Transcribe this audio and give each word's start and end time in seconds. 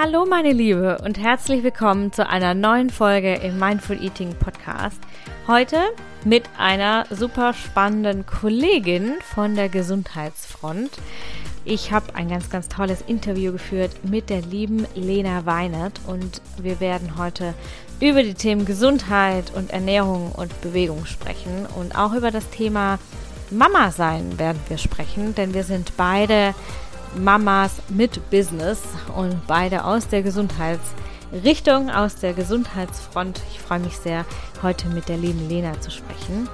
Hallo 0.00 0.26
meine 0.26 0.52
Liebe 0.52 0.98
und 1.04 1.18
herzlich 1.18 1.64
willkommen 1.64 2.12
zu 2.12 2.24
einer 2.24 2.54
neuen 2.54 2.88
Folge 2.88 3.34
im 3.34 3.58
Mindful 3.58 4.00
Eating 4.00 4.32
Podcast. 4.32 5.00
Heute 5.48 5.76
mit 6.24 6.44
einer 6.56 7.04
super 7.10 7.52
spannenden 7.52 8.24
Kollegin 8.24 9.14
von 9.34 9.56
der 9.56 9.68
Gesundheitsfront. 9.68 10.90
Ich 11.64 11.90
habe 11.90 12.14
ein 12.14 12.28
ganz, 12.28 12.48
ganz 12.48 12.68
tolles 12.68 13.02
Interview 13.08 13.50
geführt 13.50 13.90
mit 14.04 14.30
der 14.30 14.42
lieben 14.42 14.86
Lena 14.94 15.46
Weinert 15.46 16.00
und 16.06 16.42
wir 16.58 16.78
werden 16.78 17.18
heute 17.18 17.52
über 17.98 18.22
die 18.22 18.34
Themen 18.34 18.66
Gesundheit 18.66 19.52
und 19.52 19.72
Ernährung 19.72 20.30
und 20.30 20.60
Bewegung 20.60 21.06
sprechen 21.06 21.66
und 21.76 21.98
auch 21.98 22.12
über 22.12 22.30
das 22.30 22.48
Thema 22.50 23.00
Mama 23.50 23.90
sein 23.90 24.38
werden 24.38 24.60
wir 24.68 24.78
sprechen, 24.78 25.34
denn 25.34 25.54
wir 25.54 25.64
sind 25.64 25.96
beide 25.96 26.54
Mamas 27.16 27.72
mit 27.88 28.30
Business 28.30 28.80
und 29.16 29.46
beide 29.46 29.84
aus 29.84 30.08
der 30.08 30.22
Gesundheitsrichtung, 30.22 31.90
aus 31.90 32.16
der 32.16 32.34
Gesundheitsfront. 32.34 33.40
Ich 33.50 33.60
freue 33.60 33.80
mich 33.80 33.96
sehr, 33.96 34.24
heute 34.62 34.88
mit 34.88 35.08
der 35.08 35.16
lieben 35.16 35.48
Lena 35.48 35.80
zu 35.80 35.90
sprechen. 35.90 36.48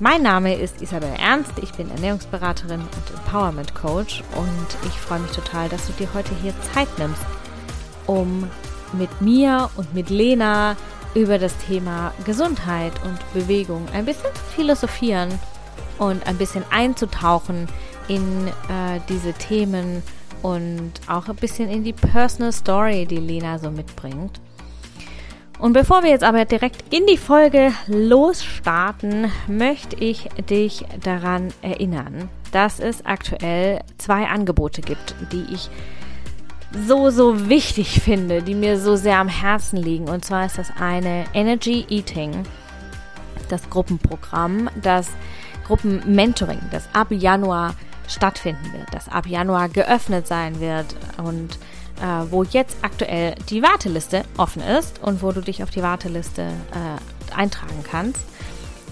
Mein 0.00 0.22
Name 0.22 0.54
ist 0.54 0.80
Isabel 0.80 1.12
Ernst, 1.18 1.52
ich 1.60 1.72
bin 1.72 1.90
Ernährungsberaterin 1.90 2.80
und 2.80 3.18
Empowerment 3.18 3.74
Coach 3.74 4.22
und 4.36 4.86
ich 4.86 4.92
freue 4.92 5.18
mich 5.18 5.32
total, 5.32 5.68
dass 5.68 5.86
du 5.86 5.92
dir 5.94 6.08
heute 6.14 6.30
hier 6.40 6.54
Zeit 6.72 6.88
nimmst, 6.98 7.22
um 8.06 8.48
mit 8.92 9.20
mir 9.20 9.70
und 9.76 9.92
mit 9.94 10.08
Lena 10.08 10.76
über 11.14 11.38
das 11.38 11.56
Thema 11.66 12.12
Gesundheit 12.24 12.92
und 13.04 13.18
Bewegung 13.34 13.86
ein 13.92 14.04
bisschen 14.04 14.32
zu 14.34 14.42
philosophieren 14.54 15.36
und 15.98 16.26
ein 16.28 16.38
bisschen 16.38 16.62
einzutauchen 16.70 17.66
in 18.08 18.48
äh, 18.48 19.00
diese 19.08 19.32
Themen 19.32 20.02
und 20.42 20.92
auch 21.06 21.28
ein 21.28 21.36
bisschen 21.36 21.68
in 21.70 21.84
die 21.84 21.92
Personal 21.92 22.52
Story, 22.52 23.06
die 23.06 23.16
Lena 23.16 23.58
so 23.58 23.70
mitbringt. 23.70 24.40
Und 25.58 25.72
bevor 25.72 26.04
wir 26.04 26.10
jetzt 26.10 26.24
aber 26.24 26.44
direkt 26.44 26.94
in 26.94 27.06
die 27.06 27.16
Folge 27.16 27.72
losstarten, 27.88 29.32
möchte 29.48 29.96
ich 29.96 30.28
dich 30.48 30.84
daran 31.02 31.48
erinnern, 31.62 32.28
dass 32.52 32.78
es 32.78 33.04
aktuell 33.04 33.80
zwei 33.98 34.26
Angebote 34.26 34.82
gibt, 34.82 35.16
die 35.32 35.52
ich 35.52 35.68
so, 36.86 37.10
so 37.10 37.48
wichtig 37.48 38.00
finde, 38.00 38.42
die 38.42 38.54
mir 38.54 38.78
so 38.78 38.94
sehr 38.94 39.18
am 39.18 39.28
Herzen 39.28 39.78
liegen. 39.78 40.08
Und 40.08 40.24
zwar 40.24 40.46
ist 40.46 40.58
das 40.58 40.70
eine 40.78 41.24
Energy 41.34 41.86
Eating, 41.88 42.44
das 43.48 43.68
Gruppenprogramm, 43.68 44.70
das 44.80 45.08
Gruppenmentoring, 45.66 46.60
das 46.70 46.88
ab 46.92 47.08
Januar 47.10 47.74
stattfinden 48.08 48.72
wird, 48.72 48.92
das 48.92 49.08
ab 49.08 49.26
Januar 49.26 49.68
geöffnet 49.68 50.26
sein 50.26 50.60
wird 50.60 50.86
und 51.18 51.58
äh, 52.00 52.30
wo 52.30 52.42
jetzt 52.42 52.78
aktuell 52.82 53.34
die 53.48 53.62
Warteliste 53.62 54.24
offen 54.36 54.62
ist 54.62 55.00
und 55.02 55.22
wo 55.22 55.32
du 55.32 55.40
dich 55.40 55.62
auf 55.62 55.70
die 55.70 55.82
Warteliste 55.82 56.42
äh, 56.42 57.34
eintragen 57.34 57.84
kannst. 57.88 58.20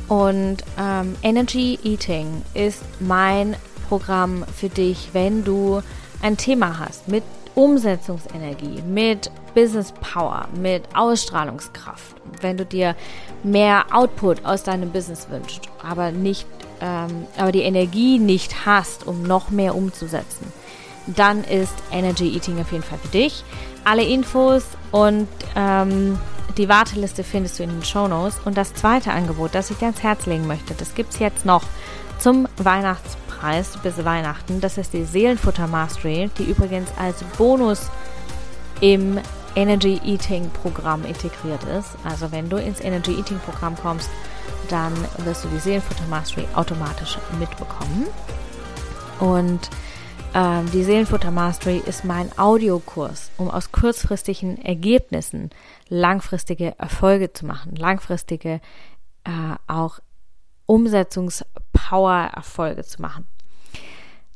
Und 0.08 0.58
ähm, 0.78 1.17
Energy 1.23 1.78
Eating 1.83 2.42
ist 2.55 2.83
mein 3.00 3.56
Programm 3.89 4.45
für 4.55 4.69
dich, 4.69 5.11
wenn 5.12 5.45
du 5.45 5.83
ein 6.23 6.36
Thema 6.36 6.78
hast 6.78 7.08
mit 7.08 7.25
Umsetzungsenergie, 7.55 8.83
mit 8.83 9.30
Business 9.55 9.92
Power, 9.92 10.47
mit 10.61 10.83
Ausstrahlungskraft. 10.95 12.14
Wenn 12.41 12.58
du 12.58 12.67
dir 12.67 12.95
mehr 13.42 13.86
Output 13.92 14.45
aus 14.45 14.62
deinem 14.62 14.91
Business 14.91 15.28
wünschst, 15.30 15.62
aber 15.83 16.12
nicht 16.12 16.47
ähm, 16.80 17.27
aber 17.36 17.52
die 17.52 17.62
Energie 17.62 18.19
nicht 18.19 18.66
hast, 18.66 19.06
um 19.06 19.22
noch 19.22 19.50
mehr 19.50 19.74
umzusetzen, 19.74 20.52
dann 21.06 21.44
ist 21.44 21.74
Energy 21.92 22.34
Eating 22.34 22.60
auf 22.60 22.72
jeden 22.72 22.84
Fall 22.84 22.98
für 22.98 23.08
dich. 23.08 23.44
Alle 23.84 24.05
Infos 24.05 24.64
und 24.91 25.28
ähm, 25.55 26.18
die 26.56 26.68
Warteliste 26.68 27.23
findest 27.23 27.58
du 27.58 27.64
in 27.64 27.70
den 27.70 27.84
Show 27.84 28.08
Notes. 28.08 28.39
Und 28.45 28.56
das 28.56 28.74
zweite 28.74 29.12
Angebot, 29.12 29.55
das 29.55 29.70
ich 29.70 29.77
dir 29.77 29.86
ans 29.86 30.02
Herz 30.02 30.27
legen 30.27 30.46
möchte, 30.46 30.74
das 30.74 30.95
gibt 30.95 31.12
es 31.12 31.18
jetzt 31.18 31.45
noch 31.45 31.62
zum 32.18 32.48
Weihnachtspreis 32.56 33.77
bis 33.83 34.05
Weihnachten. 34.05 34.61
Das 34.61 34.78
ist 34.78 34.92
die 34.92 35.05
Seelenfutter 35.05 35.67
Mastery, 35.67 36.30
die 36.39 36.45
übrigens 36.45 36.89
als 36.98 37.22
Bonus 37.36 37.90
im 38.80 39.18
Energy 39.55 40.01
Eating 40.05 40.51
Programm 40.51 41.05
integriert 41.05 41.62
ist. 41.78 41.90
Also 42.05 42.33
wenn 42.33 42.48
du 42.48 42.56
ins 42.56 42.80
Energy 42.80 43.12
Eating 43.12 43.39
Programm 43.40 43.77
kommst, 43.77 44.11
dann 44.66 44.92
wirst 45.18 45.44
du 45.44 45.48
die 45.48 45.58
Seelenfutter 45.58 46.06
Mastery 46.08 46.46
automatisch 46.54 47.18
mitbekommen. 47.38 48.06
Und 49.20 49.70
ähm, 50.34 50.68
die 50.72 50.82
Seelenfutter 50.84 51.30
Mastery 51.30 51.82
ist 51.86 52.04
mein 52.04 52.36
Audiokurs, 52.38 53.30
um 53.38 53.50
aus 53.50 53.72
kurzfristigen 53.72 54.62
Ergebnissen 54.62 55.48
langfristige 55.88 56.78
Erfolge 56.78 57.32
zu 57.32 57.46
machen, 57.46 57.74
langfristige 57.77 58.60
äh, 59.24 59.54
auch 59.66 60.00
Umsetzungspower-Erfolge 60.66 62.84
zu 62.84 63.00
machen. 63.00 63.27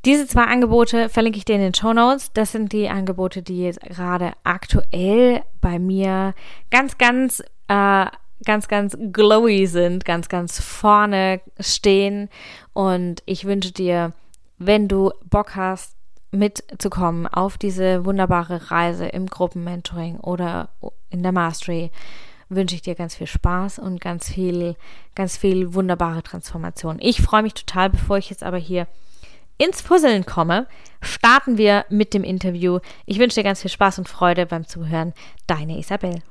Diese 0.07 0.27
zwei 0.27 0.45
Angebote 0.45 1.11
verlinke 1.11 1.37
ich 1.37 1.45
dir 1.45 1.57
in 1.57 1.61
den 1.61 1.75
Show 1.75 1.93
Notes. 1.93 2.33
Das 2.33 2.53
sind 2.53 2.73
die 2.73 2.89
Angebote, 2.89 3.43
die 3.43 3.65
jetzt 3.65 3.81
gerade 3.81 4.33
aktuell 4.45 5.43
bei 5.61 5.79
mir 5.79 6.33
ganz, 6.71 6.97
ganz 6.97 7.43
äh, 7.69 8.07
ganz, 8.45 8.69
ganz 8.69 8.97
glowy 9.13 9.67
sind, 9.67 10.05
ganz, 10.05 10.29
ganz 10.29 10.61
vorne 10.61 11.41
stehen. 11.59 12.29
Und 12.73 13.23
ich 13.27 13.45
wünsche 13.45 13.73
dir, 13.73 14.13
wenn 14.59 14.89
du 14.89 15.13
Bock 15.25 15.57
hast, 15.57 15.97
mitzukommen 16.33 17.27
auf 17.27 17.59
diese 17.59 18.05
wunderbare 18.05 18.71
Reise 18.71 19.07
im 19.07 19.27
Gruppenmentoring 19.27 20.19
oder 20.19 20.69
in 21.11 21.23
der 21.23 21.33
Mastery, 21.33 21.91
wünsche 22.49 22.75
ich 22.75 22.83
dir 22.83 22.95
ganz 22.95 23.15
viel 23.15 23.27
Spaß 23.27 23.79
und 23.79 24.01
ganz 24.01 24.31
viel, 24.31 24.77
ganz 25.15 25.37
viel 25.37 25.75
wunderbare 25.75 26.23
Transformation. 26.23 26.99
Ich 27.01 27.23
freue 27.23 27.43
mich 27.43 27.55
total, 27.55 27.91
bevor 27.91 28.19
ich 28.19 28.31
jetzt 28.31 28.43
aber 28.43 28.59
hier 28.59 28.87
ins 29.57 29.83
Puzzeln 29.83 30.25
komme, 30.25 30.67
starten 31.01 31.59
wir 31.59 31.85
mit 31.91 32.15
dem 32.15 32.25
Interview. 32.25 32.79
Ich 33.07 33.19
wünsche 33.19 33.37
dir 33.37 33.45
ganz 33.45 33.63
viel 33.63 33.71
Spaß 33.71 33.99
und 33.99 34.09
Freude 34.09 34.47
beim 34.47 34.67
Zuhören. 34.67 35.13
Deine 35.47 35.79
Isabel. 35.79 36.23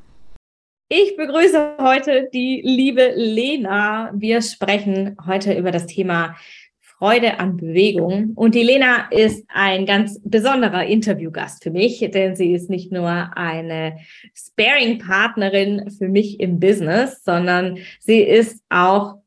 Ich 0.91 1.15
begrüße 1.15 1.75
heute 1.77 2.29
die 2.33 2.63
liebe 2.65 3.13
Lena. 3.15 4.11
Wir 4.15 4.41
sprechen 4.41 5.15
heute 5.27 5.53
über 5.53 5.69
das 5.69 5.85
Thema 5.85 6.35
Freude 6.79 7.39
an 7.39 7.57
Bewegung. 7.57 8.31
Und 8.33 8.55
die 8.55 8.63
Lena 8.63 9.07
ist 9.11 9.45
ein 9.49 9.85
ganz 9.85 10.19
besonderer 10.23 10.87
Interviewgast 10.87 11.61
für 11.61 11.69
mich, 11.69 11.99
denn 12.11 12.35
sie 12.35 12.53
ist 12.53 12.71
nicht 12.71 12.91
nur 12.91 13.07
eine 13.37 13.97
Sparing-Partnerin 14.33 15.91
für 15.91 16.07
mich 16.07 16.39
im 16.39 16.59
Business, 16.59 17.23
sondern 17.23 17.77
sie 17.99 18.21
ist 18.21 18.63
auch 18.69 19.17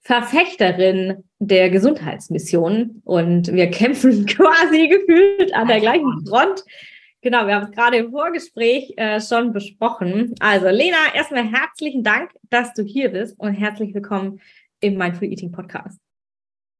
Verfechterin 0.00 1.24
der 1.38 1.68
Gesundheitsmission. 1.68 3.02
Und 3.04 3.52
wir 3.52 3.66
kämpfen 3.66 4.24
quasi 4.26 4.88
gefühlt 4.88 5.52
an 5.52 5.68
der 5.68 5.80
gleichen 5.80 6.26
Front. 6.26 6.64
Genau, 7.22 7.46
wir 7.46 7.54
haben 7.54 7.66
es 7.66 7.72
gerade 7.72 7.98
im 7.98 8.12
Vorgespräch 8.12 8.94
äh, 8.96 9.20
schon 9.20 9.52
besprochen. 9.52 10.34
Also, 10.40 10.68
Lena, 10.68 10.96
erstmal 11.14 11.44
herzlichen 11.44 12.02
Dank, 12.02 12.30
dass 12.48 12.72
du 12.72 12.82
hier 12.82 13.10
bist 13.10 13.38
und 13.38 13.52
herzlich 13.52 13.92
willkommen 13.92 14.40
im 14.80 14.96
Mindful 14.96 15.28
Eating 15.28 15.52
Podcast. 15.52 16.00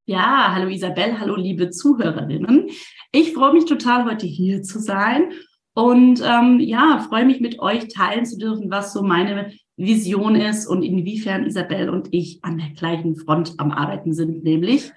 Ja, 0.06 0.54
hallo 0.54 0.70
Isabel, 0.70 1.20
hallo 1.20 1.36
liebe 1.36 1.68
Zuhörerinnen. 1.68 2.70
Ich 3.12 3.34
freue 3.34 3.52
mich 3.52 3.66
total, 3.66 4.06
heute 4.06 4.26
hier 4.26 4.62
zu 4.62 4.78
sein 4.78 5.30
und 5.74 6.22
ähm, 6.24 6.58
ja, 6.58 7.04
freue 7.06 7.26
mich 7.26 7.40
mit 7.40 7.58
euch 7.58 7.88
teilen 7.88 8.24
zu 8.24 8.38
dürfen, 8.38 8.70
was 8.70 8.94
so 8.94 9.02
meine 9.02 9.52
Vision 9.76 10.36
ist 10.36 10.66
und 10.66 10.82
inwiefern 10.82 11.44
Isabel 11.44 11.90
und 11.90 12.08
ich 12.12 12.42
an 12.42 12.56
der 12.56 12.70
gleichen 12.70 13.14
Front 13.14 13.56
am 13.58 13.72
Arbeiten 13.72 14.14
sind, 14.14 14.42
nämlich 14.42 14.90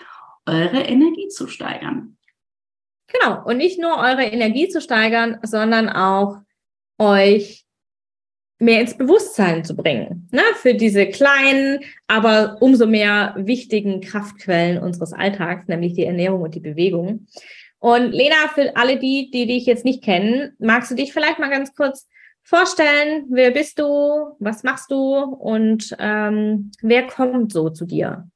eure 0.45 0.83
Energie 0.83 1.27
zu 1.27 1.47
steigern. 1.47 2.15
Genau. 3.13 3.43
Und 3.45 3.57
nicht 3.57 3.79
nur 3.79 3.97
eure 3.97 4.23
Energie 4.23 4.67
zu 4.67 4.81
steigern, 4.81 5.37
sondern 5.43 5.89
auch 5.89 6.39
euch 6.97 7.63
mehr 8.59 8.81
ins 8.81 8.97
Bewusstsein 8.97 9.63
zu 9.63 9.75
bringen. 9.75 10.29
Ne? 10.31 10.41
Für 10.55 10.73
diese 10.73 11.07
kleinen, 11.07 11.79
aber 12.07 12.57
umso 12.61 12.87
mehr 12.87 13.35
wichtigen 13.37 14.01
Kraftquellen 14.01 14.81
unseres 14.81 15.13
Alltags, 15.13 15.67
nämlich 15.67 15.93
die 15.93 16.05
Ernährung 16.05 16.41
und 16.41 16.55
die 16.55 16.59
Bewegung. 16.59 17.27
Und 17.79 18.13
Lena, 18.13 18.47
für 18.53 18.75
alle 18.77 18.97
die, 18.97 19.29
die 19.31 19.45
dich 19.45 19.65
jetzt 19.65 19.83
nicht 19.83 20.03
kennen, 20.03 20.53
magst 20.59 20.89
du 20.89 20.95
dich 20.95 21.11
vielleicht 21.11 21.39
mal 21.39 21.49
ganz 21.49 21.75
kurz 21.75 22.07
vorstellen? 22.41 23.25
Wer 23.29 23.51
bist 23.51 23.79
du? 23.79 24.35
Was 24.39 24.63
machst 24.63 24.89
du? 24.89 25.15
Und 25.15 25.93
ähm, 25.99 26.71
wer 26.81 27.07
kommt 27.07 27.51
so 27.51 27.69
zu 27.69 27.85
dir? 27.85 28.29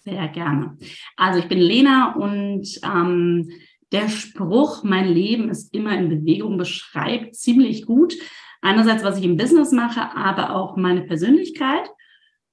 Sehr 0.00 0.26
gerne. 0.28 0.76
Also 1.16 1.38
ich 1.38 1.48
bin 1.48 1.58
Lena 1.58 2.14
und 2.16 2.66
ähm, 2.84 3.48
der 3.92 4.08
Spruch, 4.08 4.82
mein 4.82 5.12
Leben 5.12 5.50
ist 5.50 5.72
immer 5.74 5.96
in 5.96 6.08
Bewegung, 6.08 6.58
beschreibt 6.58 7.36
ziemlich 7.36 7.86
gut 7.86 8.14
einerseits, 8.62 9.04
was 9.04 9.18
ich 9.18 9.24
im 9.24 9.36
Business 9.36 9.72
mache, 9.72 10.16
aber 10.16 10.54
auch 10.54 10.76
meine 10.76 11.02
Persönlichkeit. 11.02 11.90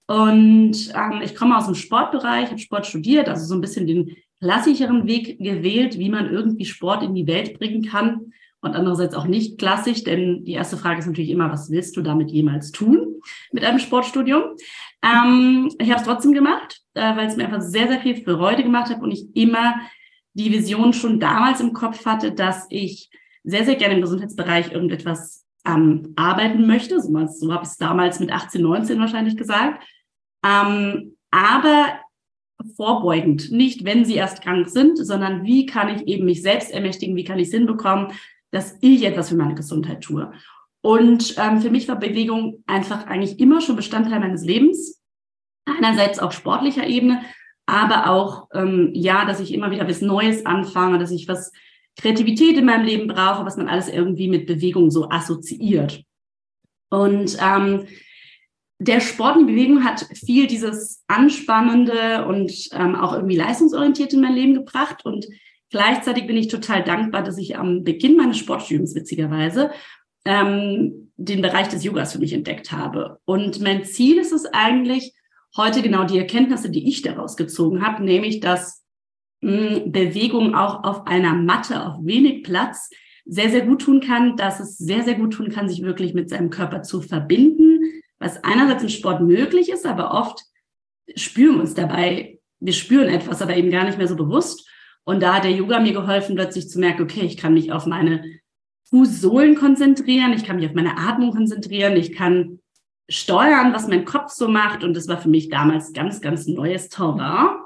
Und 0.07 0.91
ähm, 0.95 1.21
ich 1.23 1.35
komme 1.35 1.55
aus 1.55 1.67
dem 1.67 1.75
Sportbereich, 1.75 2.49
habe 2.49 2.57
Sport 2.57 2.87
studiert, 2.87 3.29
also 3.29 3.45
so 3.45 3.53
ein 3.53 3.61
bisschen 3.61 3.87
den 3.87 4.15
klassischeren 4.41 5.05
Weg 5.05 5.37
gewählt, 5.37 5.99
wie 5.99 6.09
man 6.09 6.31
irgendwie 6.31 6.65
Sport 6.65 7.03
in 7.03 7.13
die 7.13 7.27
Welt 7.27 7.57
bringen 7.59 7.83
kann. 7.83 8.31
und 8.61 8.75
andererseits 8.75 9.15
auch 9.15 9.27
nicht 9.27 9.57
klassisch, 9.57 10.03
denn 10.03 10.43
die 10.43 10.53
erste 10.53 10.75
Frage 10.75 10.99
ist 10.99 11.05
natürlich 11.05 11.29
immer, 11.29 11.49
was 11.49 11.69
willst 11.69 11.95
du 11.95 12.01
damit 12.01 12.31
jemals 12.31 12.71
tun 12.71 13.21
mit 13.53 13.63
einem 13.63 13.79
Sportstudium? 13.79 14.43
Ähm, 15.01 15.71
ich 15.79 15.89
habe 15.89 16.01
es 16.01 16.05
trotzdem 16.05 16.33
gemacht, 16.33 16.81
äh, 16.93 17.15
weil 17.15 17.27
es 17.27 17.37
mir 17.37 17.45
einfach 17.45 17.61
sehr, 17.61 17.87
sehr 17.87 18.01
viel 18.01 18.21
Freude 18.23 18.63
gemacht 18.63 18.89
hat 18.89 19.01
und 19.01 19.11
ich 19.11 19.33
immer 19.33 19.75
die 20.33 20.51
Vision 20.51 20.93
schon 20.93 21.19
damals 21.19 21.59
im 21.59 21.73
Kopf 21.73 22.05
hatte, 22.05 22.31
dass 22.31 22.65
ich 22.69 23.09
sehr, 23.43 23.65
sehr 23.65 23.75
gerne 23.75 23.95
im 23.95 24.01
Gesundheitsbereich 24.01 24.71
irgendetwas 24.71 25.45
ähm, 25.65 26.13
arbeiten 26.15 26.67
möchte. 26.67 27.01
So, 27.01 27.09
so 27.27 27.53
habe 27.53 27.63
ich 27.63 27.69
es 27.69 27.77
damals 27.77 28.19
mit 28.19 28.31
18, 28.31 28.61
19 28.61 28.99
wahrscheinlich 28.99 29.37
gesagt. 29.37 29.83
Ähm, 30.45 31.15
aber 31.31 31.99
vorbeugend, 32.75 33.51
nicht 33.51 33.85
wenn 33.85 34.05
sie 34.05 34.15
erst 34.15 34.41
krank 34.41 34.69
sind, 34.69 34.97
sondern 34.97 35.43
wie 35.43 35.65
kann 35.65 35.95
ich 35.95 36.07
eben 36.07 36.25
mich 36.25 36.41
selbst 36.41 36.71
ermächtigen, 36.71 37.15
wie 37.15 37.23
kann 37.23 37.39
ich 37.39 37.49
Sinn 37.49 37.65
bekommen, 37.65 38.11
dass 38.51 38.77
ich 38.81 39.05
etwas 39.05 39.29
für 39.29 39.35
meine 39.35 39.55
Gesundheit 39.55 40.01
tue. 40.01 40.31
Und 40.81 41.35
ähm, 41.37 41.61
für 41.61 41.69
mich 41.69 41.87
war 41.87 41.97
Bewegung 41.97 42.63
einfach 42.65 43.05
eigentlich 43.07 43.39
immer 43.39 43.61
schon 43.61 43.75
Bestandteil 43.75 44.19
meines 44.19 44.43
Lebens. 44.43 45.01
Einerseits 45.65 46.19
auf 46.19 46.33
sportlicher 46.33 46.87
Ebene, 46.87 47.21
aber 47.69 48.09
auch, 48.09 48.47
ähm, 48.53 48.91
ja, 48.93 49.25
dass 49.25 49.39
ich 49.39 49.53
immer 49.53 49.71
wieder 49.71 49.87
was 49.87 50.01
Neues 50.01 50.45
anfange, 50.45 50.99
dass 50.99 51.11
ich 51.11 51.27
was 51.27 51.51
Kreativität 51.95 52.57
in 52.57 52.65
meinem 52.65 52.85
Leben 52.85 53.07
brauche, 53.07 53.45
was 53.45 53.57
man 53.57 53.67
alles 53.67 53.89
irgendwie 53.89 54.29
mit 54.29 54.47
Bewegung 54.47 54.91
so 54.91 55.09
assoziiert. 55.09 56.03
Und 56.89 57.37
ähm, 57.41 57.85
der 58.79 59.01
Sport 59.01 59.37
und 59.37 59.47
Bewegung 59.47 59.83
hat 59.83 60.07
viel 60.13 60.47
dieses 60.47 61.03
Anspannende 61.07 62.25
und 62.25 62.69
ähm, 62.71 62.95
auch 62.95 63.13
irgendwie 63.13 63.35
leistungsorientiert 63.35 64.13
in 64.13 64.21
mein 64.21 64.33
Leben 64.33 64.53
gebracht. 64.53 65.05
Und 65.05 65.27
gleichzeitig 65.69 66.25
bin 66.25 66.37
ich 66.37 66.47
total 66.47 66.83
dankbar, 66.83 67.23
dass 67.23 67.37
ich 67.37 67.57
am 67.57 67.83
Beginn 67.83 68.15
meines 68.15 68.37
Sportstudiums 68.37 68.95
witzigerweise 68.95 69.71
ähm, 70.25 71.11
den 71.17 71.41
Bereich 71.41 71.67
des 71.67 71.83
Yogas 71.83 72.13
für 72.13 72.19
mich 72.19 72.31
entdeckt 72.31 72.71
habe. 72.71 73.19
Und 73.25 73.59
mein 73.59 73.83
Ziel 73.83 74.17
ist 74.17 74.31
es 74.31 74.45
eigentlich, 74.45 75.13
heute 75.55 75.81
genau 75.81 76.05
die 76.05 76.17
Erkenntnisse, 76.17 76.69
die 76.69 76.87
ich 76.87 77.01
daraus 77.01 77.37
gezogen 77.37 77.85
habe, 77.85 78.03
nämlich 78.03 78.39
dass 78.39 78.83
mh, 79.41 79.51
hm, 79.51 79.91
Bewegung 79.91 80.55
auch 80.55 80.83
auf 80.83 81.07
einer 81.07 81.33
Matte, 81.33 81.85
auf 81.85 81.95
wenig 82.01 82.43
Platz, 82.43 82.89
sehr, 83.25 83.49
sehr 83.49 83.61
gut 83.61 83.81
tun 83.81 84.01
kann, 84.01 84.35
dass 84.37 84.59
es 84.59 84.77
sehr, 84.77 85.03
sehr 85.03 85.15
gut 85.15 85.33
tun 85.33 85.49
kann, 85.49 85.69
sich 85.69 85.83
wirklich 85.83 86.13
mit 86.13 86.29
seinem 86.29 86.49
Körper 86.49 86.81
zu 86.81 87.01
verbinden, 87.01 87.79
was 88.17 88.43
einerseits 88.43 88.83
im 88.83 88.89
Sport 88.89 89.21
möglich 89.21 89.69
ist, 89.69 89.85
aber 89.85 90.11
oft 90.11 90.41
spüren 91.15 91.55
wir 91.55 91.61
uns 91.61 91.75
dabei, 91.75 92.39
wir 92.59 92.73
spüren 92.73 93.07
etwas, 93.07 93.41
aber 93.41 93.55
eben 93.55 93.71
gar 93.71 93.85
nicht 93.85 93.97
mehr 93.97 94.07
so 94.07 94.15
bewusst. 94.15 94.67
Und 95.03 95.21
da 95.23 95.35
hat 95.35 95.43
der 95.43 95.51
Yoga 95.51 95.79
mir 95.79 95.93
geholfen, 95.93 96.35
plötzlich 96.35 96.69
zu 96.69 96.79
merken, 96.79 97.03
okay, 97.03 97.21
ich 97.21 97.37
kann 97.37 97.53
mich 97.53 97.71
auf 97.71 97.85
meine 97.85 98.23
Fußsohlen 98.89 99.55
konzentrieren, 99.55 100.33
ich 100.33 100.43
kann 100.43 100.57
mich 100.57 100.67
auf 100.67 100.73
meine 100.73 100.97
Atmung 100.97 101.31
konzentrieren, 101.31 101.95
ich 101.95 102.13
kann 102.13 102.59
steuern, 103.09 103.73
was 103.73 103.87
mein 103.87 104.05
Kopf 104.05 104.31
so 104.31 104.47
macht. 104.47 104.83
Und 104.83 104.95
das 104.95 105.07
war 105.07 105.17
für 105.17 105.29
mich 105.29 105.49
damals 105.49 105.93
ganz, 105.93 106.21
ganz 106.21 106.47
neues 106.47 106.89
Terrain. 106.89 107.57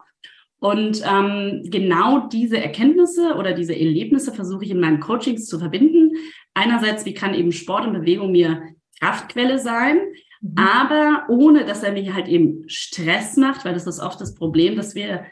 Und 0.59 1.03
ähm, 1.05 1.61
genau 1.65 2.27
diese 2.27 2.57
Erkenntnisse 2.57 3.35
oder 3.35 3.53
diese 3.53 3.75
Erlebnisse 3.75 4.31
versuche 4.31 4.63
ich 4.63 4.71
in 4.71 4.79
meinen 4.79 5.01
Coachings 5.01 5.45
zu 5.45 5.59
verbinden. 5.59 6.13
Einerseits, 6.53 7.05
wie 7.05 7.13
kann 7.13 7.33
eben 7.33 7.51
Sport 7.51 7.85
und 7.85 7.93
Bewegung 7.93 8.31
mir 8.31 8.63
Kraftquelle 9.01 9.59
sein, 9.59 9.97
mhm. 10.39 10.55
aber 10.57 11.25
ohne, 11.27 11.65
dass 11.65 11.83
er 11.83 11.91
mir 11.91 12.13
halt 12.13 12.29
eben 12.29 12.63
Stress 12.67 13.35
macht, 13.35 13.65
weil 13.65 13.73
das 13.73 13.87
ist 13.87 13.99
oft 13.99 14.21
das 14.21 14.35
Problem, 14.35 14.77
dass 14.77 14.95
wir 14.95 15.25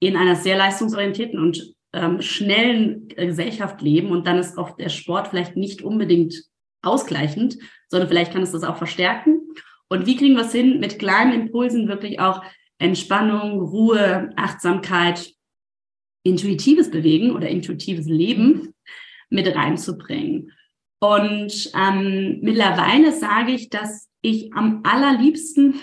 in 0.00 0.16
einer 0.16 0.36
sehr 0.36 0.56
leistungsorientierten 0.56 1.38
und 1.38 1.74
ähm, 1.92 2.22
schnellen 2.22 3.08
Gesellschaft 3.08 3.82
leben 3.82 4.10
und 4.10 4.26
dann 4.26 4.38
ist 4.38 4.56
oft 4.56 4.78
der 4.80 4.88
Sport 4.88 5.28
vielleicht 5.28 5.56
nicht 5.56 5.82
unbedingt 5.82 6.34
ausgleichend, 6.82 7.58
sondern 7.88 8.08
vielleicht 8.08 8.32
kann 8.32 8.42
es 8.42 8.52
das 8.52 8.64
auch 8.64 8.76
verstärken. 8.76 9.40
Und 9.88 10.06
wie 10.06 10.16
kriegen 10.16 10.36
wir 10.36 10.44
es 10.44 10.52
hin, 10.52 10.80
mit 10.80 10.98
kleinen 10.98 11.32
Impulsen 11.32 11.88
wirklich 11.88 12.20
auch 12.20 12.42
Entspannung, 12.78 13.60
Ruhe, 13.60 14.30
Achtsamkeit, 14.36 15.32
intuitives 16.22 16.90
Bewegen 16.90 17.34
oder 17.34 17.48
intuitives 17.48 18.06
Leben 18.06 18.74
mit 19.30 19.54
reinzubringen? 19.54 20.52
Und 21.00 21.70
ähm, 21.74 22.38
mittlerweile 22.42 23.12
sage 23.12 23.52
ich, 23.52 23.70
dass 23.70 24.08
ich 24.20 24.52
am 24.52 24.80
allerliebsten 24.84 25.80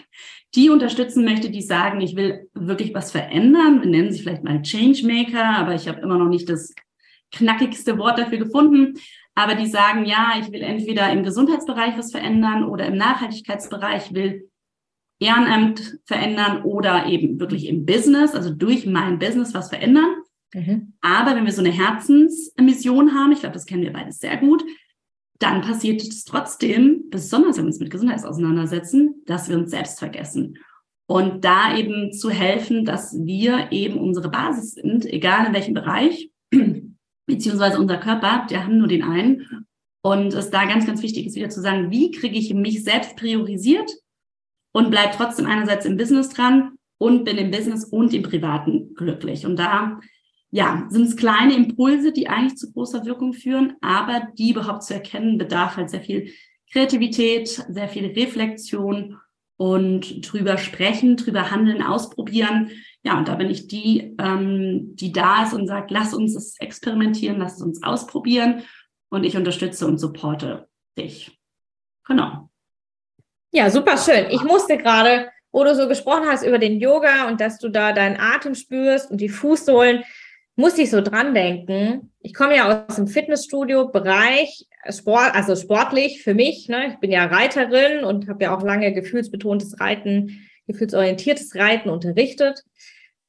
die 0.55 0.69
unterstützen 0.69 1.25
möchte, 1.25 1.49
die 1.49 1.61
sagen, 1.61 1.99
ich 2.01 2.15
will 2.15 2.49
wirklich 2.53 2.93
was 2.93 3.11
verändern. 3.11 3.81
Wir 3.81 3.89
nennen 3.89 4.11
sich 4.11 4.23
vielleicht 4.23 4.43
mal 4.43 4.61
Changemaker, 4.61 5.43
aber 5.43 5.75
ich 5.75 5.87
habe 5.87 5.99
immer 5.99 6.17
noch 6.17 6.29
nicht 6.29 6.49
das 6.49 6.73
knackigste 7.33 7.97
Wort 7.97 8.17
dafür 8.17 8.37
gefunden. 8.37 8.93
Aber 9.35 9.55
die 9.55 9.67
sagen, 9.67 10.05
ja, 10.05 10.33
ich 10.39 10.51
will 10.51 10.61
entweder 10.61 11.11
im 11.11 11.23
Gesundheitsbereich 11.23 11.97
was 11.97 12.11
verändern 12.11 12.63
oder 12.63 12.85
im 12.85 12.95
Nachhaltigkeitsbereich 12.95 14.13
will 14.13 14.49
Ehrenamt 15.19 15.99
verändern 16.05 16.63
oder 16.63 17.05
eben 17.05 17.39
wirklich 17.39 17.67
im 17.67 17.85
Business, 17.85 18.33
also 18.33 18.49
durch 18.49 18.85
mein 18.85 19.19
Business 19.19 19.53
was 19.53 19.69
verändern. 19.69 20.15
Mhm. 20.53 20.93
Aber 21.01 21.35
wenn 21.35 21.45
wir 21.45 21.53
so 21.53 21.61
eine 21.61 21.71
Herzensmission 21.71 23.13
haben, 23.13 23.31
ich 23.31 23.39
glaube, 23.39 23.53
das 23.53 23.65
kennen 23.65 23.83
wir 23.83 23.93
beide 23.93 24.11
sehr 24.11 24.37
gut, 24.37 24.63
dann 25.39 25.61
passiert 25.61 26.01
es 26.01 26.23
trotzdem, 26.23 27.09
besonders 27.09 27.57
wenn 27.57 27.65
wir 27.65 27.67
uns 27.67 27.79
mit 27.79 27.91
Gesundheit 27.91 28.23
auseinandersetzen, 28.25 29.21
dass 29.25 29.49
wir 29.49 29.57
uns 29.57 29.71
selbst 29.71 29.99
vergessen. 29.99 30.57
Und 31.07 31.45
da 31.45 31.77
eben 31.77 32.11
zu 32.13 32.29
helfen, 32.29 32.83
dass 32.83 33.15
wir 33.23 33.71
eben 33.71 33.99
unsere 33.99 34.29
Basis 34.29 34.71
sind, 34.73 35.05
egal 35.05 35.47
in 35.47 35.53
welchem 35.53 35.73
Bereich, 35.73 36.31
beziehungsweise 37.25 37.79
unser 37.79 37.97
Körper, 37.97 38.45
der 38.49 38.63
haben 38.63 38.77
nur 38.77 38.87
den 38.87 39.03
einen. 39.03 39.65
Und 40.01 40.33
es 40.33 40.51
da 40.51 40.65
ganz, 40.65 40.85
ganz 40.85 41.01
wichtig 41.01 41.25
ist, 41.25 41.35
wieder 41.35 41.49
zu 41.49 41.61
sagen, 41.61 41.89
wie 41.89 42.11
kriege 42.11 42.37
ich 42.37 42.53
mich 42.53 42.83
selbst 42.83 43.15
priorisiert 43.15 43.91
und 44.71 44.91
bleibe 44.91 45.13
trotzdem 45.15 45.47
einerseits 45.47 45.85
im 45.85 45.97
Business 45.97 46.29
dran 46.29 46.73
und 46.97 47.23
bin 47.23 47.37
im 47.37 47.49
Business 47.49 47.85
und 47.85 48.13
im 48.13 48.23
Privaten 48.23 48.93
glücklich. 48.93 49.45
Und 49.45 49.57
da 49.57 49.99
ja, 50.51 50.85
sind 50.89 51.07
es 51.07 51.17
kleine 51.17 51.55
Impulse, 51.55 52.13
die 52.13 52.29
eigentlich 52.29 52.57
zu 52.57 52.71
großer 52.71 53.05
Wirkung 53.05 53.33
führen, 53.33 53.73
aber 53.81 54.27
die 54.37 54.51
überhaupt 54.51 54.83
zu 54.83 54.93
erkennen, 54.93 55.37
bedarf 55.37 55.75
halt 55.75 55.89
sehr 55.89 56.01
viel 56.01 56.31
Kreativität, 56.71 57.47
sehr 57.47 57.89
viel 57.89 58.05
Reflexion 58.05 59.17
und 59.57 60.21
drüber 60.21 60.57
sprechen, 60.57 61.17
drüber 61.17 61.51
handeln, 61.51 61.81
ausprobieren. 61.81 62.71
Ja, 63.05 63.19
und 63.19 63.27
da 63.27 63.35
bin 63.35 63.51
ich 63.51 63.67
die, 63.67 64.15
ähm, 64.17 64.95
die 64.95 65.11
da 65.11 65.43
ist 65.43 65.53
und 65.53 65.67
sagt, 65.67 65.91
lass 65.91 66.15
uns 66.15 66.35
es 66.35 66.59
experimentieren, 66.59 67.37
lass 67.37 67.57
es 67.57 67.61
uns 67.61 67.83
ausprobieren 67.83 68.63
und 69.09 69.23
ich 69.23 69.37
unterstütze 69.37 69.85
und 69.85 69.99
supporte 69.99 70.67
dich. 70.97 71.39
Genau. 72.07 72.49
Ja, 73.51 73.69
super 73.69 73.97
schön. 73.97 74.25
Ich 74.31 74.41
musste 74.43 74.77
gerade, 74.77 75.29
wo 75.51 75.63
du 75.63 75.75
so 75.75 75.87
gesprochen 75.87 76.25
hast 76.25 76.43
über 76.43 76.57
den 76.57 76.79
Yoga 76.79 77.27
und 77.27 77.39
dass 77.39 77.59
du 77.59 77.69
da 77.69 77.93
deinen 77.93 78.19
Atem 78.19 78.55
spürst 78.55 79.11
und 79.11 79.21
die 79.21 79.29
Fußsohlen, 79.29 80.03
muss 80.55 80.77
ich 80.79 80.89
so 80.89 81.01
dran 81.01 81.35
denken. 81.35 82.11
Ich 82.21 82.33
komme 82.33 82.55
ja 82.55 82.85
aus 82.87 82.95
dem 82.95 83.07
Fitnessstudio-Bereich, 83.07 84.65
Sport, 84.89 85.35
also 85.35 85.55
sportlich 85.55 86.23
für 86.23 86.33
mich. 86.33 86.69
Ne? 86.69 86.87
Ich 86.93 86.99
bin 86.99 87.11
ja 87.11 87.25
Reiterin 87.25 88.03
und 88.03 88.27
habe 88.27 88.45
ja 88.45 88.55
auch 88.55 88.63
lange 88.63 88.93
gefühlsbetontes 88.93 89.79
Reiten, 89.79 90.49
gefühlsorientiertes 90.65 91.53
Reiten 91.55 91.89
unterrichtet 91.89 92.63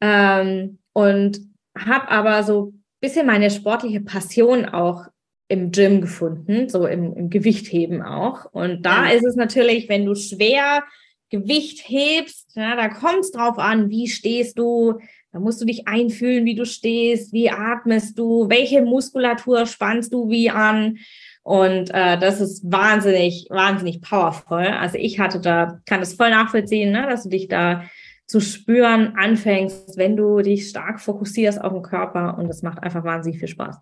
ähm, 0.01 0.79
und 0.93 1.41
habe 1.77 2.09
aber 2.09 2.43
so 2.43 2.73
ein 2.73 2.85
bisschen 3.01 3.27
meine 3.27 3.51
sportliche 3.51 4.01
Passion 4.01 4.67
auch 4.67 5.07
im 5.49 5.71
Gym 5.71 6.01
gefunden, 6.01 6.69
so 6.69 6.87
im, 6.87 7.15
im 7.15 7.31
Gewichtheben 7.31 8.03
auch. 8.03 8.47
Und 8.53 8.83
da 8.83 9.07
ja. 9.09 9.13
ist 9.13 9.25
es 9.25 9.37
natürlich, 9.37 9.89
wenn 9.89 10.05
du 10.05 10.15
schwer 10.15 10.83
Gewicht 11.31 11.83
hebst, 11.89 12.53
ja, 12.55 12.77
da 12.77 12.89
kommt 12.89 13.21
es 13.21 13.33
drauf 13.33 13.59
an, 13.59 13.91
wie 13.91 14.09
stehst 14.09 14.59
du, 14.59 15.01
da 15.33 15.41
musst 15.41 15.61
du 15.61 15.65
dich 15.65 15.87
einfühlen, 15.87 16.45
wie 16.45 16.55
du 16.55 16.65
stehst, 16.65 17.33
wie 17.33 17.51
atmest 17.51 18.19
du, 18.19 18.49
welche 18.49 18.83
Muskulatur 18.83 19.67
spannst 19.67 20.13
du 20.13 20.29
wie 20.29 20.51
an. 20.51 20.99
Und 21.43 21.91
äh, 21.91 22.19
das 22.19 22.41
ist 22.41 22.63
wahnsinnig, 22.65 23.47
wahnsinnig 23.51 24.01
powerful. 24.01 24.67
Also 24.67 24.99
ich 24.99 25.21
hatte 25.21 25.41
da, 25.41 25.81
kann 25.87 26.01
das 26.01 26.15
voll 26.15 26.31
nachvollziehen, 26.31 26.91
ne, 26.91 27.07
dass 27.09 27.25
du 27.25 27.29
dich 27.29 27.49
da 27.49 27.85
zu 28.27 28.41
spüren 28.41 29.15
anfängst, 29.17 29.97
wenn 29.97 30.17
du 30.17 30.41
dich 30.41 30.69
stark 30.69 31.01
fokussierst 31.01 31.61
auf 31.61 31.73
den 31.73 31.83
Körper 31.83 32.37
und 32.39 32.49
das 32.49 32.63
macht 32.63 32.83
einfach 32.83 33.05
wahnsinnig 33.05 33.39
viel 33.39 33.49
Spaß. 33.49 33.77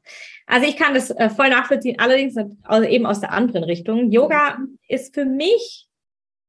Also 0.47 0.69
ich 0.69 0.77
kann 0.77 0.95
das 0.95 1.11
äh, 1.11 1.31
voll 1.31 1.49
nachvollziehen, 1.49 1.99
allerdings 1.99 2.37
eben 2.37 3.07
aus 3.07 3.21
der 3.21 3.33
anderen 3.33 3.65
Richtung. 3.65 4.11
Yoga 4.11 4.59
ist 4.87 5.15
für 5.15 5.25
mich 5.25 5.89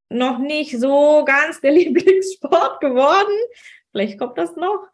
noch 0.09 0.39
nicht 0.39 0.77
so 0.77 1.23
ganz 1.25 1.61
der 1.61 1.71
Lieblingssport 1.73 2.81
geworden, 2.81 3.35
Vielleicht 3.95 4.19
kommt 4.19 4.37
das 4.37 4.57
noch. 4.57 4.89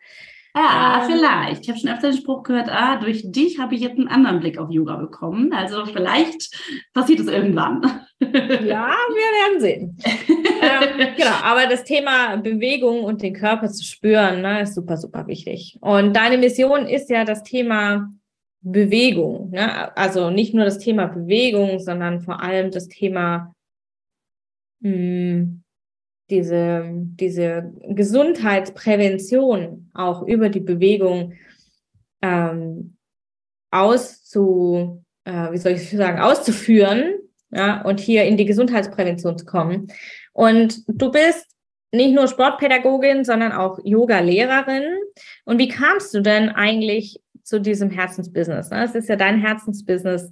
Ja, 0.55 1.01
ähm, 1.03 1.11
vielleicht. 1.11 1.63
Ich 1.63 1.69
habe 1.69 1.79
schon 1.79 1.89
öfter 1.89 2.11
den 2.11 2.17
Spruch 2.17 2.43
gehört, 2.43 2.69
ah, 2.69 2.97
durch 2.97 3.23
dich 3.31 3.59
habe 3.59 3.75
ich 3.75 3.81
jetzt 3.81 3.97
einen 3.97 4.09
anderen 4.09 4.39
Blick 4.41 4.57
auf 4.57 4.69
Yoga 4.69 4.95
bekommen. 4.97 5.53
Also 5.53 5.85
vielleicht 5.85 6.51
passiert 6.93 7.21
es 7.21 7.27
irgendwann. 7.27 7.81
Ja, 8.19 8.91
wir 8.91 9.29
werden 9.39 9.59
sehen. 9.59 9.97
ähm, 10.05 11.07
genau, 11.17 11.35
aber 11.43 11.67
das 11.67 11.83
Thema 11.83 12.35
Bewegung 12.35 13.03
und 13.03 13.21
den 13.21 13.33
Körper 13.33 13.69
zu 13.69 13.83
spüren, 13.83 14.41
ne, 14.41 14.61
ist 14.61 14.75
super, 14.75 14.97
super 14.97 15.25
wichtig. 15.27 15.77
Und 15.81 16.15
deine 16.15 16.37
Mission 16.37 16.85
ist 16.87 17.09
ja 17.09 17.25
das 17.25 17.43
Thema 17.43 18.11
Bewegung. 18.61 19.49
Ne? 19.51 19.95
Also 19.97 20.29
nicht 20.29 20.53
nur 20.53 20.65
das 20.65 20.77
Thema 20.77 21.07
Bewegung, 21.07 21.79
sondern 21.79 22.21
vor 22.21 22.41
allem 22.43 22.71
das 22.71 22.87
Thema 22.87 23.55
mh, 24.81 24.91
hm, 24.91 25.63
diese, 26.31 26.89
diese 26.91 27.71
Gesundheitsprävention 27.89 29.91
auch 29.93 30.25
über 30.25 30.49
die 30.49 30.61
Bewegung 30.61 31.33
ähm, 32.21 32.95
auszu, 33.69 35.03
äh, 35.25 35.51
wie 35.51 35.57
soll 35.57 35.73
ich 35.73 35.89
sagen, 35.89 36.19
auszuführen 36.19 37.15
ja, 37.51 37.81
und 37.81 37.99
hier 37.99 38.23
in 38.23 38.37
die 38.37 38.45
Gesundheitsprävention 38.45 39.37
zu 39.37 39.45
kommen. 39.45 39.87
Und 40.33 40.83
du 40.87 41.11
bist 41.11 41.47
nicht 41.91 42.15
nur 42.15 42.27
Sportpädagogin, 42.27 43.25
sondern 43.25 43.51
auch 43.51 43.79
Yoga-Lehrerin. 43.83 44.83
Und 45.43 45.59
wie 45.59 45.67
kamst 45.67 46.13
du 46.13 46.21
denn 46.21 46.49
eigentlich 46.49 47.21
zu 47.43 47.59
diesem 47.59 47.89
Herzensbusiness? 47.89 48.69
Ne? 48.69 48.85
Es 48.85 48.95
ist 48.95 49.09
ja 49.09 49.17
dein 49.17 49.39
Herzensbusiness, 49.39 50.31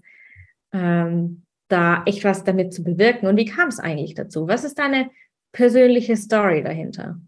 ähm, 0.72 1.44
da 1.68 2.04
echt 2.06 2.24
was 2.24 2.44
damit 2.44 2.74
zu 2.74 2.84
bewirken. 2.84 3.28
Und 3.28 3.38
wie 3.38 3.46
kam 3.46 3.68
es 3.68 3.80
eigentlich 3.80 4.16
dazu? 4.16 4.48
Was 4.48 4.64
ist 4.64 4.80
deine 4.80 5.10
persönliche 5.52 6.16
Story 6.16 6.64
dahinter? 6.64 7.20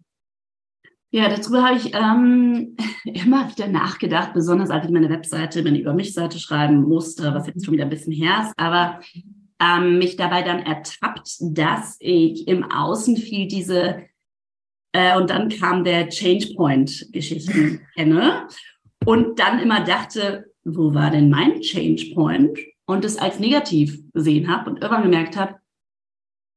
Ja, 1.13 1.27
dazu 1.27 1.61
habe 1.61 1.77
ich 1.77 1.93
ähm, 1.93 2.77
immer 3.03 3.49
wieder 3.49 3.67
nachgedacht, 3.67 4.33
besonders 4.33 4.69
als 4.69 4.85
ich 4.85 4.91
meine 4.91 5.09
Webseite, 5.09 5.63
meine 5.63 5.79
Über 5.79 5.93
mich-Seite 5.93 6.39
schreiben 6.39 6.83
musste, 6.83 7.33
was 7.33 7.47
jetzt 7.47 7.65
schon 7.65 7.73
wieder 7.73 7.83
ein 7.83 7.89
bisschen 7.89 8.13
her 8.13 8.45
ist, 8.45 8.53
aber 8.57 9.01
ähm, 9.61 9.97
mich 9.97 10.15
dabei 10.15 10.41
dann 10.41 10.59
ertappt, 10.59 11.35
dass 11.41 11.97
ich 11.99 12.47
im 12.47 12.63
Außen 12.63 13.17
viel 13.17 13.47
diese 13.47 14.03
äh, 14.93 15.17
und 15.17 15.29
dann 15.29 15.49
kam 15.49 15.83
der 15.83 16.09
Change 16.09 16.53
Point 16.55 17.07
Geschichten 17.11 17.81
kenne 17.95 18.47
und 19.05 19.39
dann 19.39 19.59
immer 19.59 19.83
dachte, 19.83 20.51
wo 20.63 20.93
war 20.93 21.11
denn 21.11 21.29
mein 21.29 21.61
Change 21.61 22.13
Point? 22.13 22.57
Und 22.85 23.05
es 23.05 23.17
als 23.17 23.39
negativ 23.39 24.01
gesehen 24.13 24.49
habe 24.49 24.69
und 24.69 24.81
irgendwann 24.81 25.03
gemerkt 25.03 25.37
habe, 25.37 25.55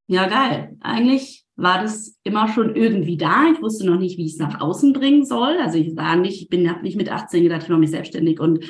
ja 0.08 0.26
geil, 0.26 0.76
eigentlich 0.80 1.43
war 1.56 1.82
das 1.82 2.18
immer 2.24 2.48
schon 2.48 2.74
irgendwie 2.74 3.16
da. 3.16 3.46
Ich 3.52 3.62
wusste 3.62 3.86
noch 3.86 3.98
nicht, 3.98 4.18
wie 4.18 4.26
ich 4.26 4.32
es 4.32 4.38
nach 4.38 4.60
außen 4.60 4.92
bringen 4.92 5.24
soll. 5.24 5.56
Also 5.60 5.78
ich 5.78 5.96
war 5.96 6.16
nicht, 6.16 6.42
ich 6.42 6.48
bin, 6.48 6.68
nicht 6.82 6.96
mit 6.96 7.10
18 7.10 7.42
gedacht, 7.42 7.62
ich 7.62 7.68
mache 7.68 7.80
mich 7.80 7.90
selbstständig 7.90 8.40
und 8.40 8.64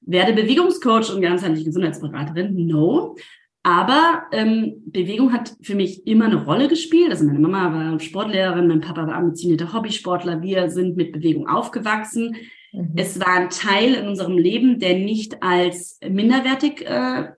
werde 0.00 0.32
Bewegungscoach 0.34 1.12
und 1.14 1.22
ganzheitliche 1.22 1.66
Gesundheitsberaterin. 1.66 2.66
No. 2.66 3.16
Aber 3.62 4.24
ähm, 4.32 4.82
Bewegung 4.86 5.32
hat 5.32 5.54
für 5.62 5.74
mich 5.74 6.06
immer 6.06 6.26
eine 6.26 6.44
Rolle 6.44 6.68
gespielt. 6.68 7.10
Also 7.10 7.24
meine 7.24 7.38
Mama 7.38 7.72
war 7.72 8.00
Sportlehrerin, 8.00 8.68
mein 8.68 8.80
Papa 8.80 9.06
war 9.06 9.14
ambitionierter 9.14 9.72
Hobbysportler. 9.72 10.42
Wir 10.42 10.70
sind 10.70 10.96
mit 10.96 11.12
Bewegung 11.12 11.48
aufgewachsen. 11.48 12.36
Mhm. 12.72 12.92
Es 12.96 13.18
war 13.20 13.34
ein 13.34 13.50
Teil 13.50 13.94
in 13.94 14.08
unserem 14.08 14.38
Leben, 14.38 14.78
der 14.78 14.96
nicht 14.96 15.42
als 15.42 15.98
minderwertig 16.06 16.82
äh, 16.86 17.32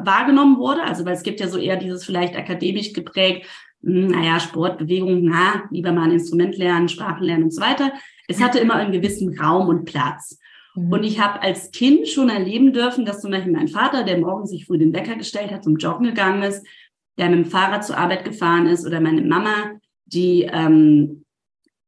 wahrgenommen 0.00 0.58
wurde. 0.58 0.82
Also 0.82 1.04
weil 1.04 1.14
es 1.14 1.22
gibt 1.22 1.40
ja 1.40 1.48
so 1.48 1.58
eher 1.58 1.76
dieses 1.76 2.04
vielleicht 2.04 2.36
akademisch 2.36 2.92
geprägt, 2.92 3.46
naja, 3.80 4.40
Sport, 4.40 4.78
Bewegung, 4.78 5.24
na, 5.24 5.64
lieber 5.70 5.92
mal 5.92 6.04
ein 6.04 6.12
Instrument 6.12 6.56
lernen, 6.56 6.88
Sprachen 6.88 7.24
lernen 7.24 7.44
und 7.44 7.54
so 7.54 7.60
weiter. 7.60 7.92
Es 8.26 8.42
hatte 8.42 8.58
immer 8.58 8.74
einen 8.74 8.92
gewissen 8.92 9.38
Raum 9.38 9.68
und 9.68 9.84
Platz. 9.84 10.38
Mhm. 10.74 10.92
Und 10.92 11.04
ich 11.04 11.20
habe 11.20 11.42
als 11.42 11.70
Kind 11.70 12.08
schon 12.08 12.28
erleben 12.28 12.72
dürfen, 12.72 13.04
dass 13.04 13.20
zum 13.20 13.30
Beispiel 13.30 13.52
mein 13.52 13.68
Vater, 13.68 14.04
der 14.04 14.18
morgens 14.18 14.50
sich 14.50 14.66
früh 14.66 14.78
den 14.78 14.92
Wecker 14.92 15.16
gestellt 15.16 15.50
hat, 15.50 15.64
zum 15.64 15.76
Joggen 15.76 16.06
gegangen 16.06 16.42
ist, 16.42 16.66
der 17.18 17.30
mit 17.30 17.38
dem 17.38 17.50
Fahrrad 17.50 17.84
zur 17.84 17.98
Arbeit 17.98 18.24
gefahren 18.24 18.66
ist, 18.66 18.86
oder 18.86 19.00
meine 19.00 19.22
Mama, 19.22 19.72
die 20.06 20.48
ähm, 20.50 21.24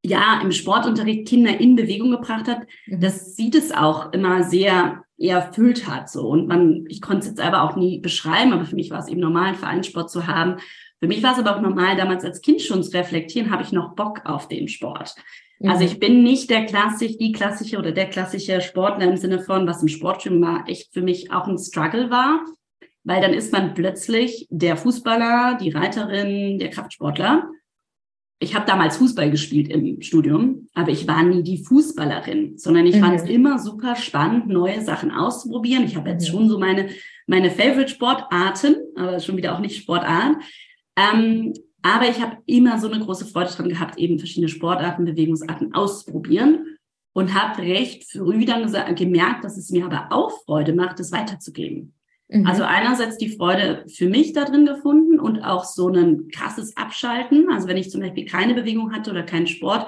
ja 0.02 0.40
im 0.42 0.52
Sportunterricht 0.52 1.28
Kinder 1.28 1.60
in 1.60 1.76
Bewegung 1.76 2.10
gebracht 2.10 2.48
hat, 2.48 2.62
mhm. 2.86 3.00
das 3.00 3.36
sieht 3.36 3.54
es 3.54 3.72
auch 3.72 4.12
immer 4.12 4.44
sehr 4.44 5.04
erfüllt 5.18 5.86
hat. 5.86 6.08
So. 6.08 6.28
Und 6.28 6.48
man, 6.48 6.84
ich 6.88 7.02
konnte 7.02 7.20
es 7.20 7.26
jetzt 7.26 7.40
aber 7.40 7.62
auch 7.62 7.76
nie 7.76 7.98
beschreiben, 7.98 8.52
aber 8.52 8.64
für 8.64 8.74
mich 8.74 8.90
war 8.90 9.00
es 9.00 9.08
eben 9.08 9.20
normal, 9.20 9.48
einen 9.48 9.56
Vereinssport 9.56 10.10
zu 10.10 10.26
haben. 10.26 10.56
Für 11.00 11.08
mich 11.08 11.22
war 11.22 11.32
es 11.32 11.38
aber 11.38 11.56
auch 11.56 11.62
normal, 11.62 11.96
damals 11.96 12.24
als 12.24 12.42
Kind 12.42 12.60
schon 12.60 12.82
zu 12.82 12.92
reflektieren, 12.92 13.50
habe 13.50 13.62
ich 13.62 13.72
noch 13.72 13.94
Bock 13.94 14.20
auf 14.24 14.48
den 14.48 14.68
Sport. 14.68 15.14
Mhm. 15.58 15.70
Also 15.70 15.84
ich 15.84 15.98
bin 15.98 16.22
nicht 16.22 16.50
der 16.50 16.66
klassisch, 16.66 17.16
die 17.16 17.32
klassische 17.32 17.78
oder 17.78 17.92
der 17.92 18.06
klassische 18.06 18.60
Sportler 18.60 19.10
im 19.10 19.16
Sinne 19.16 19.40
von, 19.40 19.66
was 19.66 19.82
im 19.82 19.88
Sportgym 19.88 20.42
war, 20.42 20.68
echt 20.68 20.92
für 20.92 21.00
mich 21.00 21.32
auch 21.32 21.46
ein 21.46 21.58
Struggle 21.58 22.10
war, 22.10 22.44
weil 23.02 23.22
dann 23.22 23.32
ist 23.32 23.52
man 23.52 23.72
plötzlich 23.72 24.46
der 24.50 24.76
Fußballer, 24.76 25.58
die 25.60 25.70
Reiterin, 25.70 26.58
der 26.58 26.68
Kraftsportler. 26.68 27.48
Ich 28.42 28.54
habe 28.54 28.66
damals 28.66 28.96
Fußball 28.96 29.30
gespielt 29.30 29.68
im 29.68 30.00
Studium, 30.00 30.68
aber 30.74 30.90
ich 30.90 31.06
war 31.06 31.22
nie 31.22 31.42
die 31.42 31.62
Fußballerin, 31.62 32.56
sondern 32.56 32.86
ich 32.86 32.96
mhm. 32.96 33.00
fand 33.00 33.20
es 33.20 33.28
immer 33.28 33.58
super 33.58 33.96
spannend, 33.96 34.48
neue 34.48 34.82
Sachen 34.82 35.10
auszuprobieren. 35.10 35.84
Ich 35.84 35.96
habe 35.96 36.10
jetzt 36.10 36.28
mhm. 36.28 36.32
schon 36.32 36.48
so 36.48 36.58
meine 36.58 36.88
meine 37.30 37.50
Favorite-Sportarten, 37.50 38.74
aber 38.96 39.20
schon 39.20 39.36
wieder 39.36 39.54
auch 39.54 39.60
nicht 39.60 39.76
Sportart. 39.76 40.36
Ähm, 41.00 41.54
aber 41.82 42.08
ich 42.08 42.20
habe 42.20 42.38
immer 42.46 42.78
so 42.78 42.90
eine 42.90 43.02
große 43.02 43.26
Freude 43.26 43.50
dran 43.50 43.68
gehabt, 43.68 43.98
eben 43.98 44.18
verschiedene 44.18 44.48
Sportarten, 44.48 45.04
Bewegungsarten 45.04 45.74
auszuprobieren 45.74 46.76
und 47.12 47.34
habe 47.34 47.62
recht 47.62 48.10
früh 48.10 48.44
dann 48.44 48.70
gemerkt, 48.94 49.44
dass 49.44 49.56
es 49.56 49.70
mir 49.70 49.86
aber 49.86 50.08
auch 50.10 50.30
Freude 50.44 50.74
macht, 50.74 50.98
das 50.98 51.12
weiterzugeben. 51.12 51.94
Mhm. 52.28 52.46
Also 52.46 52.62
einerseits 52.64 53.16
die 53.16 53.30
Freude 53.30 53.84
für 53.88 54.08
mich 54.08 54.32
da 54.32 54.44
drin 54.44 54.66
gefunden 54.66 55.18
und 55.18 55.40
auch 55.40 55.64
so 55.64 55.88
ein 55.88 56.28
krasses 56.28 56.76
Abschalten. 56.76 57.48
Also 57.50 57.66
wenn 57.66 57.76
ich 57.76 57.90
zum 57.90 58.00
Beispiel 58.00 58.26
keine 58.26 58.54
Bewegung 58.54 58.92
hatte 58.92 59.10
oder 59.10 59.22
keinen 59.22 59.46
Sport, 59.46 59.86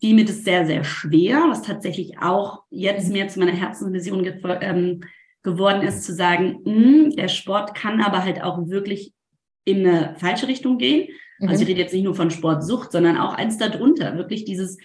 fiel 0.00 0.14
mir 0.14 0.24
das 0.24 0.42
sehr, 0.42 0.66
sehr 0.66 0.82
schwer, 0.84 1.44
was 1.48 1.62
tatsächlich 1.62 2.18
auch 2.18 2.64
jetzt 2.70 3.12
mehr 3.12 3.28
zu 3.28 3.38
meiner 3.38 3.52
Herzensvision 3.52 4.22
ge 4.22 4.40
ähm, 4.62 5.02
geworden 5.42 5.82
ist, 5.82 6.04
zu 6.04 6.14
sagen, 6.14 6.60
mh, 6.64 6.72
hm, 6.72 7.10
der 7.16 7.28
Sport 7.28 7.74
kann 7.74 8.00
aber 8.00 8.24
halt 8.24 8.42
auch 8.42 8.68
wirklich 8.68 9.12
in 9.64 9.86
eine 9.86 10.14
falsche 10.18 10.48
Richtung 10.48 10.78
gehen. 10.78 11.08
Mhm. 11.38 11.48
Also 11.48 11.62
ich 11.62 11.68
rede 11.68 11.80
jetzt 11.80 11.94
nicht 11.94 12.04
nur 12.04 12.14
von 12.14 12.30
Sportsucht, 12.30 12.92
sondern 12.92 13.16
auch 13.16 13.34
eins 13.34 13.58
darunter. 13.58 14.16
Wirklich 14.16 14.44
dieses 14.44 14.78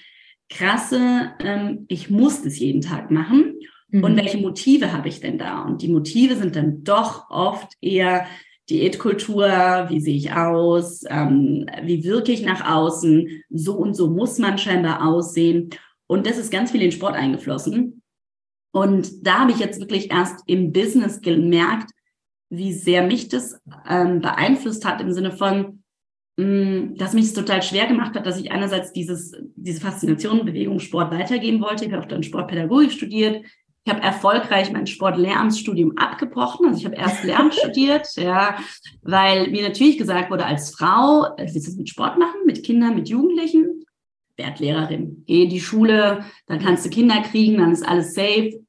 krasse, 0.50 1.34
ähm, 1.40 1.86
ich 1.88 2.10
muss 2.10 2.44
das 2.44 2.60
jeden 2.60 2.82
Tag 2.82 3.12
machen. 3.12 3.60
Mhm. 3.90 4.04
Und 4.04 4.18
welche 4.18 4.38
Motive 4.38 4.94
habe 4.94 5.08
ich 5.08 5.20
denn 5.20 5.38
da? 5.38 5.62
Und 5.64 5.82
die 5.82 5.88
Motive 5.88 6.36
sind 6.36 6.56
dann 6.56 6.84
doch 6.84 7.30
oft 7.30 7.74
eher 7.82 8.26
Diätkultur, 8.70 9.46
wie 9.90 10.00
sehe 10.00 10.16
ich 10.16 10.34
aus, 10.34 11.04
ähm, 11.08 11.68
wie 11.84 12.04
wirke 12.04 12.32
ich 12.32 12.44
nach 12.44 12.68
außen, 12.68 13.44
so 13.50 13.76
und 13.76 13.96
so 13.96 14.10
muss 14.10 14.40
man 14.40 14.58
scheinbar 14.58 15.08
aussehen. 15.08 15.70
Und 16.08 16.26
das 16.26 16.38
ist 16.38 16.52
ganz 16.52 16.72
viel 16.72 16.82
in 16.82 16.92
Sport 16.92 17.16
eingeflossen. 17.16 18.02
Und 18.72 19.26
da 19.26 19.40
habe 19.40 19.52
ich 19.52 19.60
jetzt 19.60 19.80
wirklich 19.80 20.12
erst 20.12 20.42
im 20.48 20.72
Business 20.72 21.22
gemerkt, 21.22 21.92
wie 22.50 22.74
sehr 22.74 23.04
mich 23.04 23.28
das 23.28 23.60
ähm, 23.90 24.22
beeinflusst 24.22 24.86
hat 24.86 25.02
im 25.02 25.12
Sinne 25.12 25.32
von, 25.32 25.84
mh, 26.38 26.46
mm, 26.46 26.96
dass 26.96 27.14
mich 27.14 27.26
es 27.26 27.34
total 27.34 27.62
schwer 27.62 27.88
gemacht 27.88 28.16
hat, 28.16 28.26
dass 28.26 28.40
ich 28.40 28.52
einerseits 28.52 28.94
dieses, 28.94 29.34
diese 29.56 29.82
Faszination 29.82 30.46
Bewegung, 30.46 30.80
Sport 30.80 31.12
weitergehen 31.12 31.62
wollte. 31.62 31.86
Ich 31.86 31.94
habe 31.94 32.08
dann 32.08 32.24
Sportpädagogik 32.24 32.92
studiert. 32.92 33.46
Ich 33.88 33.94
habe 33.94 34.02
erfolgreich 34.02 34.72
mein 34.72 34.88
Sportlehramtsstudium 34.88 35.96
abgebrochen. 35.98 36.68
Also 36.68 36.80
ich 36.80 36.86
habe 36.86 36.96
erst 36.96 37.24
Lehramt 37.24 37.54
studiert, 37.56 38.08
ja, 38.16 38.58
weil 39.04 39.52
mir 39.52 39.62
natürlich 39.62 39.98
gesagt 39.98 40.32
wurde, 40.32 40.46
als 40.46 40.74
Frau, 40.74 41.26
äh, 41.38 41.44
willst 41.44 41.68
du 41.68 41.72
das 41.72 41.78
mit 41.78 41.90
Sport 41.90 42.18
machen, 42.18 42.42
mit 42.46 42.64
Kindern, 42.64 42.96
mit 42.96 43.10
Jugendlichen? 43.10 43.84
Werd 44.38 44.60
Lehrerin. 44.60 45.24
Geh 45.28 45.44
in 45.44 45.50
die 45.50 45.62
Schule, 45.62 46.26
dann 46.48 46.60
kannst 46.60 46.86
du 46.86 46.90
Kinder 46.90 47.22
kriegen, 47.22 47.60
dann 47.60 47.72
ist 47.72 47.88
alles 47.88 48.16
safe. 48.16 48.60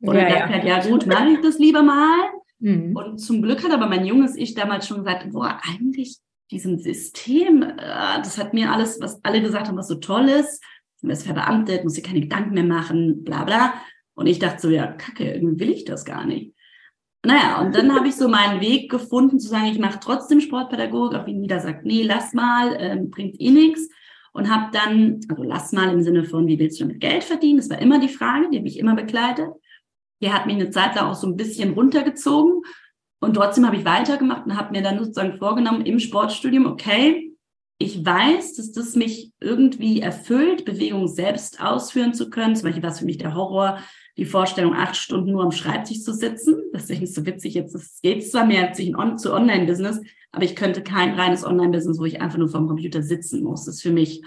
Und 0.00 0.16
ja, 0.16 0.28
dann 0.28 0.32
dachte 0.32 0.58
ich, 0.58 0.64
ja. 0.64 0.78
ja 0.78 0.90
gut, 0.90 1.06
mache 1.06 1.28
ich 1.28 1.40
das 1.40 1.58
lieber 1.58 1.82
mal. 1.82 2.33
Mhm. 2.64 2.96
Und 2.96 3.18
zum 3.18 3.42
Glück 3.42 3.62
hat 3.62 3.72
aber 3.72 3.86
mein 3.86 4.06
junges 4.06 4.36
Ich 4.36 4.54
damals 4.54 4.88
schon 4.88 4.98
gesagt, 4.98 5.30
boah, 5.30 5.60
eigentlich 5.68 6.16
diesem 6.50 6.78
System, 6.78 7.62
äh, 7.62 7.76
das 7.76 8.38
hat 8.38 8.54
mir 8.54 8.72
alles, 8.72 8.98
was 9.02 9.22
alle 9.22 9.42
gesagt 9.42 9.68
haben, 9.68 9.76
was 9.76 9.88
so 9.88 9.96
toll 9.96 10.30
ist, 10.30 10.64
du 11.02 11.08
wirst 11.08 11.24
verbeamtet, 11.24 11.84
musst 11.84 11.98
dir 11.98 12.02
keine 12.02 12.22
Gedanken 12.22 12.54
mehr 12.54 12.64
machen, 12.64 13.22
bla 13.22 13.44
bla. 13.44 13.74
Und 14.14 14.28
ich 14.28 14.38
dachte 14.38 14.62
so, 14.62 14.70
ja, 14.70 14.86
kacke, 14.86 15.30
irgendwie 15.34 15.60
will 15.60 15.70
ich 15.72 15.84
das 15.84 16.06
gar 16.06 16.24
nicht. 16.24 16.54
Naja, 17.22 17.60
und 17.60 17.74
dann 17.74 17.94
habe 17.94 18.08
ich 18.08 18.16
so 18.16 18.28
meinen 18.28 18.62
Weg 18.62 18.90
gefunden, 18.90 19.38
zu 19.38 19.48
sagen, 19.48 19.66
ich 19.66 19.78
mache 19.78 20.00
trotzdem 20.00 20.40
Sportpädagogik, 20.40 21.18
auch 21.18 21.26
wenn 21.26 21.42
jeder 21.42 21.60
sagt, 21.60 21.84
nee, 21.84 22.02
lass 22.02 22.32
mal, 22.32 22.76
ähm, 22.78 23.10
bringt 23.10 23.38
eh 23.40 23.50
nichts. 23.50 23.90
Und 24.32 24.52
habe 24.52 24.70
dann, 24.72 25.20
also 25.28 25.42
lass 25.42 25.72
mal 25.72 25.92
im 25.92 26.02
Sinne 26.02 26.24
von, 26.24 26.46
wie 26.46 26.58
willst 26.58 26.80
du 26.80 26.84
damit 26.84 27.00
Geld 27.00 27.24
verdienen? 27.24 27.58
Das 27.58 27.70
war 27.70 27.78
immer 27.78 28.00
die 28.00 28.08
Frage, 28.08 28.48
die 28.50 28.58
habe 28.58 28.68
ich 28.68 28.78
immer 28.78 28.94
begleitet 28.94 29.50
der 30.22 30.32
hat 30.32 30.46
mich 30.46 30.56
eine 30.56 30.70
Zeit 30.70 30.94
lang 30.94 31.06
auch 31.06 31.14
so 31.14 31.26
ein 31.26 31.36
bisschen 31.36 31.74
runtergezogen. 31.74 32.62
Und 33.20 33.34
trotzdem 33.34 33.66
habe 33.66 33.76
ich 33.76 33.84
weitergemacht 33.84 34.46
und 34.46 34.56
habe 34.56 34.72
mir 34.72 34.82
dann 34.82 34.98
sozusagen 34.98 35.38
vorgenommen 35.38 35.86
im 35.86 35.98
Sportstudium, 35.98 36.66
okay, 36.66 37.34
ich 37.78 38.04
weiß, 38.04 38.54
dass 38.54 38.72
das 38.72 38.94
mich 38.94 39.32
irgendwie 39.40 40.00
erfüllt, 40.00 40.64
Bewegung 40.64 41.08
selbst 41.08 41.60
ausführen 41.60 42.14
zu 42.14 42.30
können. 42.30 42.54
Zum 42.54 42.64
Beispiel 42.64 42.82
war 42.82 42.90
es 42.90 43.00
für 43.00 43.04
mich 43.04 43.18
der 43.18 43.34
Horror, 43.34 43.78
die 44.16 44.24
Vorstellung, 44.24 44.74
acht 44.74 44.96
Stunden 44.96 45.32
nur 45.32 45.42
am 45.42 45.50
Schreibtisch 45.50 46.02
zu 46.02 46.12
sitzen. 46.14 46.56
Deswegen 46.72 47.02
ist 47.02 47.10
es 47.10 47.16
so 47.16 47.26
witzig, 47.26 47.54
jetzt 47.54 47.74
es 47.74 48.00
geht 48.00 48.30
zwar 48.30 48.46
mehr 48.46 48.72
zu 48.72 49.32
Online-Business, 49.32 50.00
aber 50.30 50.44
ich 50.44 50.54
könnte 50.54 50.82
kein 50.82 51.14
reines 51.14 51.44
Online-Business, 51.44 51.98
wo 51.98 52.04
ich 52.04 52.20
einfach 52.20 52.38
nur 52.38 52.48
vom 52.48 52.68
Computer 52.68 53.02
sitzen 53.02 53.42
muss. 53.42 53.64
Das 53.64 53.76
ist 53.76 53.82
für 53.82 53.92
mich 53.92 54.22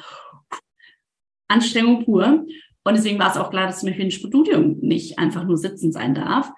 Anstrengung 1.47 2.03
pur. 2.03 2.45
Und 2.87 2.95
deswegen 2.95 3.19
war 3.19 3.29
es 3.29 3.37
auch 3.37 3.49
klar, 3.49 3.67
dass 3.67 3.79
zum 3.79 3.89
Beispiel 3.89 4.05
ein 4.05 4.11
Studium 4.11 4.77
nicht 4.79 5.19
einfach 5.19 5.43
nur 5.43 5.57
sitzen 5.57 5.91
sein 5.91 6.15
darf. 6.15 6.51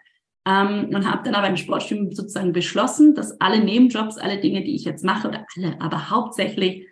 Ähm, 0.48 0.89
und 0.93 1.09
habe 1.09 1.24
dann 1.24 1.36
aber 1.36 1.50
im 1.50 1.57
Sportstudium 1.57 2.12
sozusagen 2.12 2.53
beschlossen, 2.53 3.13
dass 3.13 3.39
alle 3.41 3.63
Nebenjobs, 3.63 4.17
alle 4.17 4.39
Dinge, 4.39 4.63
die 4.63 4.75
ich 4.75 4.86
jetzt 4.86 5.03
mache, 5.03 5.27
oder 5.27 5.45
alle, 5.55 5.81
aber 5.81 6.09
hauptsächlich 6.09 6.88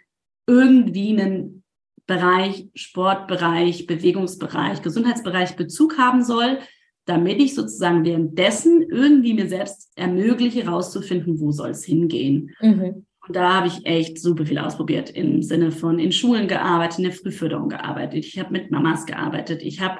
irgendwie 0.48 1.10
einen 1.10 1.64
Bereich, 2.08 2.68
Sportbereich, 2.74 3.86
Bewegungsbereich, 3.88 4.82
Gesundheitsbereich 4.82 5.56
Bezug 5.56 5.98
haben 5.98 6.24
soll, 6.24 6.60
damit 7.06 7.42
ich 7.42 7.56
sozusagen 7.56 8.06
währenddessen 8.06 8.82
irgendwie 8.82 9.34
mir 9.34 9.48
selbst 9.48 9.92
ermögliche, 9.96 10.64
herauszufinden, 10.64 11.40
wo 11.40 11.52
soll 11.52 11.72
es 11.72 11.84
hingehen. 11.84 12.56
Mhm. 12.62 13.07
Und 13.28 13.36
da 13.36 13.56
habe 13.56 13.68
ich 13.68 13.86
echt 13.86 14.20
super 14.20 14.46
viel 14.46 14.58
ausprobiert 14.58 15.10
im 15.10 15.42
Sinne 15.42 15.72
von 15.72 16.00
in 16.00 16.12
Schulen 16.12 16.48
gearbeitet, 16.48 17.00
in 17.00 17.04
der 17.06 17.14
Frühförderung 17.14 17.70
gearbeitet. 17.70 18.26
Ich 18.26 18.40
habe 18.40 18.52
mit 18.52 18.72
Mamas 18.72 19.06
gearbeitet. 19.06 19.62
Ich 19.64 19.82
habe, 19.82 20.00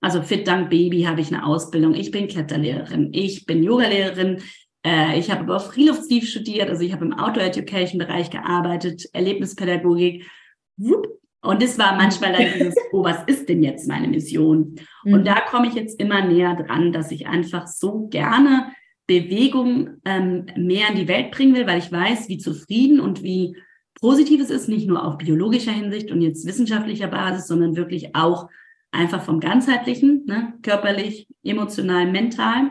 also 0.00 0.22
Fit 0.22 0.46
Dank 0.46 0.70
Baby 0.70 1.02
habe 1.02 1.20
ich 1.20 1.28
eine 1.28 1.46
Ausbildung. 1.46 1.94
Ich 1.94 2.10
bin 2.10 2.28
Kletterlehrerin. 2.28 3.10
Ich 3.12 3.46
bin 3.46 3.62
Yogalehrerin. 3.62 4.42
Äh, 4.84 5.18
ich 5.18 5.30
habe 5.30 5.40
aber 5.42 5.56
auch 5.56 5.72
Freeluftsleaf 5.72 6.28
studiert. 6.28 6.68
Also 6.68 6.82
ich 6.82 6.92
habe 6.92 7.04
im 7.04 7.14
Outdoor 7.14 7.44
Education 7.44 7.98
Bereich 7.98 8.30
gearbeitet, 8.30 9.08
Erlebnispädagogik. 9.12 10.30
Und 10.78 11.62
es 11.62 11.78
war 11.78 11.96
manchmal 11.96 12.32
dann 12.32 12.46
dieses, 12.52 12.74
oh, 12.92 13.04
was 13.04 13.22
ist 13.26 13.48
denn 13.48 13.62
jetzt 13.62 13.88
meine 13.88 14.08
Mission? 14.08 14.76
Mhm. 15.04 15.14
Und 15.14 15.26
da 15.26 15.40
komme 15.40 15.68
ich 15.68 15.74
jetzt 15.74 15.98
immer 16.00 16.26
näher 16.26 16.54
dran, 16.56 16.92
dass 16.92 17.10
ich 17.10 17.26
einfach 17.26 17.66
so 17.66 18.08
gerne 18.08 18.72
Bewegung 19.06 20.00
ähm, 20.04 20.46
mehr 20.56 20.90
in 20.90 20.96
die 20.96 21.08
Welt 21.08 21.30
bringen 21.30 21.54
will, 21.54 21.66
weil 21.66 21.78
ich 21.78 21.92
weiß, 21.92 22.28
wie 22.28 22.38
zufrieden 22.38 23.00
und 23.00 23.22
wie 23.22 23.56
positiv 24.00 24.40
es 24.40 24.50
ist, 24.50 24.68
nicht 24.68 24.86
nur 24.86 25.04
auf 25.04 25.18
biologischer 25.18 25.72
Hinsicht 25.72 26.10
und 26.10 26.20
jetzt 26.22 26.46
wissenschaftlicher 26.46 27.08
Basis, 27.08 27.46
sondern 27.46 27.76
wirklich 27.76 28.14
auch 28.14 28.48
einfach 28.90 29.22
vom 29.22 29.40
ganzheitlichen, 29.40 30.24
ne, 30.26 30.54
körperlich, 30.62 31.28
emotional, 31.42 32.10
mental. 32.10 32.70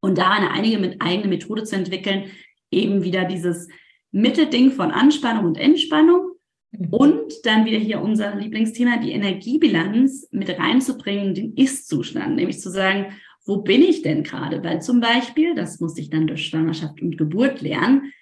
Und 0.00 0.18
da 0.18 0.30
eine 0.30 0.50
einige 0.50 0.78
mit 0.78 1.00
eigene 1.00 1.28
Methode 1.28 1.64
zu 1.64 1.76
entwickeln, 1.76 2.30
eben 2.70 3.04
wieder 3.04 3.24
dieses 3.24 3.68
Mittelding 4.10 4.72
von 4.72 4.90
Anspannung 4.90 5.44
und 5.44 5.58
Entspannung 5.58 6.32
mhm. 6.72 6.88
und 6.90 7.32
dann 7.44 7.64
wieder 7.66 7.78
hier 7.78 8.00
unser 8.00 8.34
Lieblingsthema, 8.34 8.98
die 8.98 9.12
Energiebilanz 9.12 10.28
mit 10.32 10.58
reinzubringen, 10.58 11.34
den 11.34 11.54
Ist-Zustand, 11.54 12.36
nämlich 12.36 12.60
zu 12.60 12.70
sagen, 12.70 13.12
wo 13.44 13.58
bin 13.58 13.82
ich 13.82 14.02
denn 14.02 14.22
gerade? 14.22 14.62
Weil 14.62 14.82
zum 14.82 15.00
Beispiel, 15.00 15.54
das 15.54 15.80
musste 15.80 16.00
ich 16.00 16.10
dann 16.10 16.26
durch 16.26 16.46
Schwangerschaft 16.46 17.02
und 17.02 17.18
Geburt 17.18 17.60
lernen, 17.60 18.12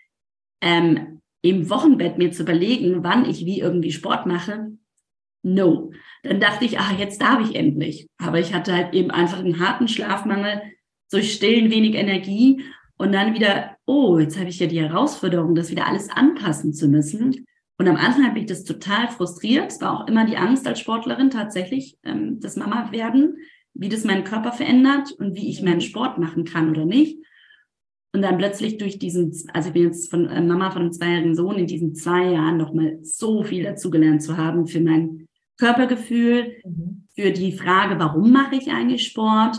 ähm, 0.61 1.21
im 1.43 1.71
Wochenbett 1.71 2.19
mir 2.19 2.33
zu 2.33 2.43
überlegen, 2.43 3.03
wann 3.03 3.29
ich 3.29 3.45
wie 3.47 3.61
irgendwie 3.61 3.93
Sport 3.93 4.27
mache. 4.27 4.73
No. 5.43 5.91
Dann 6.23 6.41
dachte 6.41 6.65
ich, 6.67 6.79
ach, 6.79 6.99
jetzt 6.99 7.21
darf 7.23 7.41
ich 7.49 7.57
endlich. 7.57 8.09
Aber 8.19 8.39
ich 8.39 8.53
hatte 8.53 8.75
halt 8.75 8.95
eben 8.95 9.11
einfach 9.11 9.39
einen 9.39 9.59
harten 9.59 9.89
Schlafmangel, 9.89 10.61
durch 11.11 11.33
Stillen 11.33 11.71
wenig 11.71 11.95
Energie 11.95 12.63
und 12.97 13.13
dann 13.13 13.35
wieder, 13.35 13.77
oh, 13.87 14.19
jetzt 14.19 14.39
habe 14.39 14.49
ich 14.49 14.61
ja 14.61 14.67
die 14.67 14.81
Herausforderung, 14.81 15.55
das 15.55 15.71
wieder 15.71 15.87
alles 15.87 16.09
anpassen 16.09 16.73
zu 16.73 16.89
müssen. 16.89 17.47
Und 17.79 17.89
am 17.89 17.97
Anfang 17.97 18.27
habe 18.27 18.39
ich 18.39 18.47
das 18.47 18.65
total 18.65 19.09
frustriert. 19.09 19.73
Es 19.73 19.81
war 19.81 19.99
auch 19.99 20.07
immer 20.07 20.27
die 20.27 20.37
Angst 20.37 20.67
als 20.69 20.81
Sportlerin 20.81 21.31
tatsächlich, 21.31 21.97
ähm, 22.05 22.39
das 22.41 22.57
Mama 22.57 22.93
werden 22.93 23.39
wie 23.75 23.89
das 23.89 24.05
meinen 24.05 24.25
Körper 24.25 24.53
verändert 24.53 25.13
und 25.13 25.37
wie 25.37 25.49
ich 25.49 25.63
meinen 25.63 25.77
mhm. 25.77 25.81
Sport 25.83 26.19
machen 26.19 26.45
kann 26.45 26.71
oder 26.71 26.85
nicht. 26.85 27.19
Und 28.13 28.23
dann 28.23 28.39
plötzlich 28.39 28.79
durch 28.79 28.99
diesen, 28.99 29.33
also 29.55 29.69
ich 29.69 29.75
bin 29.75 29.85
jetzt 29.85 30.11
von 30.11 30.27
äh, 30.29 30.41
Mama 30.41 30.71
von 30.71 30.83
einem 30.83 30.93
zweijährigen 30.93 31.37
Sohn 31.37 31.57
in 31.57 31.67
diesen 31.67 31.95
zwei 31.95 32.33
Jahren 32.33 32.57
nochmal 32.57 32.99
so 33.03 33.45
viel 33.45 33.63
dazugelernt 33.63 34.23
zu 34.23 34.37
haben 34.37 34.67
für 34.67 34.81
mein 34.81 35.29
Körpergefühl, 35.59 36.57
mhm. 36.65 37.07
für 37.15 37.31
die 37.31 37.53
Frage, 37.53 37.99
warum 37.99 38.33
mache 38.33 38.57
ich 38.57 38.71
eigentlich 38.71 39.07
Sport? 39.07 39.59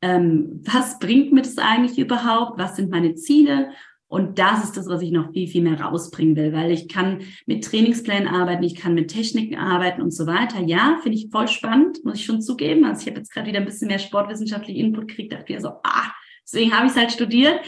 Ähm, 0.00 0.60
was 0.64 0.98
bringt 0.98 1.32
mir 1.32 1.42
das 1.42 1.58
eigentlich 1.58 1.98
überhaupt? 1.98 2.58
Was 2.58 2.74
sind 2.74 2.90
meine 2.90 3.14
Ziele? 3.14 3.70
Und 4.12 4.38
das 4.38 4.62
ist 4.62 4.76
das, 4.76 4.88
was 4.88 5.00
ich 5.00 5.10
noch 5.10 5.32
viel, 5.32 5.48
viel 5.48 5.62
mehr 5.62 5.80
rausbringen 5.80 6.36
will, 6.36 6.52
weil 6.52 6.70
ich 6.70 6.86
kann 6.86 7.20
mit 7.46 7.64
Trainingsplänen 7.64 8.28
arbeiten, 8.28 8.62
ich 8.62 8.74
kann 8.74 8.92
mit 8.92 9.10
Techniken 9.10 9.56
arbeiten 9.56 10.02
und 10.02 10.10
so 10.10 10.26
weiter. 10.26 10.60
Ja, 10.60 10.98
finde 11.02 11.16
ich 11.16 11.30
voll 11.30 11.48
spannend, 11.48 12.04
muss 12.04 12.16
ich 12.16 12.26
schon 12.26 12.42
zugeben. 12.42 12.84
Also 12.84 13.00
ich 13.00 13.06
habe 13.06 13.20
jetzt 13.20 13.32
gerade 13.32 13.46
wieder 13.46 13.60
ein 13.60 13.64
bisschen 13.64 13.88
mehr 13.88 13.98
sportwissenschaftlichen 13.98 14.78
Input 14.78 15.08
gekriegt, 15.08 15.32
dachte 15.32 15.50
mir 15.50 15.62
so, 15.62 15.70
ah, 15.82 16.12
deswegen 16.44 16.76
habe 16.76 16.84
ich 16.84 16.92
es 16.92 16.98
halt 16.98 17.10
studiert. 17.10 17.58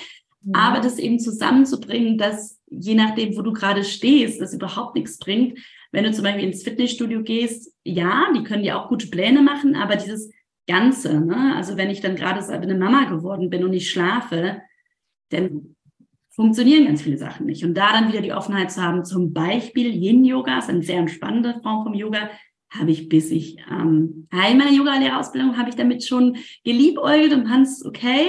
Ja. 0.42 0.52
Aber 0.52 0.80
das 0.80 0.98
eben 0.98 1.18
zusammenzubringen, 1.18 2.18
dass 2.18 2.60
je 2.68 2.94
nachdem, 2.94 3.38
wo 3.38 3.40
du 3.40 3.54
gerade 3.54 3.82
stehst, 3.82 4.38
das 4.38 4.52
überhaupt 4.52 4.96
nichts 4.96 5.16
bringt. 5.16 5.58
Wenn 5.92 6.04
du 6.04 6.12
zum 6.12 6.24
Beispiel 6.24 6.44
ins 6.44 6.62
Fitnessstudio 6.62 7.22
gehst, 7.22 7.72
ja, 7.84 8.26
die 8.36 8.44
können 8.44 8.64
dir 8.64 8.78
auch 8.78 8.90
gute 8.90 9.06
Pläne 9.06 9.40
machen, 9.40 9.76
aber 9.76 9.96
dieses 9.96 10.30
Ganze, 10.68 11.22
ne? 11.22 11.56
also 11.56 11.78
wenn 11.78 11.88
ich 11.88 12.02
dann 12.02 12.16
gerade 12.16 12.46
eine 12.46 12.74
Mama 12.74 13.04
geworden 13.04 13.48
bin 13.48 13.64
und 13.64 13.72
ich 13.72 13.88
schlafe, 13.88 14.60
dann 15.30 15.73
funktionieren 16.34 16.86
ganz 16.86 17.02
viele 17.02 17.18
Sachen 17.18 17.46
nicht. 17.46 17.64
Und 17.64 17.74
da 17.74 17.92
dann 17.92 18.08
wieder 18.08 18.20
die 18.20 18.32
Offenheit 18.32 18.72
zu 18.72 18.82
haben, 18.82 19.04
zum 19.04 19.32
Beispiel 19.32 19.94
Yin-Yoga, 19.94 20.58
ist 20.58 20.68
eine 20.68 20.82
sehr 20.82 20.98
entspannende 20.98 21.60
Form 21.62 21.84
vom 21.84 21.94
Yoga, 21.94 22.30
habe 22.70 22.90
ich 22.90 23.08
bis 23.08 23.30
ich 23.30 23.56
ähm, 23.70 24.26
in 24.32 24.58
meiner 24.58 24.72
Yoga-Lehrerausbildung 24.72 25.56
habe 25.56 25.68
ich 25.70 25.76
damit 25.76 26.04
schon 26.04 26.36
geliebäugelt 26.64 27.32
und 27.32 27.48
Hans, 27.48 27.84
okay, 27.84 28.26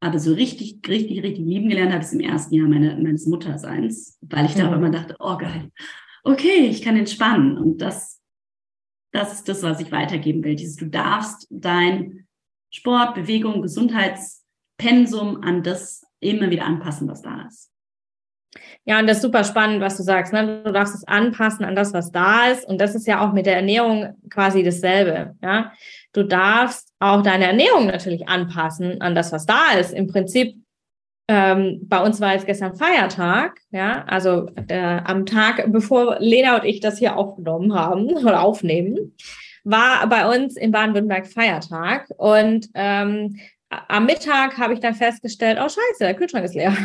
aber 0.00 0.18
so 0.18 0.32
richtig, 0.32 0.80
richtig, 0.86 1.22
richtig 1.22 1.44
lieben 1.44 1.68
gelernt 1.68 1.92
habe 1.92 2.02
ich 2.02 2.08
es 2.08 2.12
im 2.12 2.20
ersten 2.20 2.54
Jahr 2.54 2.68
meine, 2.68 2.96
meines 2.96 3.26
Mutterseins, 3.26 4.18
weil 4.20 4.46
ich 4.46 4.54
da 4.54 4.68
auch 4.68 4.74
immer 4.74 4.90
dachte, 4.90 5.16
oh 5.18 5.36
geil, 5.36 5.70
okay, 6.24 6.66
ich 6.68 6.82
kann 6.82 6.96
entspannen. 6.96 7.58
Und 7.58 7.78
das, 7.78 8.20
das 9.12 9.32
ist 9.34 9.48
das, 9.48 9.62
was 9.62 9.80
ich 9.80 9.90
weitergeben 9.90 10.44
will. 10.44 10.54
Dieses, 10.54 10.76
du 10.76 10.86
darfst 10.86 11.46
dein 11.50 12.26
Sport, 12.70 13.14
Bewegung, 13.14 13.62
Gesundheitspensum 13.62 15.42
an 15.42 15.62
das 15.62 16.04
immer 16.20 16.50
wieder 16.50 16.64
anpassen, 16.64 17.08
was 17.08 17.22
da 17.22 17.46
ist. 17.46 17.70
Ja, 18.84 18.98
und 18.98 19.06
das 19.06 19.18
ist 19.18 19.22
super 19.22 19.44
spannend, 19.44 19.80
was 19.80 19.96
du 19.96 20.02
sagst. 20.02 20.32
Ne? 20.32 20.62
Du 20.64 20.72
darfst 20.72 20.94
es 20.94 21.06
anpassen 21.06 21.64
an 21.64 21.76
das, 21.76 21.92
was 21.92 22.10
da 22.10 22.46
ist. 22.46 22.66
Und 22.66 22.80
das 22.80 22.94
ist 22.94 23.06
ja 23.06 23.26
auch 23.26 23.32
mit 23.32 23.46
der 23.46 23.56
Ernährung 23.56 24.14
quasi 24.30 24.62
dasselbe. 24.62 25.34
Ja? 25.42 25.72
Du 26.12 26.22
darfst 26.22 26.92
auch 26.98 27.22
deine 27.22 27.46
Ernährung 27.46 27.86
natürlich 27.86 28.28
anpassen 28.28 29.00
an 29.00 29.14
das, 29.14 29.32
was 29.32 29.44
da 29.44 29.72
ist. 29.78 29.92
Im 29.92 30.06
Prinzip, 30.06 30.56
ähm, 31.28 31.80
bei 31.82 32.02
uns 32.02 32.20
war 32.20 32.32
jetzt 32.32 32.46
gestern 32.46 32.74
Feiertag, 32.74 33.60
ja, 33.70 34.04
also 34.06 34.48
äh, 34.68 35.00
am 35.04 35.26
Tag, 35.26 35.70
bevor 35.70 36.16
Lena 36.20 36.56
und 36.56 36.64
ich 36.64 36.80
das 36.80 36.98
hier 36.98 37.18
aufgenommen 37.18 37.74
haben 37.74 38.06
oder 38.16 38.42
aufnehmen, 38.42 39.14
war 39.64 40.08
bei 40.08 40.34
uns 40.34 40.56
in 40.56 40.70
Baden-Württemberg 40.70 41.26
Feiertag. 41.26 42.08
Und 42.16 42.68
ähm, 42.72 43.36
am 43.70 44.06
Mittag 44.06 44.58
habe 44.58 44.74
ich 44.74 44.80
dann 44.80 44.94
festgestellt, 44.94 45.58
oh 45.60 45.68
scheiße, 45.68 46.00
der 46.00 46.14
Kühlschrank 46.14 46.44
ist 46.44 46.54
leer. 46.54 46.76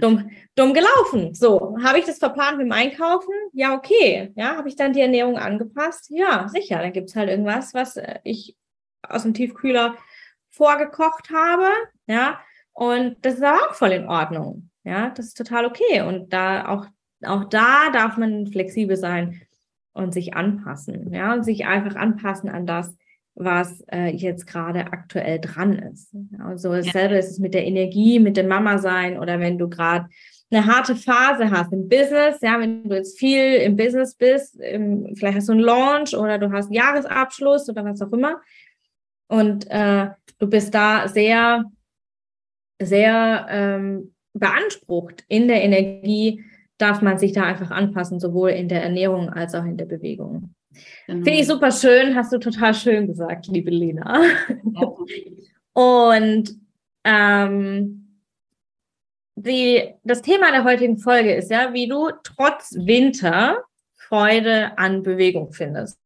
dumm, 0.00 0.30
dumm 0.54 0.74
gelaufen. 0.74 1.34
So, 1.34 1.76
habe 1.82 1.98
ich 1.98 2.04
das 2.04 2.18
verplant 2.18 2.58
mit 2.58 2.66
dem 2.66 2.72
Einkaufen? 2.72 3.32
Ja, 3.52 3.74
okay. 3.74 4.32
Ja, 4.36 4.56
habe 4.56 4.68
ich 4.68 4.76
dann 4.76 4.92
die 4.92 5.00
Ernährung 5.00 5.38
angepasst? 5.38 6.08
Ja, 6.10 6.48
sicher. 6.48 6.78
Dann 6.78 6.92
gibt 6.92 7.10
es 7.10 7.16
halt 7.16 7.28
irgendwas, 7.28 7.74
was 7.74 7.96
äh, 7.96 8.18
ich 8.24 8.56
aus 9.02 9.22
dem 9.22 9.34
Tiefkühler 9.34 9.96
vorgekocht 10.50 11.30
habe. 11.30 11.68
Ja, 12.06 12.40
und 12.72 13.16
das 13.22 13.34
ist 13.34 13.44
auch 13.44 13.74
voll 13.74 13.92
in 13.92 14.08
Ordnung. 14.08 14.70
Ja, 14.84 15.10
das 15.10 15.26
ist 15.26 15.36
total 15.36 15.66
okay. 15.66 16.02
Und 16.02 16.32
da 16.32 16.68
auch, 16.68 16.86
auch 17.24 17.44
da 17.44 17.90
darf 17.92 18.16
man 18.16 18.46
flexibel 18.46 18.96
sein 18.96 19.42
und 19.92 20.12
sich 20.12 20.34
anpassen. 20.34 21.12
Ja, 21.12 21.32
und 21.32 21.44
sich 21.44 21.66
einfach 21.66 21.96
anpassen 21.96 22.48
an 22.48 22.66
das, 22.66 22.96
was 23.36 23.82
äh, 23.92 24.08
jetzt 24.16 24.46
gerade 24.46 24.92
aktuell 24.92 25.38
dran 25.38 25.74
ist. 25.74 26.14
Also 26.38 26.72
dasselbe 26.72 27.14
ja. 27.14 27.20
ist 27.20 27.30
es 27.30 27.38
mit 27.38 27.54
der 27.54 27.66
Energie, 27.66 28.18
mit 28.18 28.36
dem 28.36 28.48
Mama 28.48 28.78
sein 28.78 29.18
oder 29.18 29.38
wenn 29.38 29.58
du 29.58 29.68
gerade 29.68 30.06
eine 30.50 30.66
harte 30.66 30.96
Phase 30.96 31.50
hast 31.50 31.72
im 31.72 31.88
Business, 31.88 32.40
ja, 32.40 32.58
wenn 32.58 32.88
du 32.88 32.96
jetzt 32.96 33.18
viel 33.18 33.56
im 33.56 33.76
Business 33.76 34.14
bist, 34.14 34.58
im, 34.60 35.14
vielleicht 35.14 35.36
hast 35.36 35.48
du 35.48 35.52
einen 35.52 35.60
Launch 35.60 36.16
oder 36.16 36.38
du 36.38 36.50
hast 36.50 36.66
einen 36.66 36.74
Jahresabschluss 36.74 37.68
oder 37.68 37.84
was 37.84 38.00
auch 38.00 38.12
immer 38.12 38.40
und 39.28 39.70
äh, 39.70 40.08
du 40.38 40.46
bist 40.46 40.74
da 40.74 41.08
sehr, 41.08 41.64
sehr 42.80 43.46
ähm, 43.50 44.14
beansprucht 44.32 45.24
in 45.28 45.48
der 45.48 45.62
Energie, 45.62 46.44
darf 46.78 47.02
man 47.02 47.18
sich 47.18 47.32
da 47.32 47.42
einfach 47.42 47.70
anpassen, 47.70 48.20
sowohl 48.20 48.50
in 48.50 48.68
der 48.68 48.82
Ernährung 48.82 49.30
als 49.30 49.54
auch 49.54 49.64
in 49.64 49.76
der 49.76 49.86
Bewegung. 49.86 50.54
Genau. 51.06 51.24
Finde 51.24 51.40
ich 51.40 51.46
super 51.46 51.70
schön, 51.70 52.14
hast 52.14 52.32
du 52.32 52.38
total 52.38 52.74
schön 52.74 53.06
gesagt, 53.06 53.46
liebe 53.48 53.70
Lena. 53.70 54.22
Und 55.72 56.56
ähm, 57.04 58.20
die, 59.36 59.94
das 60.02 60.22
Thema 60.22 60.50
der 60.50 60.64
heutigen 60.64 60.98
Folge 60.98 61.34
ist 61.34 61.50
ja, 61.50 61.72
wie 61.72 61.88
du 61.88 62.10
trotz 62.24 62.74
Winter 62.74 63.62
Freude 63.94 64.76
an 64.78 65.02
Bewegung 65.02 65.52
findest. 65.52 65.98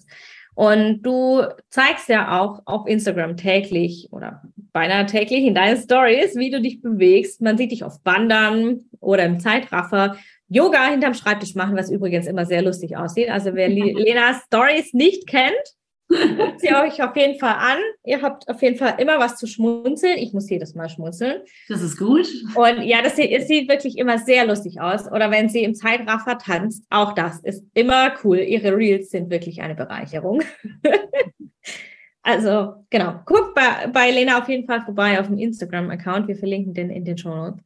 Und 0.54 1.02
du 1.02 1.42
zeigst 1.70 2.08
ja 2.08 2.38
auch 2.38 2.62
auf 2.66 2.86
Instagram 2.86 3.36
täglich 3.36 4.08
oder 4.10 4.42
beinahe 4.72 5.06
täglich 5.06 5.44
in 5.44 5.54
deinen 5.54 5.80
Stories, 5.80 6.36
wie 6.36 6.50
du 6.50 6.60
dich 6.60 6.82
bewegst. 6.82 7.40
Man 7.40 7.56
sieht 7.56 7.70
dich 7.70 7.84
auf 7.84 8.04
Wandern 8.04 8.80
oder 9.00 9.24
im 9.24 9.40
Zeitraffer. 9.40 10.16
Yoga 10.50 10.86
hinterm 10.88 11.14
Schreibtisch 11.14 11.54
machen, 11.54 11.76
was 11.76 11.90
übrigens 11.90 12.26
immer 12.26 12.44
sehr 12.44 12.60
lustig 12.60 12.96
aussieht. 12.96 13.30
Also 13.30 13.54
wer 13.54 13.68
Lenas 13.68 14.42
Stories 14.46 14.92
nicht 14.92 15.26
kennt, 15.26 15.74
Guckt 16.10 16.60
sie 16.60 16.74
euch 16.74 17.00
auf 17.04 17.14
jeden 17.14 17.38
Fall 17.38 17.54
an. 17.54 17.78
Ihr 18.04 18.20
habt 18.20 18.48
auf 18.48 18.60
jeden 18.62 18.76
Fall 18.76 18.94
immer 18.98 19.20
was 19.20 19.36
zu 19.36 19.46
schmunzeln. 19.46 20.18
Ich 20.18 20.32
muss 20.32 20.50
jedes 20.50 20.74
Mal 20.74 20.88
schmunzeln. 20.88 21.42
Das 21.68 21.82
ist 21.82 21.96
gut. 21.96 22.26
Und 22.56 22.82
ja, 22.82 23.00
das 23.00 23.14
sieht, 23.14 23.30
es 23.30 23.46
sieht 23.46 23.68
wirklich 23.68 23.96
immer 23.96 24.18
sehr 24.18 24.44
lustig 24.44 24.80
aus. 24.80 25.06
Oder 25.10 25.30
wenn 25.30 25.48
sie 25.48 25.62
im 25.62 25.76
Zeitraffer 25.76 26.36
tanzt, 26.38 26.84
auch 26.90 27.12
das 27.12 27.38
ist 27.44 27.64
immer 27.74 28.12
cool. 28.24 28.38
Ihre 28.38 28.76
Reels 28.76 29.10
sind 29.10 29.30
wirklich 29.30 29.62
eine 29.62 29.76
Bereicherung. 29.76 30.42
also, 32.22 32.74
genau. 32.90 33.20
Guckt 33.24 33.54
bei, 33.54 33.86
bei 33.92 34.10
Lena 34.10 34.40
auf 34.40 34.48
jeden 34.48 34.66
Fall 34.66 34.80
vorbei 34.80 35.20
auf 35.20 35.28
dem 35.28 35.38
Instagram-Account. 35.38 36.26
Wir 36.26 36.36
verlinken 36.36 36.74
den 36.74 36.90
in 36.90 37.04
den 37.04 37.18
Show 37.18 37.36
Notes. 37.36 37.62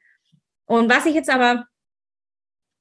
Und 0.67 0.91
was 0.91 1.07
ich 1.07 1.15
jetzt 1.15 1.31
aber 1.31 1.65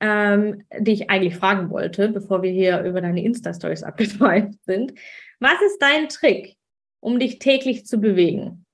ähm, 0.04 0.66
die 0.80 0.92
ich 0.92 1.10
eigentlich 1.10 1.38
fragen 1.38 1.70
wollte, 1.70 2.10
bevor 2.10 2.44
wir 2.44 2.52
hier 2.52 2.82
über 2.84 3.00
deine 3.00 3.24
Insta-Stories 3.24 3.84
abgeschweift 3.84 4.54
sind. 4.66 4.94
Was 5.39 5.62
ist 5.66 5.78
dein 5.80 6.10
Trick, 6.10 6.58
um 7.00 7.20
dich 7.20 7.39
täglich 7.39 7.86
zu 7.86 8.00
bewegen? 8.00 8.66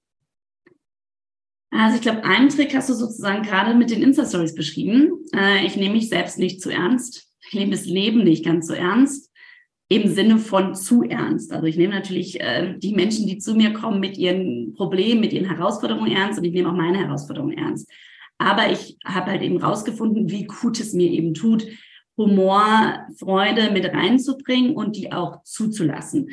Also 1.69 1.97
ich 1.97 2.01
glaube, 2.01 2.23
einen 2.23 2.49
Trick 2.49 2.75
hast 2.75 2.89
du 2.89 2.95
sozusagen 2.95 3.43
gerade 3.43 3.75
mit 3.75 3.91
den 3.91 4.01
Insta-Stories 4.01 4.55
beschrieben. 4.55 5.23
Äh, 5.35 5.67
ich 5.67 5.75
nehme 5.75 5.93
mich 5.93 6.09
selbst 6.09 6.39
nicht 6.39 6.63
zu 6.63 6.71
ernst. 6.71 7.27
Ich 7.47 7.53
nehme 7.53 7.71
das 7.71 7.85
Leben 7.85 8.23
nicht 8.23 8.43
ganz 8.43 8.65
so 8.65 8.73
ernst. 8.73 9.31
Im 9.87 10.07
Sinne 10.07 10.39
von 10.39 10.73
zu 10.73 11.03
ernst. 11.03 11.51
Also 11.51 11.67
ich 11.67 11.77
nehme 11.77 11.93
natürlich 11.93 12.41
äh, 12.41 12.75
die 12.79 12.95
Menschen, 12.95 13.27
die 13.27 13.37
zu 13.37 13.53
mir 13.53 13.71
kommen, 13.73 13.99
mit 13.99 14.17
ihren 14.17 14.73
Problemen, 14.73 15.21
mit 15.21 15.31
ihren 15.31 15.47
Herausforderungen 15.47 16.11
ernst 16.11 16.39
und 16.39 16.45
ich 16.45 16.53
nehme 16.53 16.69
auch 16.69 16.75
meine 16.75 16.97
Herausforderungen 16.97 17.55
ernst. 17.55 17.87
Aber 18.39 18.71
ich 18.71 18.97
habe 19.05 19.31
halt 19.31 19.43
eben 19.43 19.61
rausgefunden, 19.61 20.29
wie 20.31 20.45
gut 20.45 20.79
es 20.79 20.93
mir 20.93 21.11
eben 21.11 21.35
tut, 21.35 21.67
Humor, 22.17 23.05
Freude 23.17 23.71
mit 23.71 23.85
reinzubringen 23.85 24.75
und 24.75 24.95
die 24.95 25.11
auch 25.11 25.43
zuzulassen. 25.43 26.29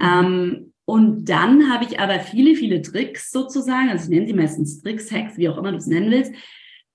Ähm, 0.00 0.72
und 0.84 1.28
dann 1.28 1.70
habe 1.70 1.84
ich 1.84 2.00
aber 2.00 2.18
viele, 2.20 2.54
viele 2.54 2.80
Tricks 2.80 3.30
sozusagen, 3.30 3.90
also 3.90 4.04
ich 4.04 4.10
nenne 4.10 4.26
sie 4.26 4.32
meistens 4.32 4.80
Tricks, 4.80 5.12
Hacks, 5.12 5.36
wie 5.36 5.48
auch 5.48 5.58
immer 5.58 5.70
du 5.70 5.76
es 5.76 5.86
nennen 5.86 6.10
willst, 6.10 6.32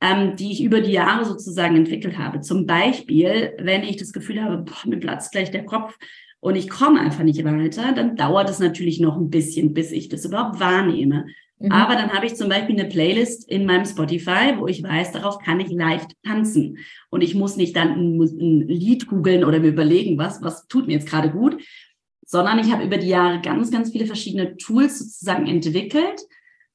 ähm, 0.01 0.35
die 0.35 0.51
ich 0.51 0.63
über 0.63 0.81
die 0.81 0.93
Jahre 0.93 1.25
sozusagen 1.25 1.75
entwickelt 1.75 2.17
habe. 2.17 2.41
Zum 2.41 2.65
Beispiel, 2.65 3.53
wenn 3.59 3.83
ich 3.83 3.97
das 3.97 4.11
Gefühl 4.11 4.41
habe, 4.41 4.63
boah, 4.63 4.89
mir 4.89 4.99
platzt 4.99 5.31
gleich 5.31 5.51
der 5.51 5.65
Kopf 5.65 5.97
und 6.39 6.55
ich 6.55 6.69
komme 6.69 6.99
einfach 6.99 7.23
nicht 7.23 7.43
weiter, 7.45 7.93
dann 7.93 8.15
dauert 8.15 8.49
es 8.49 8.59
natürlich 8.59 8.99
noch 8.99 9.15
ein 9.15 9.29
bisschen, 9.29 9.73
bis 9.73 9.91
ich 9.91 10.09
das 10.09 10.25
überhaupt 10.25 10.59
wahrnehme. 10.59 11.27
Mhm. 11.63 11.71
Aber 11.71 11.95
dann 11.95 12.11
habe 12.11 12.25
ich 12.25 12.35
zum 12.35 12.49
Beispiel 12.49 12.77
eine 12.77 12.89
Playlist 12.89 13.49
in 13.49 13.65
meinem 13.65 13.85
Spotify, 13.85 14.55
wo 14.57 14.67
ich 14.67 14.83
weiß, 14.83 15.13
darauf 15.13 15.39
kann 15.39 15.61
ich 15.61 15.69
leicht 15.69 16.11
tanzen. 16.25 16.77
Und 17.09 17.21
ich 17.21 17.35
muss 17.35 17.55
nicht 17.55 17.75
dann 17.77 17.91
ein, 17.91 18.21
ein 18.21 18.67
Lied 18.67 19.07
googeln 19.07 19.45
oder 19.45 19.59
mir 19.59 19.69
überlegen, 19.69 20.17
was, 20.17 20.41
was 20.41 20.67
tut 20.67 20.87
mir 20.87 20.93
jetzt 20.93 21.07
gerade 21.07 21.31
gut, 21.31 21.63
sondern 22.25 22.59
ich 22.59 22.71
habe 22.71 22.83
über 22.83 22.97
die 22.97 23.07
Jahre 23.07 23.39
ganz, 23.39 23.71
ganz 23.71 23.91
viele 23.91 24.05
verschiedene 24.05 24.57
Tools 24.57 24.99
sozusagen 24.99 25.47
entwickelt, 25.47 26.21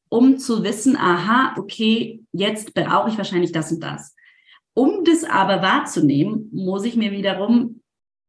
um 0.08 0.38
zu 0.38 0.64
wissen, 0.64 0.96
aha, 0.96 1.54
okay, 1.58 2.22
jetzt 2.32 2.72
brauche 2.72 3.10
ich 3.10 3.18
wahrscheinlich 3.18 3.52
das 3.52 3.70
und 3.70 3.82
das. 3.82 4.16
Um 4.72 5.04
das 5.04 5.24
aber 5.24 5.60
wahrzunehmen, 5.60 6.48
muss 6.50 6.86
ich 6.86 6.96
mir 6.96 7.12
wiederum 7.12 7.82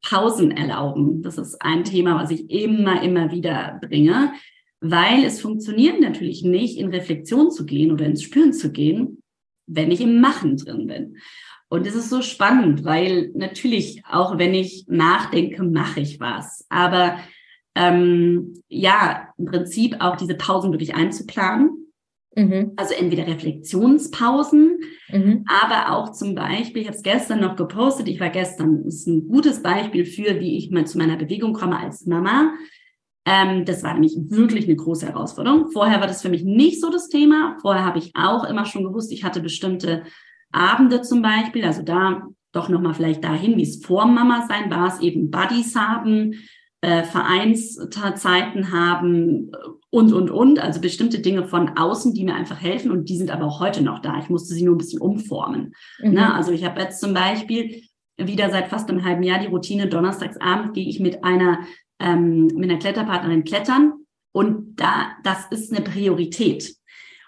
Pausen 0.04 0.52
erlauben. 0.52 1.22
Das 1.22 1.38
ist 1.38 1.62
ein 1.62 1.86
Thema, 1.86 2.22
was 2.22 2.32
ich 2.32 2.50
immer, 2.50 3.02
immer 3.02 3.32
wieder 3.32 3.80
bringe 3.82 4.34
weil 4.82 5.24
es 5.26 5.42
funktioniert 5.42 6.00
natürlich 6.00 6.44
nicht, 6.44 6.78
in 6.78 6.90
Reflexion 6.90 7.52
zu 7.52 7.66
gehen 7.66 7.92
oder 7.92 8.06
ins 8.06 8.24
Spüren 8.24 8.54
zu 8.54 8.72
gehen, 8.72 9.22
wenn 9.68 9.92
ich 9.92 10.02
im 10.02 10.22
Machen 10.22 10.58
drin 10.58 10.88
bin. 10.88 11.18
Und 11.70 11.86
es 11.86 11.96
ist 11.96 12.10
so 12.10 12.22
spannend, 12.22 12.84
weil 12.84 13.32
natürlich, 13.36 14.04
auch 14.10 14.38
wenn 14.40 14.54
ich 14.56 14.86
nachdenke, 14.88 15.64
mache 15.64 16.00
ich 16.00 16.20
was. 16.20 16.66
Aber 16.70 17.20
ähm, 17.76 18.56
ja, 18.68 19.30
im 19.38 19.46
Prinzip 19.46 19.98
auch 20.00 20.16
diese 20.16 20.34
Pausen 20.34 20.72
wirklich 20.72 20.96
einzuplanen. 20.96 21.94
Mhm. 22.36 22.74
Also 22.76 22.94
entweder 22.94 23.28
Reflexionspausen, 23.28 24.80
mhm. 25.12 25.46
aber 25.48 25.96
auch 25.96 26.12
zum 26.12 26.36
Beispiel, 26.36 26.84
ich 26.84 26.88
habe 26.88 26.98
es 26.98 27.04
gestern 27.04 27.42
noch 27.42 27.56
gepostet, 27.56 28.08
ich 28.08 28.20
war 28.20 28.30
gestern, 28.30 28.86
ist 28.86 29.08
ein 29.08 29.28
gutes 29.28 29.62
Beispiel 29.62 30.06
für, 30.06 30.40
wie 30.40 30.58
ich 30.58 30.70
mal 30.70 30.86
zu 30.86 30.98
meiner 30.98 31.18
Bewegung 31.18 31.54
komme 31.54 31.80
als 31.80 32.06
Mama. 32.06 32.54
Ähm, 33.26 33.66
das 33.66 33.84
war 33.84 33.94
nämlich 33.94 34.16
wirklich 34.30 34.66
eine 34.66 34.76
große 34.76 35.08
Herausforderung. 35.08 35.72
Vorher 35.72 36.00
war 36.00 36.08
das 36.08 36.22
für 36.22 36.30
mich 36.30 36.44
nicht 36.44 36.82
so 36.82 36.90
das 36.90 37.10
Thema. 37.10 37.58
Vorher 37.62 37.86
habe 37.86 38.00
ich 38.00 38.12
auch 38.16 38.44
immer 38.44 38.66
schon 38.66 38.84
gewusst, 38.84 39.12
ich 39.12 39.24
hatte 39.24 39.42
bestimmte 39.42 40.04
Abende 40.52 41.02
zum 41.02 41.22
Beispiel, 41.22 41.64
also 41.66 41.84
da 41.84 42.24
doch 42.52 42.70
nochmal 42.70 42.96
vielleicht 42.96 43.24
dahin, 43.24 43.58
wie 43.58 43.64
es 43.64 43.86
vor 43.86 44.06
Mama 44.06 44.48
sein 44.48 44.72
war, 44.72 44.88
es 44.88 45.00
eben 45.02 45.30
Buddies 45.30 45.76
haben, 45.76 46.34
äh, 46.82 47.04
Vereinszeiten 47.04 48.72
haben 48.72 49.52
und, 49.92 50.14
und, 50.14 50.32
und. 50.32 50.60
Also 50.60 50.82
bestimmte 50.82 51.20
Dinge 51.20 51.44
von 51.44 51.78
außen, 51.78 52.14
die 52.14 52.24
mir 52.24 52.36
einfach 52.36 52.60
helfen 52.60 52.92
und 52.92 53.10
die 53.10 53.18
sind 53.18 53.32
aber 53.32 53.46
auch 53.46 53.60
heute 53.60 53.84
noch 53.84 54.00
da. 54.00 54.18
Ich 54.20 54.30
musste 54.30 54.54
sie 54.54 54.64
nur 54.64 54.76
ein 54.76 54.80
bisschen 54.80 55.02
umformen. 55.02 55.74
Mhm. 56.02 56.14
Ne? 56.14 56.34
Also 56.34 56.52
ich 56.52 56.66
habe 56.66 56.82
jetzt 56.82 57.00
zum 57.00 57.14
Beispiel 57.14 57.84
wieder 58.18 58.50
seit 58.50 58.68
fast 58.68 58.90
einem 58.90 59.04
halben 59.04 59.24
Jahr 59.24 59.40
die 59.40 59.48
Routine, 59.48 59.88
donnerstagsabend 59.88 60.74
gehe 60.74 60.88
ich 60.88 61.00
mit 61.00 61.24
einer 61.24 61.60
ähm, 62.00 62.48
mit 62.48 62.70
einer 62.70 62.80
Kletterpartnerin 62.80 63.44
klettern. 63.44 63.94
Und 64.32 64.76
da, 64.80 65.12
das 65.24 65.48
ist 65.52 65.74
eine 65.74 65.84
Priorität. 65.84 66.76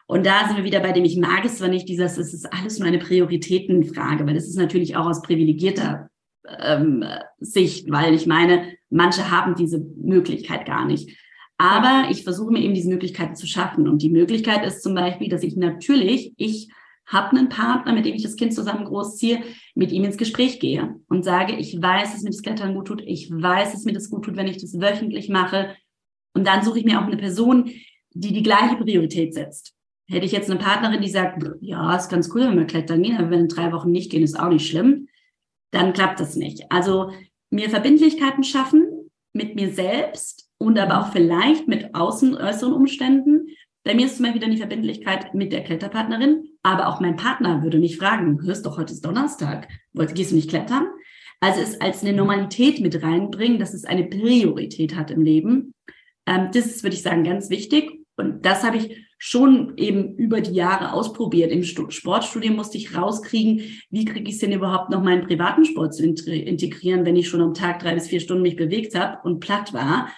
Und 0.08 0.26
da 0.26 0.46
sind 0.46 0.58
wir 0.58 0.64
wieder 0.64 0.82
bei 0.82 0.92
dem, 0.92 1.06
ich 1.06 1.18
mag 1.18 1.46
es 1.46 1.58
zwar 1.58 1.70
nicht, 1.70 1.88
dieses, 1.88 2.18
es 2.18 2.34
ist 2.34 2.52
alles 2.52 2.80
nur 2.80 2.88
eine 2.88 3.00
Prioritätenfrage, 3.00 4.26
weil 4.26 4.34
das 4.34 4.48
ist 4.48 4.58
natürlich 4.58 4.96
auch 4.98 5.06
aus 5.06 5.22
privilegierter 5.22 6.10
ähm, 6.60 7.04
Sicht, 7.40 7.90
weil 7.90 8.14
ich 8.14 8.28
meine, 8.28 8.76
manche 8.90 9.32
haben 9.32 9.56
diese 9.56 9.80
Möglichkeit 9.80 10.66
gar 10.66 10.86
nicht. 10.86 11.18
Aber 11.58 12.10
ich 12.10 12.24
versuche 12.24 12.52
mir 12.52 12.62
eben 12.62 12.74
diese 12.74 12.90
Möglichkeiten 12.90 13.36
zu 13.36 13.48
schaffen. 13.48 13.88
Und 13.88 14.02
die 14.02 14.10
Möglichkeit 14.10 14.66
ist 14.66 14.82
zum 14.82 14.96
Beispiel, 14.96 15.30
dass 15.30 15.44
ich 15.44 15.56
natürlich, 15.56 16.34
ich 16.38 16.70
habe 17.12 17.36
einen 17.36 17.50
Partner, 17.50 17.94
mit 17.94 18.06
dem 18.06 18.16
ich 18.16 18.24
das 18.24 18.36
Kind 18.36 18.54
zusammen 18.54 18.86
großziehe, 18.86 19.42
mit 19.76 19.92
ihm 19.92 20.04
ins 20.04 20.18
Gespräch 20.18 20.60
gehe 20.60 20.96
und 21.08 21.24
sage, 21.24 21.56
ich 21.56 21.82
weiß, 21.82 22.14
dass 22.14 22.24
mir 22.24 22.30
das 22.30 22.42
Klettern 22.42 22.74
gut 22.74 22.88
tut, 22.88 23.02
ich 23.06 23.30
weiß, 23.32 23.74
dass 23.74 23.84
mir 23.84 23.94
das 23.94 24.10
gut 24.10 24.26
tut, 24.26 24.38
wenn 24.38 24.48
ich 24.48 24.62
das 24.62 24.80
wöchentlich 24.80 25.30
mache. 25.30 25.76
Und 26.34 26.48
dann 26.48 26.64
suche 26.64 26.80
ich 26.80 26.86
mir 26.86 27.00
auch 27.00 27.06
eine 27.08 27.18
Person, 27.18 27.72
die 28.12 28.34
die 28.34 28.44
gleiche 28.44 28.78
Priorität 28.78 29.34
setzt. 29.34 29.74
Hätte 30.08 30.26
ich 30.26 30.32
jetzt 30.32 30.50
eine 30.50 30.60
Partnerin, 30.60 31.02
die 31.02 31.10
sagt, 31.10 31.44
ja, 31.62 31.96
ist 31.96 32.10
ganz 32.10 32.30
cool, 32.34 32.42
wenn 32.42 32.58
wir 32.58 32.66
klettern 32.66 33.02
gehen, 33.02 33.18
aber 33.18 33.30
wenn 33.30 33.42
wir 33.42 33.48
drei 33.48 33.72
Wochen 33.72 33.92
nicht 33.92 34.12
gehen, 34.12 34.24
ist 34.24 34.40
auch 34.40 34.50
nicht 34.50 34.70
schlimm, 34.70 35.08
dann 35.72 35.94
klappt 35.94 36.20
das 36.20 36.36
nicht. 36.36 36.70
Also 36.70 37.12
mir 37.50 37.70
Verbindlichkeiten 37.70 38.44
schaffen 38.44 39.10
mit 39.34 39.56
mir 39.56 39.72
selbst 39.74 40.50
und 40.58 40.78
aber 40.78 41.02
auch 41.02 41.12
vielleicht 41.12 41.68
mit 41.68 41.96
außen, 41.96 42.36
äußeren 42.36 42.74
Umständen 42.74 43.48
bei 43.84 43.96
mir 43.96 44.06
ist 44.06 44.18
zum 44.18 44.24
Beispiel 44.24 44.42
dann 44.42 44.52
die 44.52 44.58
Verbindlichkeit 44.58 45.34
mit 45.34 45.52
der 45.52 45.64
Kletterpartnerin, 45.64 46.48
aber 46.64 46.88
auch 46.88 47.00
mein 47.00 47.16
Partner 47.16 47.64
würde 47.64 47.80
mich 47.80 47.98
fragen, 47.98 48.42
hörst 48.44 48.66
doch, 48.66 48.78
heute 48.78 48.94
ist 48.94 49.06
Donnerstag, 49.06 49.68
gehst 49.94 50.32
du 50.32 50.36
nicht 50.36 50.50
klettern? 50.50 50.88
Also 51.40 51.60
es 51.60 51.82
als 51.82 52.04
eine 52.04 52.14
Normalität 52.14 52.80
mit 52.82 53.02
reinbringen, 53.02 53.58
dass 53.60 53.74
es 53.74 53.84
eine 53.84 54.04
Priorität 54.06 54.96
hat 54.96 55.10
im 55.10 55.22
Leben. 55.22 55.74
Ähm, 56.28 56.50
das 56.54 56.68
ist, 56.68 56.84
würde 56.84 56.96
ich 56.96 57.02
sagen, 57.02 57.24
ganz 57.24 57.50
wichtig. 57.50 57.92
Und 58.16 58.46
das 58.46 58.64
habe 58.64 58.78
ich 58.78 59.08
schon 59.18 59.74
eben 59.78 60.16
über 60.18 60.42
die 60.42 60.54
Jahre 60.54 60.94
ausprobiert. 60.94 61.52
Im 61.52 61.64
Sportstudium 61.64 62.56
musste 62.56 62.78
ich 62.78 62.96
rauskriegen, 62.96 63.62
wie 63.90 64.06
kriege 64.06 64.30
ich 64.30 64.36
es 64.36 64.42
denn 64.42 64.52
überhaupt 64.52 64.92
noch 64.92 65.02
meinen 65.02 65.26
privaten 65.26 65.66
Sport 65.66 65.96
zu 65.96 66.04
integrieren, 66.04 67.06
wenn 67.06 67.16
ich 67.16 67.30
schon 67.30 67.42
am 67.42 67.54
Tag 67.54 67.80
drei 67.80 67.96
bis 67.96 68.08
vier 68.08 68.20
Stunden 68.20 68.44
mich 68.44 68.56
bewegt 68.56 68.94
habe 68.96 69.20
und 69.24 69.40
platt 69.40 69.74
war 69.74 70.10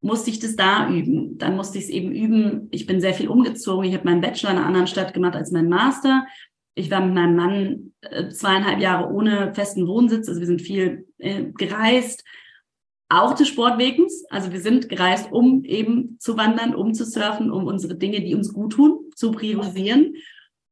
musste 0.00 0.30
ich 0.30 0.38
das 0.38 0.56
da 0.56 0.88
üben. 0.88 1.38
Dann 1.38 1.56
musste 1.56 1.78
ich 1.78 1.84
es 1.84 1.90
eben 1.90 2.12
üben. 2.12 2.68
Ich 2.70 2.86
bin 2.86 3.00
sehr 3.00 3.14
viel 3.14 3.28
umgezogen. 3.28 3.88
Ich 3.88 3.94
habe 3.94 4.08
meinen 4.08 4.20
Bachelor 4.20 4.52
in 4.52 4.56
einer 4.56 4.66
anderen 4.66 4.86
Stadt 4.86 5.12
gemacht 5.12 5.36
als 5.36 5.50
meinen 5.50 5.68
Master. 5.68 6.26
Ich 6.74 6.90
war 6.90 7.04
mit 7.04 7.14
meinem 7.14 7.36
Mann 7.36 7.92
äh, 8.00 8.28
zweieinhalb 8.28 8.80
Jahre 8.80 9.12
ohne 9.12 9.54
festen 9.54 9.86
Wohnsitz. 9.86 10.28
Also 10.28 10.40
wir 10.40 10.46
sind 10.46 10.62
viel 10.62 11.06
äh, 11.18 11.44
gereist. 11.52 12.24
Auch 13.08 13.34
des 13.34 13.48
Sportwegens. 13.48 14.24
Also 14.30 14.52
wir 14.52 14.60
sind 14.60 14.88
gereist, 14.88 15.30
um 15.32 15.64
eben 15.64 16.16
zu 16.20 16.36
wandern, 16.36 16.74
um 16.74 16.94
zu 16.94 17.04
surfen, 17.04 17.50
um 17.50 17.66
unsere 17.66 17.96
Dinge, 17.96 18.20
die 18.20 18.34
uns 18.34 18.52
gut 18.52 18.72
tun, 18.72 19.00
zu 19.14 19.32
priorisieren. 19.32 20.14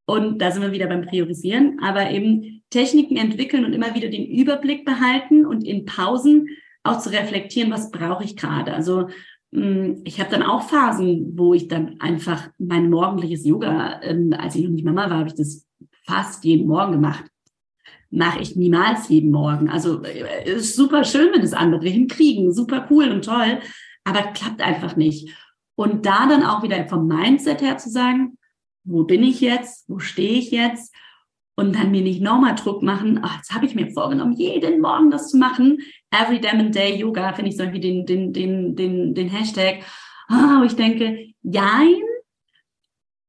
Und 0.06 0.40
da 0.40 0.50
sind 0.50 0.62
wir 0.62 0.72
wieder 0.72 0.86
beim 0.86 1.02
Priorisieren. 1.02 1.80
Aber 1.82 2.10
eben 2.10 2.62
Techniken 2.70 3.16
entwickeln 3.16 3.66
und 3.66 3.74
immer 3.74 3.94
wieder 3.94 4.08
den 4.08 4.26
Überblick 4.26 4.86
behalten 4.86 5.44
und 5.44 5.64
in 5.64 5.84
Pausen 5.84 6.48
auch 6.88 7.00
zu 7.00 7.10
reflektieren, 7.10 7.70
was 7.70 7.90
brauche 7.90 8.24
ich 8.24 8.36
gerade. 8.36 8.72
Also 8.72 9.08
hm, 9.52 10.02
ich 10.04 10.20
habe 10.20 10.30
dann 10.30 10.42
auch 10.42 10.62
Phasen, 10.68 11.38
wo 11.38 11.54
ich 11.54 11.68
dann 11.68 12.00
einfach 12.00 12.48
mein 12.58 12.90
morgendliches 12.90 13.46
Yoga, 13.46 14.00
ähm, 14.02 14.34
als 14.36 14.54
ich 14.54 14.64
noch 14.64 14.70
nicht 14.70 14.84
Mama 14.84 15.08
war, 15.08 15.18
habe 15.18 15.28
ich 15.28 15.34
das 15.34 15.66
fast 16.06 16.44
jeden 16.44 16.66
Morgen 16.66 16.92
gemacht. 16.92 17.24
Mache 18.10 18.40
ich 18.40 18.56
niemals 18.56 19.08
jeden 19.08 19.30
Morgen. 19.30 19.68
Also 19.68 20.02
äh, 20.02 20.50
ist 20.50 20.76
super 20.76 21.04
schön, 21.04 21.32
wenn 21.32 21.42
das 21.42 21.52
andere 21.52 21.88
hinkriegen, 21.88 22.52
super 22.52 22.86
cool 22.90 23.08
und 23.10 23.24
toll, 23.24 23.60
aber 24.04 24.22
klappt 24.32 24.60
einfach 24.60 24.96
nicht. 24.96 25.34
Und 25.76 26.06
da 26.06 26.26
dann 26.26 26.42
auch 26.42 26.62
wieder 26.62 26.88
vom 26.88 27.06
Mindset 27.06 27.62
her 27.62 27.78
zu 27.78 27.90
sagen, 27.90 28.38
wo 28.84 29.04
bin 29.04 29.22
ich 29.22 29.40
jetzt, 29.40 29.88
wo 29.88 29.98
stehe 29.98 30.38
ich 30.38 30.50
jetzt 30.50 30.94
und 31.58 31.74
dann 31.74 31.90
mir 31.90 32.02
nicht 32.02 32.22
nochmal 32.22 32.54
Druck 32.54 32.84
machen, 32.84 33.18
ach, 33.20 33.38
jetzt 33.38 33.52
habe 33.52 33.66
ich 33.66 33.74
mir 33.74 33.90
vorgenommen, 33.90 34.32
jeden 34.32 34.80
Morgen 34.80 35.10
das 35.10 35.30
zu 35.30 35.38
machen. 35.38 35.80
Every 36.08 36.40
damn 36.40 36.70
day 36.70 36.94
Yoga, 36.94 37.32
finde 37.32 37.50
ich 37.50 37.56
so 37.56 37.72
wie 37.72 37.80
den, 37.80 38.06
den, 38.06 38.32
den, 38.32 38.76
den, 38.76 39.12
den 39.12 39.28
Hashtag. 39.28 39.80
Oh, 40.30 40.62
ich 40.64 40.76
denke, 40.76 41.34
jein, 41.42 41.96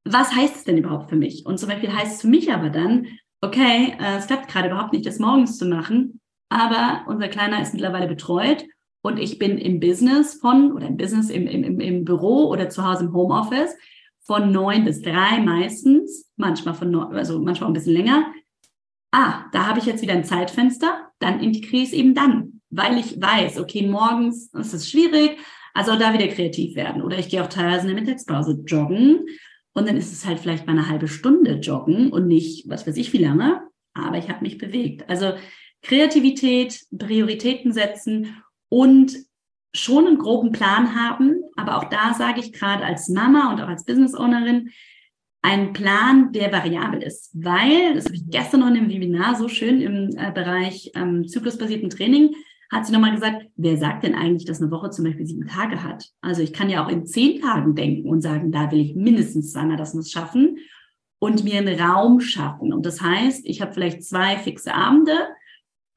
was 0.04 0.32
heißt 0.32 0.54
es 0.54 0.64
denn 0.64 0.78
überhaupt 0.78 1.10
für 1.10 1.16
mich? 1.16 1.44
Und 1.44 1.58
zum 1.58 1.70
Beispiel 1.70 1.92
heißt 1.92 2.14
es 2.14 2.20
für 2.20 2.28
mich 2.28 2.52
aber 2.52 2.70
dann, 2.70 3.08
okay, 3.40 3.96
äh, 3.98 4.18
es 4.18 4.28
klappt 4.28 4.46
gerade 4.46 4.68
überhaupt 4.68 4.92
nicht, 4.92 5.06
das 5.06 5.18
morgens 5.18 5.58
zu 5.58 5.66
machen, 5.66 6.20
aber 6.50 7.06
unser 7.08 7.26
Kleiner 7.26 7.60
ist 7.60 7.74
mittlerweile 7.74 8.06
betreut 8.06 8.64
und 9.02 9.18
ich 9.18 9.40
bin 9.40 9.58
im 9.58 9.80
Business 9.80 10.34
von 10.34 10.70
oder 10.70 10.86
im 10.86 10.96
Business 10.96 11.30
im, 11.30 11.48
im, 11.48 11.80
im 11.80 12.04
Büro 12.04 12.48
oder 12.48 12.68
zu 12.68 12.88
Hause 12.88 13.06
im 13.06 13.12
Homeoffice 13.12 13.74
von 14.22 14.52
neun 14.52 14.84
bis 14.84 15.02
drei 15.02 15.40
meistens, 15.40 16.30
manchmal 16.36 16.74
von 16.74 16.90
neun, 16.90 17.14
also 17.14 17.40
manchmal 17.40 17.70
ein 17.70 17.74
bisschen 17.74 17.94
länger. 17.94 18.32
Ah, 19.12 19.46
da 19.52 19.66
habe 19.66 19.78
ich 19.78 19.86
jetzt 19.86 20.02
wieder 20.02 20.12
ein 20.12 20.24
Zeitfenster, 20.24 21.10
dann 21.18 21.40
integriere 21.40 21.82
ich 21.82 21.88
es 21.88 21.94
eben 21.94 22.14
dann, 22.14 22.60
weil 22.70 22.98
ich 22.98 23.20
weiß, 23.20 23.58
okay, 23.58 23.86
morgens 23.86 24.52
ist 24.54 24.72
es 24.72 24.88
schwierig, 24.88 25.36
also 25.74 25.96
da 25.96 26.12
wieder 26.12 26.28
kreativ 26.28 26.76
werden. 26.76 27.02
Oder 27.02 27.18
ich 27.18 27.28
gehe 27.28 27.42
auch 27.42 27.48
teilweise 27.48 27.88
in 27.88 27.94
der 27.94 28.02
Mittagspause 28.02 28.62
joggen 28.66 29.26
und 29.72 29.88
dann 29.88 29.96
ist 29.96 30.12
es 30.12 30.26
halt 30.26 30.38
vielleicht 30.38 30.66
mal 30.66 30.72
eine 30.72 30.88
halbe 30.88 31.08
Stunde 31.08 31.54
joggen 31.54 32.12
und 32.12 32.26
nicht, 32.26 32.68
was 32.68 32.86
weiß 32.86 32.96
ich, 32.96 33.12
wie 33.12 33.18
lange, 33.18 33.62
aber 33.94 34.18
ich 34.18 34.28
habe 34.28 34.42
mich 34.42 34.58
bewegt. 34.58 35.08
Also 35.08 35.32
Kreativität, 35.82 36.80
Prioritäten 36.96 37.72
setzen 37.72 38.42
und 38.68 39.16
schon 39.74 40.06
einen 40.06 40.18
groben 40.18 40.52
Plan 40.52 40.94
haben. 40.94 41.42
Aber 41.56 41.78
auch 41.78 41.84
da 41.84 42.14
sage 42.14 42.40
ich 42.40 42.52
gerade 42.52 42.84
als 42.84 43.08
Mama 43.08 43.52
und 43.52 43.60
auch 43.60 43.68
als 43.68 43.84
Business 43.84 44.14
Ownerin, 44.14 44.70
ein 45.42 45.72
Plan, 45.72 46.32
der 46.32 46.52
variabel 46.52 47.02
ist, 47.02 47.30
weil, 47.32 47.94
das 47.94 48.04
habe 48.04 48.14
ich 48.14 48.28
gestern 48.28 48.60
noch 48.60 48.68
in 48.68 48.76
einem 48.76 48.90
Webinar 48.90 49.36
so 49.36 49.48
schön 49.48 49.80
im 49.80 50.10
äh, 50.16 50.30
Bereich 50.32 50.92
ähm, 50.94 51.26
zyklusbasierten 51.26 51.88
Training, 51.88 52.34
hat 52.70 52.86
sie 52.86 52.92
nochmal 52.92 53.14
gesagt, 53.14 53.46
wer 53.56 53.76
sagt 53.76 54.04
denn 54.04 54.14
eigentlich, 54.14 54.44
dass 54.44 54.60
eine 54.60 54.70
Woche 54.70 54.90
zum 54.90 55.04
Beispiel 55.04 55.26
sieben 55.26 55.48
Tage 55.48 55.82
hat? 55.82 56.10
Also 56.20 56.42
ich 56.42 56.52
kann 56.52 56.70
ja 56.70 56.84
auch 56.84 56.88
in 56.88 57.06
zehn 57.06 57.40
Tagen 57.40 57.74
denken 57.74 58.08
und 58.08 58.20
sagen, 58.20 58.52
da 58.52 58.70
will 58.70 58.80
ich 58.80 58.94
mindestens 58.94 59.52
zweimal 59.52 59.76
das 59.76 59.94
muss 59.94 60.10
schaffen 60.10 60.58
und 61.18 61.42
mir 61.42 61.58
einen 61.58 61.80
Raum 61.80 62.20
schaffen. 62.20 62.72
Und 62.72 62.86
das 62.86 63.00
heißt, 63.00 63.44
ich 63.44 63.60
habe 63.60 63.72
vielleicht 63.72 64.04
zwei 64.04 64.36
fixe 64.36 64.72
Abende 64.72 65.12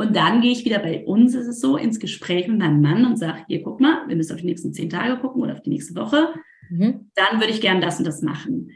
und 0.03 0.15
dann 0.15 0.41
gehe 0.41 0.51
ich 0.51 0.65
wieder 0.65 0.79
bei 0.79 1.05
uns, 1.05 1.33
ist 1.35 1.47
es 1.47 1.59
so, 1.59 1.77
ins 1.77 1.99
Gespräch 1.99 2.47
mit 2.47 2.59
meinem 2.59 2.81
Mann 2.81 3.05
und 3.05 3.17
sage, 3.17 3.43
hier, 3.47 3.63
guck 3.63 3.79
mal, 3.79 4.07
wir 4.07 4.15
müssen 4.15 4.33
auf 4.33 4.41
die 4.41 4.47
nächsten 4.47 4.73
zehn 4.73 4.89
Tage 4.89 5.19
gucken 5.19 5.41
oder 5.41 5.53
auf 5.53 5.61
die 5.61 5.69
nächste 5.69 5.95
Woche. 5.95 6.33
Mhm. 6.69 7.11
Dann 7.15 7.39
würde 7.39 7.51
ich 7.51 7.61
gern 7.61 7.81
das 7.81 7.99
und 7.99 8.05
das 8.05 8.21
machen. 8.21 8.71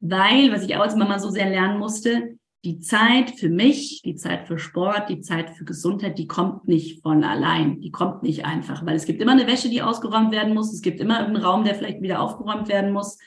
Weil, 0.00 0.50
was 0.50 0.64
ich 0.64 0.76
auch 0.76 0.80
als 0.80 0.96
Mama 0.96 1.18
so 1.18 1.30
sehr 1.30 1.48
lernen 1.48 1.78
musste, 1.78 2.36
die 2.64 2.78
Zeit 2.78 3.30
für 3.30 3.48
mich, 3.48 4.02
die 4.04 4.14
Zeit 4.14 4.46
für 4.46 4.58
Sport, 4.58 5.08
die 5.08 5.20
Zeit 5.20 5.50
für 5.50 5.64
Gesundheit, 5.64 6.18
die 6.18 6.28
kommt 6.28 6.68
nicht 6.68 7.02
von 7.02 7.24
allein. 7.24 7.80
Die 7.80 7.90
kommt 7.90 8.22
nicht 8.22 8.44
einfach, 8.44 8.86
weil 8.86 8.94
es 8.94 9.04
gibt 9.04 9.20
immer 9.20 9.32
eine 9.32 9.48
Wäsche, 9.48 9.68
die 9.68 9.82
ausgeräumt 9.82 10.30
werden 10.30 10.54
muss. 10.54 10.72
Es 10.72 10.82
gibt 10.82 11.00
immer 11.00 11.18
einen 11.18 11.36
Raum, 11.36 11.64
der 11.64 11.74
vielleicht 11.74 12.02
wieder 12.02 12.20
aufgeräumt 12.20 12.68
werden 12.68 12.92
muss. 12.92 13.18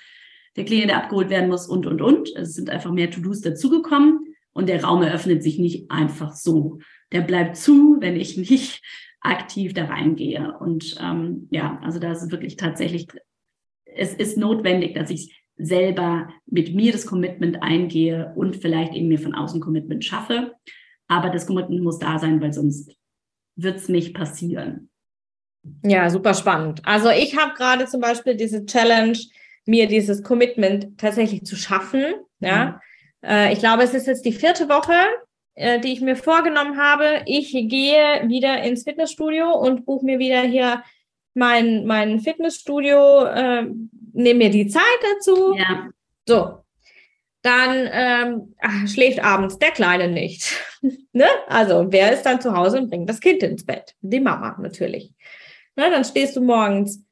Der 0.55 0.63
Klient, 0.63 0.89
der 0.89 1.03
abgeholt 1.03 1.29
werden 1.29 1.49
muss 1.49 1.67
und, 1.67 1.85
und, 1.85 2.01
und. 2.01 2.33
Es 2.35 2.53
sind 2.53 2.69
einfach 2.69 2.91
mehr 2.91 3.11
To-Dos 3.11 3.41
dazugekommen 3.41 4.35
und 4.53 4.69
der 4.69 4.83
Raum 4.83 5.01
eröffnet 5.01 5.43
sich 5.43 5.59
nicht 5.59 5.91
einfach 5.91 6.33
so. 6.33 6.79
Der 7.15 7.21
bleibt 7.21 7.55
zu, 7.55 7.95
wenn 8.01 8.17
ich 8.17 8.35
nicht 8.35 8.81
aktiv 9.21 9.73
da 9.73 9.85
reingehe. 9.85 10.53
Und 10.59 10.97
ähm, 11.01 11.47
ja, 11.49 11.79
also 11.81 11.97
da 11.97 12.11
ist 12.11 12.29
wirklich 12.29 12.57
tatsächlich, 12.57 13.07
es 13.85 14.13
ist 14.13 14.37
notwendig, 14.37 14.93
dass 14.93 15.09
ich 15.09 15.41
selber 15.57 16.27
mit 16.45 16.75
mir 16.75 16.91
das 16.91 17.05
Commitment 17.05 17.63
eingehe 17.63 18.33
und 18.35 18.57
vielleicht 18.57 18.93
eben 18.93 19.07
mir 19.07 19.19
von 19.19 19.33
außen 19.33 19.61
Commitment 19.61 20.03
schaffe. 20.03 20.53
Aber 21.07 21.29
das 21.29 21.47
Commitment 21.47 21.81
muss 21.81 21.99
da 21.99 22.19
sein, 22.19 22.41
weil 22.41 22.51
sonst 22.51 22.93
wird 23.55 23.77
es 23.77 23.87
nicht 23.87 24.13
passieren. 24.13 24.89
Ja, 25.83 26.09
super 26.09 26.33
spannend. 26.33 26.81
Also 26.83 27.09
ich 27.09 27.37
habe 27.37 27.53
gerade 27.53 27.85
zum 27.85 28.01
Beispiel 28.01 28.35
diese 28.35 28.65
Challenge, 28.65 29.17
mir 29.65 29.87
dieses 29.87 30.21
Commitment 30.21 30.97
tatsächlich 30.99 31.45
zu 31.45 31.55
schaffen. 31.55 32.13
Ja, 32.39 32.81
mhm. 33.21 33.29
äh, 33.29 33.53
ich 33.53 33.59
glaube, 33.59 33.83
es 33.83 33.93
ist 33.93 34.07
jetzt 34.07 34.25
die 34.25 34.33
vierte 34.33 34.67
Woche, 34.67 34.93
äh, 35.55 35.79
die 35.79 35.93
ich 35.93 36.01
mir 36.01 36.15
vorgenommen 36.15 36.77
habe. 36.77 37.23
Ich 37.25 37.51
gehe 37.51 38.27
wieder 38.27 38.61
ins 38.63 38.83
Fitnessstudio 38.83 39.51
und 39.51 39.85
buche 39.85 40.05
mir 40.05 40.19
wieder 40.19 40.41
hier 40.41 40.83
mein, 41.33 41.85
mein 41.85 42.19
Fitnessstudio, 42.19 43.25
äh, 43.25 43.67
nehme 44.13 44.39
mir 44.39 44.49
die 44.49 44.67
Zeit 44.67 44.83
dazu. 45.13 45.55
Ja. 45.55 45.89
So. 46.27 46.59
Dann 47.41 47.89
ähm, 47.91 48.55
ach, 48.59 48.87
schläft 48.87 49.23
abends 49.23 49.59
der 49.59 49.71
Kleine 49.71 50.07
nicht. 50.07 50.51
ne? 51.13 51.27
Also, 51.47 51.85
wer 51.89 52.11
ist 52.11 52.23
dann 52.23 52.41
zu 52.41 52.55
Hause 52.55 52.79
und 52.79 52.89
bringt 52.89 53.07
das 53.07 53.19
Kind 53.19 53.43
ins 53.43 53.65
Bett? 53.65 53.93
Die 54.01 54.19
Mama 54.19 54.57
natürlich. 54.59 55.13
Ne? 55.75 55.91
Dann 55.91 56.03
stehst 56.03 56.35
du 56.35 56.41
morgens 56.41 57.03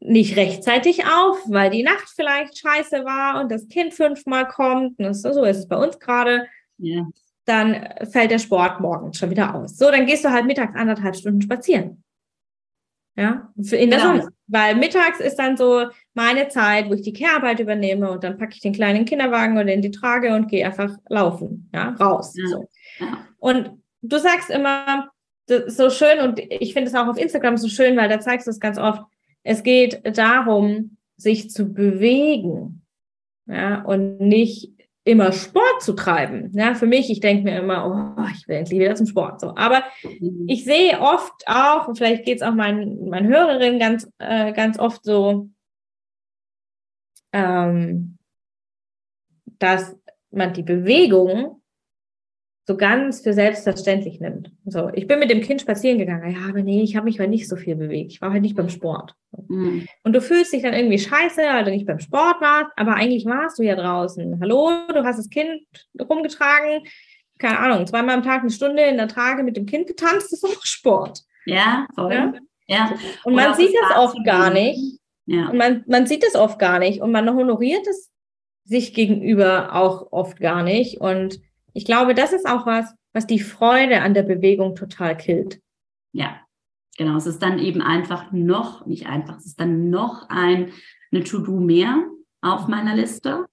nicht 0.00 0.36
rechtzeitig 0.36 1.04
auf, 1.04 1.38
weil 1.46 1.70
die 1.70 1.82
Nacht 1.82 2.08
vielleicht 2.16 2.58
scheiße 2.58 3.04
war 3.04 3.40
und 3.40 3.52
das 3.52 3.68
Kind 3.68 3.94
fünfmal 3.94 4.48
kommt. 4.48 4.98
Und 4.98 5.14
so 5.14 5.44
ist 5.44 5.58
es 5.58 5.68
bei 5.68 5.76
uns 5.76 6.00
gerade. 6.00 6.46
Ja. 6.78 7.06
Dann 7.46 7.88
fällt 8.10 8.30
der 8.30 8.38
Sport 8.38 8.80
morgens 8.80 9.18
schon 9.18 9.30
wieder 9.30 9.54
aus. 9.54 9.76
So, 9.76 9.90
dann 9.90 10.06
gehst 10.06 10.24
du 10.24 10.30
halt 10.30 10.46
mittags 10.46 10.76
anderthalb 10.76 11.16
Stunden 11.16 11.42
spazieren. 11.42 12.04
Ja, 13.16 13.52
in 13.56 13.90
der 13.90 13.98
ja. 13.98 14.06
Sonne. 14.06 14.28
Weil 14.46 14.76
mittags 14.76 15.20
ist 15.20 15.36
dann 15.36 15.56
so 15.56 15.86
meine 16.14 16.48
Zeit, 16.48 16.88
wo 16.88 16.94
ich 16.94 17.02
die 17.02 17.12
Kehrarbeit 17.12 17.60
übernehme 17.60 18.10
und 18.10 18.24
dann 18.24 18.38
packe 18.38 18.54
ich 18.54 18.60
den 18.60 18.72
kleinen 18.72 19.04
Kinderwagen 19.04 19.58
oder 19.58 19.72
in 19.72 19.82
die 19.82 19.90
Trage 19.90 20.34
und 20.34 20.48
gehe 20.48 20.64
einfach 20.64 20.96
laufen, 21.08 21.68
ja, 21.74 21.90
raus. 22.00 22.34
Ja. 22.36 22.46
So. 22.46 22.68
Ja. 22.98 23.26
Und 23.38 23.82
du 24.02 24.18
sagst 24.18 24.50
immer, 24.50 25.10
so 25.66 25.90
schön 25.90 26.20
und 26.20 26.38
ich 26.38 26.72
finde 26.72 26.88
es 26.88 26.94
auch 26.94 27.08
auf 27.08 27.18
Instagram 27.18 27.56
so 27.56 27.68
schön, 27.68 27.96
weil 27.96 28.08
da 28.08 28.20
zeigst 28.20 28.46
du 28.46 28.50
es 28.50 28.60
ganz 28.60 28.78
oft. 28.78 29.02
Es 29.42 29.62
geht 29.62 30.16
darum, 30.16 30.96
sich 31.16 31.50
zu 31.50 31.72
bewegen, 31.72 32.82
ja, 33.46 33.82
und 33.82 34.20
nicht 34.20 34.72
immer 35.10 35.32
Sport 35.32 35.82
zu 35.82 35.92
treiben. 35.92 36.50
Ja, 36.54 36.74
für 36.74 36.86
mich, 36.86 37.10
ich 37.10 37.20
denke 37.20 37.44
mir 37.44 37.58
immer, 37.58 38.16
oh, 38.16 38.24
ich 38.34 38.46
will 38.48 38.56
endlich 38.56 38.80
wieder 38.80 38.94
zum 38.94 39.06
Sport. 39.06 39.40
So. 39.40 39.54
Aber 39.56 39.82
mhm. 40.02 40.46
ich 40.48 40.64
sehe 40.64 41.00
oft 41.00 41.46
auch, 41.46 41.88
und 41.88 41.98
vielleicht 41.98 42.24
geht 42.24 42.36
es 42.36 42.42
auch 42.42 42.54
meinen, 42.54 43.08
meinen 43.08 43.28
Hörerinnen 43.28 43.78
ganz, 43.78 44.10
äh, 44.18 44.52
ganz 44.52 44.78
oft 44.78 45.04
so, 45.04 45.48
ähm, 47.32 48.18
dass 49.58 49.96
man 50.30 50.52
die 50.52 50.62
Bewegung 50.62 51.59
so 52.70 52.76
ganz 52.76 53.20
für 53.20 53.32
selbstverständlich 53.32 54.20
nimmt. 54.20 54.52
So, 54.64 54.90
ich 54.94 55.08
bin 55.08 55.18
mit 55.18 55.28
dem 55.28 55.40
Kind 55.40 55.60
spazieren 55.60 55.98
gegangen. 55.98 56.32
Ja, 56.32 56.48
aber 56.48 56.62
nee, 56.62 56.82
ich 56.82 56.94
habe 56.94 57.06
mich 57.06 57.18
heute 57.18 57.30
nicht 57.30 57.48
so 57.48 57.56
viel 57.56 57.74
bewegt. 57.74 58.12
Ich 58.12 58.20
war 58.20 58.30
heute 58.30 58.42
nicht 58.42 58.54
beim 58.54 58.68
Sport. 58.68 59.16
Mhm. 59.48 59.88
Und 60.04 60.12
du 60.12 60.20
fühlst 60.20 60.52
dich 60.52 60.62
dann 60.62 60.72
irgendwie 60.72 61.00
scheiße, 61.00 61.40
weil 61.40 61.64
du 61.64 61.72
nicht 61.72 61.86
beim 61.86 61.98
Sport 61.98 62.40
warst, 62.40 62.70
aber 62.76 62.94
eigentlich 62.94 63.26
warst 63.26 63.58
du 63.58 63.64
ja 63.64 63.74
draußen. 63.74 64.38
Hallo, 64.40 64.70
du 64.86 65.02
hast 65.02 65.18
das 65.18 65.28
Kind 65.30 65.66
rumgetragen. 66.00 66.84
Keine 67.40 67.58
Ahnung, 67.58 67.88
zweimal 67.88 68.14
am 68.14 68.22
Tag 68.22 68.42
eine 68.42 68.50
Stunde 68.50 68.84
in 68.84 68.98
der 68.98 69.08
Trage 69.08 69.42
mit 69.42 69.56
dem 69.56 69.66
Kind 69.66 69.88
getanzt, 69.88 70.32
ist 70.32 70.44
auch 70.44 70.64
Sport. 70.64 71.22
Ja, 71.46 71.88
voll. 71.96 72.12
Ja? 72.12 72.34
ja. 72.68 72.94
Und 73.24 73.34
man 73.34 73.54
sieht 73.54 73.74
das 73.74 73.98
oft 73.98 74.24
gar 74.24 74.50
nicht. 74.50 75.00
Ja. 75.26 75.48
Und 75.48 75.56
man, 75.56 75.82
man 75.88 76.06
sieht 76.06 76.22
das 76.22 76.36
oft 76.36 76.60
gar 76.60 76.78
nicht. 76.78 77.00
Und 77.00 77.10
man 77.10 77.28
honoriert 77.34 77.88
es 77.88 78.12
sich 78.64 78.94
gegenüber 78.94 79.74
auch 79.74 80.12
oft 80.12 80.38
gar 80.38 80.62
nicht. 80.62 81.00
Und 81.00 81.40
ich 81.72 81.84
glaube, 81.84 82.14
das 82.14 82.32
ist 82.32 82.48
auch 82.48 82.66
was, 82.66 82.94
was 83.12 83.26
die 83.26 83.40
Freude 83.40 84.02
an 84.02 84.14
der 84.14 84.22
Bewegung 84.22 84.74
total 84.74 85.16
killt. 85.16 85.60
Ja, 86.12 86.40
genau. 86.96 87.16
Es 87.16 87.26
ist 87.26 87.42
dann 87.42 87.58
eben 87.58 87.82
einfach 87.82 88.32
noch, 88.32 88.86
nicht 88.86 89.06
einfach, 89.06 89.38
es 89.38 89.46
ist 89.46 89.60
dann 89.60 89.90
noch 89.90 90.28
ein, 90.28 90.72
eine 91.12 91.24
To-Do 91.24 91.60
mehr 91.60 92.04
auf 92.40 92.68
meiner 92.68 92.94
Liste. 92.94 93.46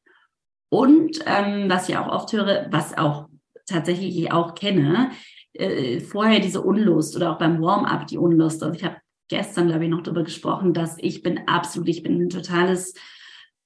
Und 0.69 1.19
ähm, 1.25 1.69
was 1.69 1.89
ich 1.89 1.97
auch 1.97 2.07
oft 2.07 2.31
höre, 2.33 2.67
was 2.71 2.97
auch 2.97 3.29
tatsächlich 3.65 4.17
ich 4.17 4.31
auch 4.31 4.55
kenne, 4.55 5.11
äh, 5.53 5.99
vorher 5.99 6.39
diese 6.39 6.61
Unlust 6.61 7.15
oder 7.15 7.31
auch 7.31 7.37
beim 7.37 7.61
Warm-up 7.61 8.07
die 8.07 8.17
Unlust. 8.17 8.63
Also 8.63 8.75
ich 8.75 8.83
habe 8.83 8.97
gestern, 9.27 9.67
glaube 9.67 9.85
ich, 9.85 9.89
noch 9.89 10.01
darüber 10.01 10.23
gesprochen, 10.23 10.73
dass 10.73 10.97
ich 10.99 11.23
bin 11.23 11.47
absolut, 11.47 11.89
ich 11.89 12.03
bin 12.03 12.21
ein 12.21 12.29
totales, 12.29 12.93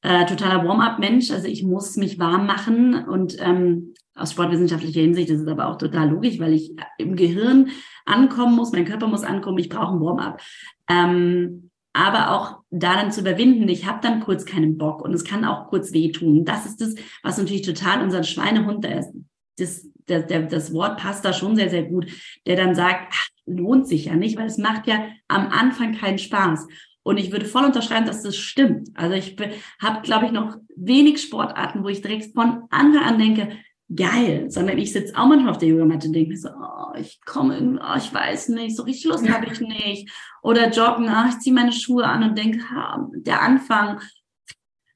äh, 0.02 0.26
totaler 0.26 0.66
Warm-up-Mensch. 0.66 1.32
Also 1.32 1.48
ich 1.48 1.64
muss 1.64 1.98
mich 1.98 2.20
warm 2.20 2.46
machen 2.46 3.06
und 3.08 3.38
ähm, 3.40 3.94
aus 4.15 4.32
sportwissenschaftlicher 4.32 5.02
Hinsicht 5.02 5.30
ist 5.30 5.41
es 5.41 5.47
aber 5.47 5.67
auch 5.67 5.78
total 5.78 6.10
logisch, 6.10 6.39
weil 6.39 6.54
ich 6.54 6.76
im 6.97 7.15
Gehirn 7.15 7.69
ankommen 8.06 8.56
muss, 8.56 8.71
mein 8.71 8.86
Körper 8.86 9.08
muss 9.08 9.24
ankommen, 9.24 9.58
ich 9.58 9.69
brauche 9.69 9.93
ein 9.93 10.02
Warm-up. 10.02 10.41
Ähm, 10.89 11.69
aber 11.93 12.32
auch 12.32 12.60
da 12.69 12.95
dann 12.95 13.12
zu 13.12 13.21
überwinden, 13.21 13.67
ich 13.67 13.86
habe 13.86 14.00
dann 14.02 14.21
kurz 14.21 14.45
keinen 14.45 14.78
Bock 14.78 15.02
und 15.02 15.13
es 15.13 15.26
kann 15.26 15.43
auch 15.43 15.67
kurz 15.67 15.91
wehtun. 15.91 16.45
Das 16.45 16.65
ist 16.65 16.80
das, 16.80 16.95
was 17.21 17.38
natürlich 17.38 17.63
total 17.63 18.02
unseren 18.02 18.24
Schweinehund, 18.24 18.86
das, 18.86 19.12
das, 19.58 19.88
das, 20.06 20.24
das 20.28 20.74
Wort 20.74 20.97
passt 20.97 21.26
da 21.26 21.34
schon 21.34 21.56
sehr, 21.56 21.69
sehr 21.69 21.84
gut, 21.84 22.08
der 22.45 22.56
dann 22.56 22.76
sagt, 22.76 23.13
ach, 23.13 23.28
lohnt 23.45 23.88
sich 23.88 24.06
ja 24.06 24.15
nicht, 24.15 24.38
weil 24.38 24.47
es 24.47 24.58
macht 24.58 24.88
ja 24.88 25.06
am 25.28 25.47
Anfang 25.50 25.95
keinen 25.95 26.17
Spaß. 26.17 26.67
Und 27.04 27.17
ich 27.17 27.32
würde 27.32 27.45
voll 27.45 27.65
unterschreiben, 27.65 28.06
dass 28.06 28.21
das 28.21 28.38
stimmt. 28.38 28.89
Also 28.93 29.15
ich 29.15 29.36
habe, 29.82 30.02
glaube 30.02 30.28
ich, 30.28 30.32
noch 30.32 30.58
wenig 30.76 31.21
Sportarten, 31.21 31.84
wo 31.84 31.89
ich 31.89 32.02
direkt 32.02 32.34
von 32.34 32.63
Anfang 32.69 33.04
an 33.04 33.17
denke, 33.17 33.50
geil, 33.95 34.49
sondern 34.49 34.77
ich 34.77 34.93
sitze 34.93 35.15
auch 35.17 35.27
manchmal 35.27 35.51
auf 35.51 35.58
der 35.58 35.69
Yogamatte 35.69 36.08
und 36.08 36.13
denke 36.13 36.30
mir 36.32 36.38
so, 36.38 36.49
oh, 36.49 36.93
ich 36.97 37.19
komme, 37.25 37.80
oh, 37.82 37.97
ich 37.97 38.13
weiß 38.13 38.49
nicht, 38.49 38.75
so 38.75 38.84
richtig 38.84 39.06
Lust 39.06 39.30
habe 39.30 39.47
ich 39.51 39.60
nicht. 39.60 40.12
Oder 40.41 40.69
joggen, 40.69 41.10
oh, 41.10 41.30
ich 41.30 41.39
ziehe 41.39 41.54
meine 41.54 41.73
Schuhe 41.73 42.06
an 42.06 42.23
und 42.23 42.38
denke, 42.38 42.69
ha, 42.69 43.10
der 43.13 43.41
Anfang 43.41 43.99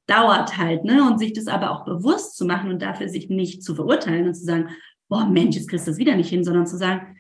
dauert 0.07 0.57
halt, 0.57 0.83
ne? 0.85 1.03
Und 1.03 1.19
sich 1.19 1.33
das 1.33 1.47
aber 1.47 1.71
auch 1.71 1.83
bewusst 1.83 2.37
zu 2.37 2.45
machen 2.45 2.69
und 2.69 2.81
dafür 2.81 3.09
sich 3.09 3.29
nicht 3.29 3.63
zu 3.63 3.75
verurteilen 3.75 4.27
und 4.27 4.35
zu 4.35 4.45
sagen, 4.45 4.69
boah, 5.09 5.25
Mensch, 5.25 5.55
jetzt 5.55 5.69
kriegst 5.69 5.87
du 5.87 5.91
das 5.91 5.99
wieder 5.99 6.15
nicht 6.15 6.29
hin, 6.29 6.43
sondern 6.43 6.67
zu 6.67 6.77
sagen, 6.77 7.19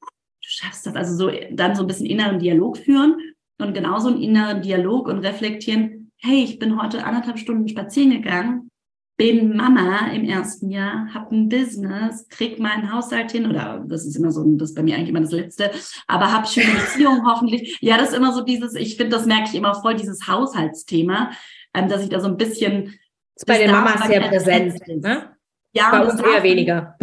du 0.00 0.08
schaffst 0.48 0.86
das. 0.86 0.94
Also 0.94 1.16
so 1.16 1.30
dann 1.50 1.74
so 1.74 1.82
ein 1.82 1.88
bisschen 1.88 2.06
inneren 2.06 2.38
Dialog 2.38 2.78
führen 2.78 3.16
und 3.58 3.74
genauso 3.74 4.08
einen 4.08 4.22
inneren 4.22 4.62
Dialog 4.62 5.08
und 5.08 5.18
reflektieren, 5.18 6.12
hey, 6.18 6.44
ich 6.44 6.58
bin 6.58 6.80
heute 6.80 7.04
anderthalb 7.04 7.38
Stunden 7.38 7.68
spazieren 7.68 8.10
gegangen, 8.10 8.70
bin 9.16 9.56
Mama 9.56 10.10
im 10.12 10.24
ersten 10.24 10.70
Jahr, 10.70 11.12
habe 11.12 11.34
ein 11.34 11.48
Business, 11.48 12.26
krieg 12.28 12.58
meinen 12.58 12.92
Haushalt 12.92 13.30
hin 13.30 13.46
oder 13.46 13.84
das 13.86 14.06
ist 14.06 14.16
immer 14.16 14.32
so, 14.32 14.44
das 14.56 14.70
ist 14.70 14.74
bei 14.74 14.82
mir 14.82 14.96
eigentlich 14.96 15.10
immer 15.10 15.20
das 15.20 15.32
Letzte, 15.32 15.70
aber 16.06 16.32
habe 16.32 16.46
schöne 16.46 16.72
Beziehungen 16.72 17.26
hoffentlich. 17.30 17.78
Ja, 17.80 17.98
das 17.98 18.10
ist 18.10 18.16
immer 18.16 18.32
so 18.32 18.42
dieses, 18.42 18.74
ich 18.74 18.96
finde, 18.96 19.16
das 19.16 19.26
merke 19.26 19.48
ich 19.48 19.54
immer 19.54 19.74
voll, 19.74 19.94
dieses 19.94 20.26
Haushaltsthema, 20.26 21.30
ähm, 21.74 21.88
dass 21.88 22.02
ich 22.02 22.08
da 22.08 22.20
so 22.20 22.28
ein 22.28 22.36
bisschen. 22.36 22.84
Das 22.84 23.42
ist 23.42 23.46
bei 23.46 23.58
den 23.58 23.70
Mamas 23.70 24.06
sehr 24.06 24.20
präsent, 24.20 24.80
ne? 24.88 25.36
Ja, 25.72 25.90
bei 25.90 26.04
uns 26.04 26.20
eher 26.20 26.42
weniger. 26.42 26.96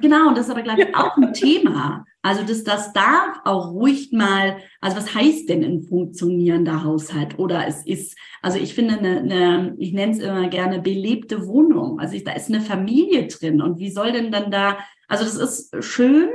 Genau, 0.00 0.28
und 0.28 0.36
das 0.36 0.46
ist 0.46 0.50
aber, 0.50 0.62
glaube 0.62 0.82
ich, 0.82 0.94
auch 0.96 1.16
ein 1.16 1.32
Thema. 1.32 2.04
Also 2.22 2.42
das, 2.42 2.64
das 2.64 2.92
darf 2.92 3.40
auch 3.44 3.72
ruhig 3.72 4.10
mal, 4.12 4.56
also 4.80 4.96
was 4.96 5.14
heißt 5.14 5.48
denn 5.48 5.62
ein 5.62 5.82
funktionierender 5.82 6.82
Haushalt? 6.82 7.38
Oder 7.38 7.66
es 7.66 7.84
ist, 7.86 8.16
also 8.40 8.58
ich 8.58 8.74
finde, 8.74 8.98
eine, 8.98 9.18
eine 9.20 9.74
ich 9.78 9.92
nenne 9.92 10.12
es 10.12 10.18
immer 10.20 10.48
gerne 10.48 10.80
belebte 10.80 11.46
Wohnung. 11.46 12.00
Also 12.00 12.14
ich, 12.14 12.24
da 12.24 12.32
ist 12.32 12.48
eine 12.48 12.62
Familie 12.62 13.26
drin. 13.28 13.60
Und 13.60 13.78
wie 13.78 13.90
soll 13.90 14.12
denn 14.12 14.32
dann 14.32 14.50
da, 14.50 14.78
also 15.06 15.24
das 15.24 15.36
ist 15.36 15.84
schön, 15.84 16.30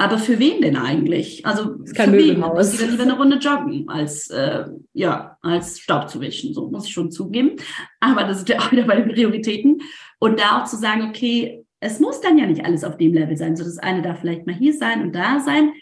aber 0.00 0.16
für 0.16 0.38
wen 0.38 0.62
denn 0.62 0.76
eigentlich? 0.76 1.44
Also 1.44 1.74
das 1.74 1.90
ist 1.90 1.94
kein 1.94 2.12
Möbelhaus. 2.12 2.80
Ich 2.80 2.90
lieber 2.90 3.02
eine 3.02 3.18
Runde 3.18 3.36
joggen, 3.36 3.86
als 3.88 4.30
äh, 4.30 4.64
ja, 4.94 5.36
als 5.42 5.80
Staub 5.80 6.08
zu 6.08 6.22
wischen. 6.22 6.54
So 6.54 6.70
muss 6.70 6.86
ich 6.86 6.92
schon 6.92 7.10
zugeben. 7.10 7.56
Aber 8.00 8.24
das 8.24 8.38
ist 8.38 8.48
ja 8.48 8.60
auch 8.60 8.72
wieder 8.72 8.84
bei 8.84 8.96
den 8.96 9.12
Prioritäten. 9.12 9.82
Und 10.18 10.40
da 10.40 10.58
auch 10.62 10.64
zu 10.64 10.76
sagen, 10.76 11.08
okay, 11.10 11.66
es 11.80 11.98
muss 11.98 12.20
dann 12.20 12.38
ja 12.38 12.46
nicht 12.46 12.64
alles 12.64 12.84
auf 12.84 12.98
dem 12.98 13.14
Level 13.14 13.36
sein. 13.36 13.56
So 13.56 13.64
das 13.64 13.78
eine 13.78 14.02
darf 14.02 14.20
vielleicht 14.20 14.46
mal 14.46 14.54
hier 14.54 14.74
sein 14.74 15.02
und 15.02 15.14
da 15.14 15.40
sein. 15.40 15.72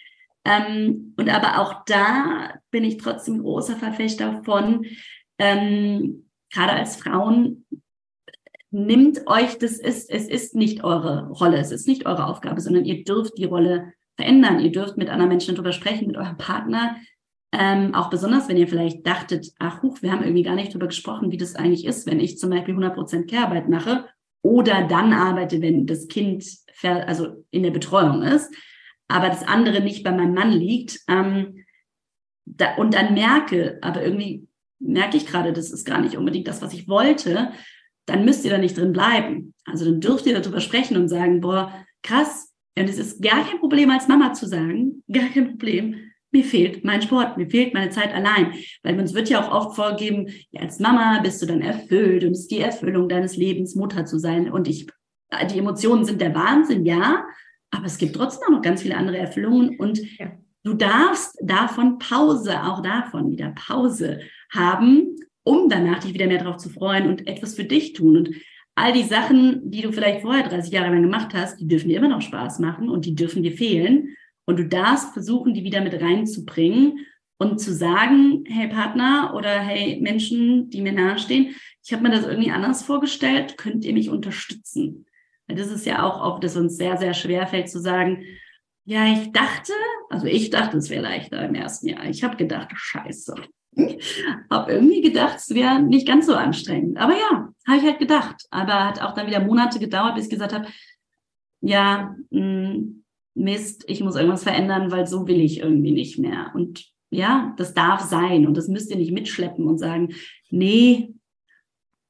Ähm, 0.45 1.15
und 1.17 1.29
aber 1.29 1.61
auch 1.61 1.85
da 1.85 2.55
bin 2.71 2.85
ich 2.85 2.97
trotzdem 2.99 3.43
großer 3.43 3.77
Verfechter 3.77 4.43
von, 4.45 4.87
ähm, 5.39 6.31
gerade 6.53 6.73
als 6.73 6.97
Frauen, 6.97 7.67
nimmt 8.71 9.27
euch, 9.27 9.59
das 9.59 9.79
ist, 9.79 10.09
es 10.11 10.29
ist 10.29 10.55
nicht 10.55 10.85
eure 10.85 11.29
Rolle, 11.31 11.59
es 11.59 11.73
ist 11.73 11.89
nicht 11.89 12.07
eure 12.07 12.27
Aufgabe, 12.27 12.61
sondern 12.61 12.85
ihr 12.85 13.03
dürft 13.03 13.37
die 13.37 13.45
Rolle 13.45 13.93
verändern. 14.17 14.61
Ihr 14.61 14.73
dürft 14.73 14.97
mit 14.97 15.11
anderen 15.11 15.31
Menschen 15.31 15.55
darüber 15.55 15.73
sprechen, 15.73 16.07
mit 16.07 16.17
eurem 16.17 16.37
Partner. 16.37 16.97
Ähm, 17.51 17.95
auch 17.95 18.11
besonders, 18.11 18.49
wenn 18.49 18.59
ihr 18.59 18.69
vielleicht 18.69 19.07
dachtet, 19.07 19.53
ach, 19.59 19.83
huch, 19.83 20.03
wir 20.03 20.13
haben 20.13 20.23
irgendwie 20.23 20.43
gar 20.43 20.55
nicht 20.55 20.71
darüber 20.71 20.87
gesprochen, 20.87 21.33
wie 21.33 21.39
das 21.39 21.57
eigentlich 21.57 21.87
ist, 21.87 22.07
wenn 22.07 22.21
ich 22.21 22.39
zum 22.39 22.51
Beispiel 22.51 22.75
100% 22.75 23.27
Care-Arbeit 23.27 23.69
mache 23.69 24.05
oder 24.43 24.87
dann 24.87 25.13
arbeite, 25.13 25.61
wenn 25.61 25.87
das 25.87 26.09
Kind 26.09 26.45
also 26.83 27.45
in 27.51 27.63
der 27.65 27.71
Betreuung 27.71 28.23
ist, 28.23 28.55
aber 29.09 29.29
das 29.29 29.43
andere 29.43 29.81
nicht 29.81 30.05
bei 30.05 30.13
meinem 30.13 30.35
Mann 30.35 30.53
liegt. 30.53 31.01
Ähm, 31.09 31.65
da, 32.45 32.77
und 32.77 32.95
dann 32.95 33.15
merke, 33.15 33.79
aber 33.83 34.03
irgendwie 34.03 34.47
merke 34.79 35.17
ich 35.17 35.27
gerade, 35.27 35.53
das 35.53 35.71
ist 35.71 35.85
gar 35.85 36.01
nicht 36.01 36.17
unbedingt 36.17 36.47
das, 36.47 36.63
was 36.63 36.73
ich 36.73 36.89
wollte, 36.89 37.53
dann 38.07 38.25
müsst 38.25 38.45
ihr 38.45 38.51
da 38.51 38.59
nicht 38.59 38.77
drin 38.77 38.93
bleiben. 38.93 39.55
Also 39.65 39.85
dann 39.85 40.01
dürft 40.01 40.27
ihr 40.27 40.41
darüber 40.41 40.61
sprechen 40.61 40.97
und 40.97 41.09
sagen, 41.09 41.41
boah, 41.41 41.73
krass, 42.03 42.55
und 42.79 42.89
es 42.89 42.99
ist 42.99 43.21
gar 43.23 43.45
kein 43.45 43.59
Problem 43.59 43.91
als 43.91 44.09
Mama 44.09 44.33
zu 44.33 44.47
sagen, 44.47 45.03
gar 45.13 45.29
kein 45.29 45.49
Problem, 45.49 46.08
mir 46.31 46.45
fehlt 46.45 46.85
mein 46.85 47.03
Sport, 47.03 47.37
mir 47.37 47.49
fehlt 47.49 47.75
meine 47.75 47.91
Zeit 47.91 48.13
allein. 48.13 48.53
Weil 48.83 48.99
uns 48.99 49.15
wird 49.15 49.29
ja 49.29 49.43
auch 49.43 49.53
oft 49.53 49.77
vorgeben, 49.77 50.29
ja, 50.51 50.63
als 50.63 50.79
Mama 50.79 51.21
bist 51.23 51.41
du 51.43 51.47
dann 51.47 51.63
erfüllt 51.63 52.25
und 52.25 52.33
es 52.33 52.41
ist 52.41 52.51
die 52.51 52.61
Erfüllung 52.61 53.09
deines 53.09 53.37
Lebens, 53.37 53.75
Mutter 53.75 54.05
zu 54.05 54.19
sein. 54.19 54.51
Und 54.51 54.69
ich, 54.69 54.87
die 55.53 55.59
Emotionen 55.59 56.05
sind 56.05 56.21
der 56.21 56.35
Wahnsinn, 56.35 56.85
ja, 56.85 57.25
aber 57.71 57.87
es 57.87 57.99
gibt 57.99 58.17
trotzdem 58.17 58.49
auch 58.49 58.57
noch 58.57 58.63
ganz 58.63 58.83
viele 58.83 58.97
andere 58.97 59.19
Erfüllungen 59.19 59.79
und 59.79 60.01
ja. 60.19 60.33
du 60.65 60.75
darfst 60.75 61.39
davon 61.43 61.99
Pause, 61.99 62.63
auch 62.65 62.83
davon 62.83 63.31
wieder 63.31 63.51
Pause 63.51 64.21
haben, 64.51 65.17
um 65.45 65.69
danach 65.69 66.01
dich 66.01 66.15
wieder 66.15 66.27
mehr 66.27 66.43
darauf 66.43 66.57
zu 66.57 66.71
freuen 66.71 67.09
und 67.09 67.27
etwas 67.27 67.55
für 67.55 67.65
dich 67.65 67.93
tun. 67.93 68.17
Und 68.17 68.31
all 68.75 68.93
die 68.93 69.03
Sachen, 69.03 69.71
die 69.71 69.83
du 69.83 69.93
vielleicht 69.93 70.23
vorher 70.23 70.49
30 70.49 70.73
Jahre 70.73 70.91
lang 70.91 71.03
gemacht 71.03 71.35
hast, 71.35 71.61
die 71.61 71.67
dürfen 71.67 71.89
dir 71.89 71.99
immer 71.99 72.09
noch 72.09 72.23
Spaß 72.23 72.59
machen 72.59 72.89
und 72.89 73.05
die 73.07 73.15
dürfen 73.15 73.43
dir 73.43 73.53
fehlen. 73.53 74.15
Und 74.49 74.57
du 74.57 74.67
darfst 74.67 75.13
versuchen, 75.13 75.53
die 75.53 75.63
wieder 75.63 75.83
mit 75.83 76.01
reinzubringen 76.01 77.05
und 77.37 77.61
zu 77.61 77.71
sagen, 77.75 78.45
hey 78.49 78.67
Partner 78.67 79.35
oder 79.37 79.61
hey 79.61 80.01
Menschen, 80.01 80.71
die 80.71 80.81
mir 80.81 80.93
nahestehen, 80.93 81.55
ich 81.85 81.93
habe 81.93 82.03
mir 82.03 82.11
das 82.11 82.25
irgendwie 82.25 82.51
anders 82.51 82.83
vorgestellt, 82.83 83.59
könnt 83.59 83.85
ihr 83.85 83.93
mich 83.93 84.09
unterstützen? 84.09 85.05
Weil 85.47 85.59
das 85.59 85.71
ist 85.71 85.85
ja 85.85 86.03
auch 86.03 86.23
oft, 86.23 86.43
dass 86.43 86.57
uns 86.57 86.79
sehr, 86.79 86.97
sehr 86.97 87.13
schwer 87.13 87.47
fällt 87.47 87.69
zu 87.69 87.79
sagen, 87.79 88.25
ja, 88.87 89.05
ich 89.13 89.33
dachte, 89.33 89.75
also 90.09 90.27
ich 90.27 90.49
dachte, 90.49 90.79
es 90.79 90.89
wäre 90.89 91.03
leichter 91.03 91.45
im 91.45 91.55
ersten 91.55 91.89
Jahr. 91.89 92.07
Ich 92.07 92.25
habe 92.25 92.39
gedacht, 92.39 92.71
scheiße. 92.75 93.35
habe 94.51 94.73
irgendwie 94.73 95.03
gedacht, 95.03 95.37
es 95.37 95.55
wäre 95.55 95.83
nicht 95.83 96.09
ganz 96.09 96.25
so 96.25 96.35
anstrengend. 96.35 96.97
Aber 96.97 97.13
ja, 97.13 97.51
habe 97.67 97.77
ich 97.77 97.85
halt 97.85 97.99
gedacht. 97.99 98.47
Aber 98.51 98.87
hat 98.87 99.03
auch 99.03 99.13
dann 99.13 99.27
wieder 99.27 99.41
Monate 99.41 99.79
gedauert, 99.79 100.15
bis 100.15 100.25
ich 100.25 100.31
gesagt 100.31 100.55
habe, 100.55 100.69
ja, 101.61 102.17
mh, 102.31 102.41
hm, 102.41 102.98
Mist, 103.39 103.85
ich 103.89 104.03
muss 104.03 104.17
irgendwas 104.17 104.43
verändern, 104.43 104.91
weil 104.91 105.07
so 105.07 105.27
will 105.27 105.41
ich 105.41 105.61
irgendwie 105.61 105.93
nicht 105.93 106.19
mehr. 106.19 106.51
Und 106.55 106.87
ja, 107.11 107.55
das 107.57 107.75
darf 107.75 108.03
sein. 108.03 108.47
Und 108.47 108.57
das 108.57 108.69
müsst 108.69 108.91
ihr 108.91 108.97
nicht 108.97 109.13
mitschleppen 109.13 109.67
und 109.67 109.79
sagen, 109.79 110.15
nee, 110.51 111.15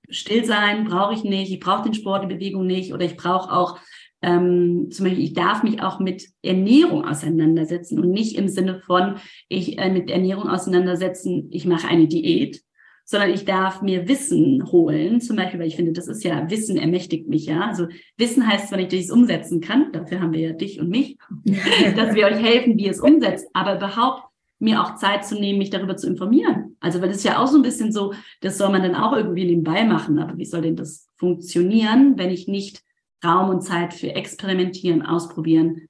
still 0.08 0.44
sein 0.44 0.84
brauche 0.84 1.14
ich 1.14 1.24
nicht, 1.24 1.52
ich 1.52 1.60
brauche 1.60 1.84
den 1.84 1.94
Sport, 1.94 2.24
die 2.24 2.34
Bewegung 2.34 2.66
nicht. 2.66 2.92
Oder 2.92 3.04
ich 3.04 3.16
brauche 3.16 3.52
auch 3.52 3.78
ähm, 4.20 4.90
zum 4.90 5.04
Beispiel, 5.04 5.24
ich 5.24 5.32
darf 5.32 5.62
mich 5.62 5.80
auch 5.80 6.00
mit 6.00 6.26
Ernährung 6.42 7.04
auseinandersetzen 7.04 8.00
und 8.00 8.10
nicht 8.10 8.36
im 8.36 8.48
Sinne 8.48 8.80
von, 8.80 9.16
ich 9.48 9.78
äh, 9.78 9.90
mit 9.90 10.10
Ernährung 10.10 10.48
auseinandersetzen, 10.48 11.48
ich 11.52 11.66
mache 11.66 11.86
eine 11.86 12.08
Diät, 12.08 12.62
sondern 13.10 13.30
ich 13.30 13.46
darf 13.46 13.80
mir 13.80 14.06
Wissen 14.06 14.70
holen, 14.70 15.22
zum 15.22 15.36
Beispiel, 15.36 15.58
weil 15.58 15.68
ich 15.68 15.76
finde, 15.76 15.92
das 15.92 16.08
ist 16.08 16.22
ja, 16.24 16.50
Wissen 16.50 16.76
ermächtigt 16.76 17.26
mich 17.26 17.46
ja. 17.46 17.62
Also 17.62 17.88
Wissen 18.18 18.46
heißt 18.46 18.68
zwar 18.68 18.76
nicht, 18.76 18.92
dass 18.92 18.98
ich 18.98 19.06
es 19.06 19.10
umsetzen 19.10 19.62
kann, 19.62 19.92
dafür 19.92 20.20
haben 20.20 20.34
wir 20.34 20.40
ja 20.40 20.52
dich 20.52 20.78
und 20.78 20.90
mich, 20.90 21.16
dass 21.96 22.14
wir 22.14 22.26
euch 22.26 22.36
helfen, 22.36 22.76
wie 22.76 22.84
ihr 22.84 22.90
es 22.90 23.00
umsetzt, 23.00 23.48
aber 23.54 23.76
überhaupt 23.76 24.24
mir 24.58 24.82
auch 24.82 24.96
Zeit 24.96 25.24
zu 25.24 25.40
nehmen, 25.40 25.58
mich 25.58 25.70
darüber 25.70 25.96
zu 25.96 26.06
informieren. 26.06 26.76
Also, 26.80 27.00
weil 27.00 27.08
das 27.08 27.18
ist 27.18 27.24
ja 27.24 27.42
auch 27.42 27.46
so 27.46 27.56
ein 27.56 27.62
bisschen 27.62 27.92
so, 27.92 28.12
das 28.42 28.58
soll 28.58 28.68
man 28.68 28.82
dann 28.82 28.94
auch 28.94 29.16
irgendwie 29.16 29.46
nebenbei 29.46 29.84
machen, 29.84 30.18
aber 30.18 30.36
wie 30.36 30.44
soll 30.44 30.60
denn 30.60 30.76
das 30.76 31.08
funktionieren, 31.16 32.18
wenn 32.18 32.28
ich 32.28 32.46
nicht 32.46 32.82
Raum 33.24 33.48
und 33.48 33.62
Zeit 33.62 33.94
für 33.94 34.14
Experimentieren, 34.14 35.00
Ausprobieren 35.00 35.88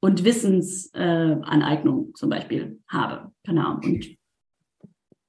und 0.00 0.24
Wissensaneignung 0.24 2.08
äh, 2.08 2.12
zum 2.14 2.30
Beispiel 2.30 2.80
habe. 2.88 3.32
Genau. 3.42 3.74
Und 3.74 4.16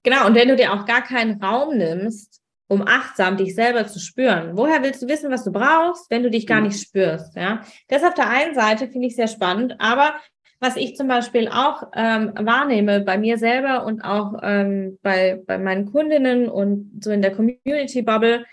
Genau, 0.05 0.27
und 0.27 0.35
wenn 0.35 0.47
du 0.47 0.55
dir 0.55 0.71
auch 0.71 0.85
gar 0.85 1.03
keinen 1.03 1.43
Raum 1.43 1.77
nimmst, 1.77 2.39
um 2.67 2.83
achtsam 2.87 3.37
dich 3.37 3.55
selber 3.55 3.87
zu 3.87 3.99
spüren. 3.99 4.55
Woher 4.55 4.83
willst 4.83 5.01
du 5.01 5.07
wissen, 5.07 5.31
was 5.31 5.43
du 5.43 5.51
brauchst, 5.51 6.11
wenn 6.11 6.21
du 6.21 6.29
dich 6.29 6.45
gar 6.45 6.61
nicht 6.61 6.79
spürst? 6.79 7.35
Ja, 7.35 7.61
das 7.87 8.03
auf 8.03 8.13
der 8.13 8.29
einen 8.29 8.53
Seite 8.53 8.87
finde 8.87 9.07
ich 9.07 9.15
sehr 9.15 9.27
spannend, 9.27 9.75
aber 9.79 10.15
was 10.59 10.75
ich 10.75 10.95
zum 10.95 11.07
Beispiel 11.07 11.47
auch 11.47 11.89
ähm, 11.95 12.33
wahrnehme 12.35 13.01
bei 13.01 13.17
mir 13.17 13.39
selber 13.39 13.83
und 13.83 14.01
auch 14.01 14.39
ähm, 14.43 14.99
bei, 15.01 15.41
bei 15.45 15.57
meinen 15.57 15.91
Kundinnen 15.91 16.49
und 16.49 17.03
so 17.03 17.09
in 17.09 17.23
der 17.23 17.35
Community 17.35 18.03
Bubble, 18.03 18.45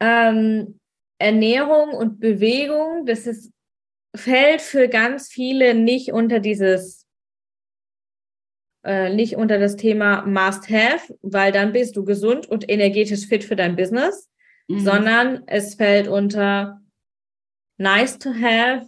ähm, 0.00 0.78
Ernährung 1.18 1.90
und 1.90 2.20
Bewegung, 2.20 3.06
das 3.06 3.26
ist, 3.26 3.52
fällt 4.14 4.60
für 4.60 4.88
ganz 4.88 5.28
viele 5.28 5.74
nicht 5.74 6.12
unter 6.12 6.40
dieses 6.40 7.05
äh, 8.86 9.12
nicht 9.12 9.36
unter 9.36 9.58
das 9.58 9.76
Thema 9.76 10.24
Must-Have, 10.24 11.18
weil 11.22 11.50
dann 11.50 11.72
bist 11.72 11.96
du 11.96 12.04
gesund 12.04 12.46
und 12.46 12.70
energetisch 12.70 13.26
fit 13.26 13.42
für 13.42 13.56
dein 13.56 13.74
Business, 13.74 14.30
mhm. 14.68 14.80
sondern 14.80 15.42
es 15.46 15.74
fällt 15.74 16.06
unter 16.06 16.80
Nice 17.78 18.18
to 18.18 18.30
have, 18.30 18.86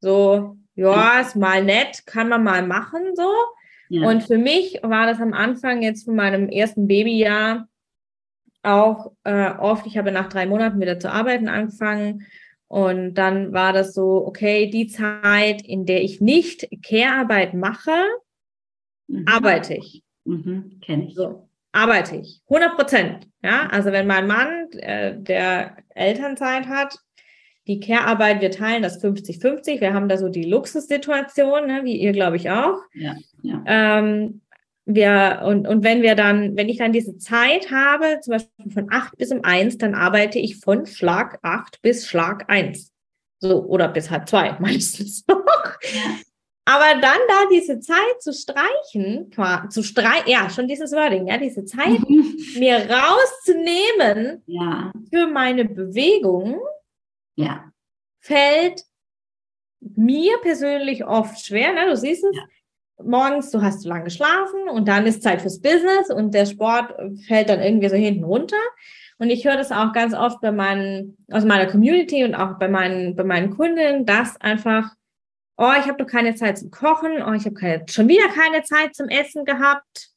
so, 0.00 0.56
ja, 0.74 1.20
ist 1.20 1.36
mal 1.36 1.64
nett, 1.64 2.06
kann 2.06 2.28
man 2.28 2.44
mal 2.44 2.66
machen, 2.66 3.00
so. 3.14 3.30
Ja. 3.88 4.06
Und 4.06 4.22
für 4.22 4.38
mich 4.38 4.78
war 4.82 5.06
das 5.06 5.20
am 5.20 5.32
Anfang 5.32 5.82
jetzt 5.82 6.04
von 6.04 6.14
meinem 6.14 6.48
ersten 6.48 6.86
Babyjahr 6.86 7.66
auch 8.62 9.12
äh, 9.24 9.52
oft, 9.58 9.86
ich 9.86 9.96
habe 9.96 10.12
nach 10.12 10.28
drei 10.28 10.46
Monaten 10.46 10.80
wieder 10.80 10.98
zu 10.98 11.10
arbeiten 11.10 11.48
angefangen 11.48 12.26
und 12.68 13.14
dann 13.14 13.52
war 13.52 13.72
das 13.72 13.94
so, 13.94 14.24
okay, 14.26 14.68
die 14.70 14.86
Zeit, 14.86 15.62
in 15.62 15.86
der 15.86 16.02
ich 16.04 16.20
nicht 16.20 16.68
Care-Arbeit 16.86 17.54
mache, 17.54 18.04
mhm. 19.10 19.24
arbeite 19.26 19.74
ich. 19.74 20.02
Mhm. 20.24 20.80
Kenne 20.80 21.06
ich. 21.08 21.14
So, 21.14 21.48
arbeite 21.72 22.16
ich. 22.16 22.40
100 22.48 22.76
Prozent. 22.76 23.28
Ja, 23.42 23.68
also 23.68 23.92
wenn 23.92 24.06
mein 24.06 24.26
Mann, 24.26 24.70
äh, 24.72 25.16
der 25.18 25.76
Elternzeit 25.94 26.66
hat, 26.66 26.98
die 27.66 27.80
Care-Arbeit, 27.80 28.40
wir 28.40 28.50
teilen 28.50 28.82
das 28.82 29.02
50-50. 29.02 29.80
Wir 29.80 29.94
haben 29.94 30.08
da 30.08 30.16
so 30.16 30.28
die 30.28 30.44
Luxussituation, 30.44 31.66
ne, 31.66 31.80
wie 31.84 31.96
ihr, 31.96 32.12
glaube 32.12 32.36
ich, 32.36 32.50
auch. 32.50 32.78
Ja, 32.94 33.16
ja. 33.42 33.62
Ähm, 33.66 34.40
wir, 34.86 35.42
und, 35.44 35.68
und 35.68 35.84
wenn 35.84 36.02
wir 36.02 36.14
dann, 36.14 36.56
wenn 36.56 36.68
ich 36.68 36.78
dann 36.78 36.92
diese 36.92 37.16
Zeit 37.18 37.70
habe, 37.70 38.18
zum 38.22 38.32
Beispiel 38.32 38.72
von 38.72 38.86
acht 38.90 39.16
bis 39.18 39.30
um 39.30 39.44
eins, 39.44 39.78
dann 39.78 39.94
arbeite 39.94 40.38
ich 40.38 40.56
von 40.56 40.86
Schlag 40.86 41.38
acht 41.42 41.80
bis 41.82 42.08
Schlag 42.08 42.50
eins. 42.50 42.92
So, 43.38 43.64
oder 43.64 43.88
bis 43.88 44.10
halb 44.10 44.28
zwei 44.28 44.52
meistens 44.58 45.24
noch. 45.28 45.44
Aber 46.64 47.00
dann 47.00 47.18
da 47.28 47.46
diese 47.50 47.80
Zeit 47.80 48.20
zu 48.20 48.32
streichen, 48.32 49.30
zu 49.70 49.82
streichen, 49.82 50.30
ja, 50.30 50.50
schon 50.50 50.68
dieses 50.68 50.92
Wording, 50.92 51.26
ja, 51.26 51.38
diese 51.38 51.64
Zeit 51.64 51.98
mhm. 52.08 52.36
mir 52.58 52.88
rauszunehmen 52.88 54.42
ja. 54.46 54.92
für 55.10 55.26
meine 55.26 55.64
Bewegung, 55.64 56.60
ja. 57.34 57.64
fällt 58.20 58.82
mir 59.80 60.36
persönlich 60.42 61.04
oft 61.04 61.44
schwer. 61.44 61.72
Ne? 61.72 61.86
Du 61.88 61.96
siehst 61.96 62.24
es, 62.24 62.36
ja. 62.36 62.42
morgens, 63.02 63.50
du 63.50 63.62
hast 63.62 63.82
zu 63.82 63.88
lange 63.88 64.04
geschlafen 64.04 64.68
und 64.68 64.86
dann 64.86 65.06
ist 65.06 65.22
Zeit 65.22 65.40
fürs 65.40 65.60
Business 65.60 66.10
und 66.10 66.34
der 66.34 66.46
Sport 66.46 66.94
fällt 67.26 67.48
dann 67.48 67.62
irgendwie 67.62 67.88
so 67.88 67.96
hinten 67.96 68.24
runter. 68.24 68.60
Und 69.18 69.28
ich 69.28 69.44
höre 69.44 69.56
das 69.56 69.70
auch 69.70 69.92
ganz 69.92 70.14
oft 70.14 70.40
bei 70.40 70.52
meinen, 70.52 71.18
aus 71.30 71.44
meiner 71.44 71.66
Community 71.66 72.24
und 72.24 72.34
auch 72.34 72.58
bei 72.58 72.68
meinen, 72.68 73.16
bei 73.16 73.24
meinen 73.24 73.50
Kunden, 73.50 74.06
dass 74.06 74.40
einfach, 74.40 74.94
oh, 75.60 75.72
ich 75.78 75.86
habe 75.86 75.98
doch 75.98 76.06
keine 76.06 76.34
Zeit 76.34 76.58
zum 76.58 76.70
Kochen, 76.70 77.22
oh, 77.22 77.32
ich 77.32 77.44
habe 77.44 77.84
schon 77.88 78.08
wieder 78.08 78.28
keine 78.28 78.62
Zeit 78.62 78.94
zum 78.94 79.08
Essen 79.08 79.44
gehabt. 79.44 80.08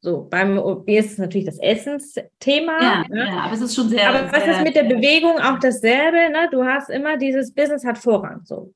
So, 0.00 0.28
beim 0.30 0.58
OB 0.58 0.88
ist 0.90 1.12
es 1.12 1.18
natürlich 1.18 1.46
das 1.46 1.58
Essensthema. 1.58 2.78
Ja, 2.80 3.04
ne? 3.08 3.26
ja, 3.26 3.40
aber 3.40 3.54
es 3.54 3.62
ist 3.62 3.74
schon 3.74 3.88
sehr. 3.88 4.08
Aber 4.08 4.30
was 4.30 4.46
ist 4.46 4.62
mit 4.62 4.76
der 4.76 4.84
Bewegung 4.84 5.38
auch 5.40 5.58
dasselbe? 5.58 6.30
Ne? 6.30 6.48
Du 6.52 6.64
hast 6.64 6.90
immer 6.90 7.16
dieses 7.16 7.52
Business 7.52 7.84
hat 7.84 7.98
Vorrang. 7.98 8.42
So. 8.44 8.72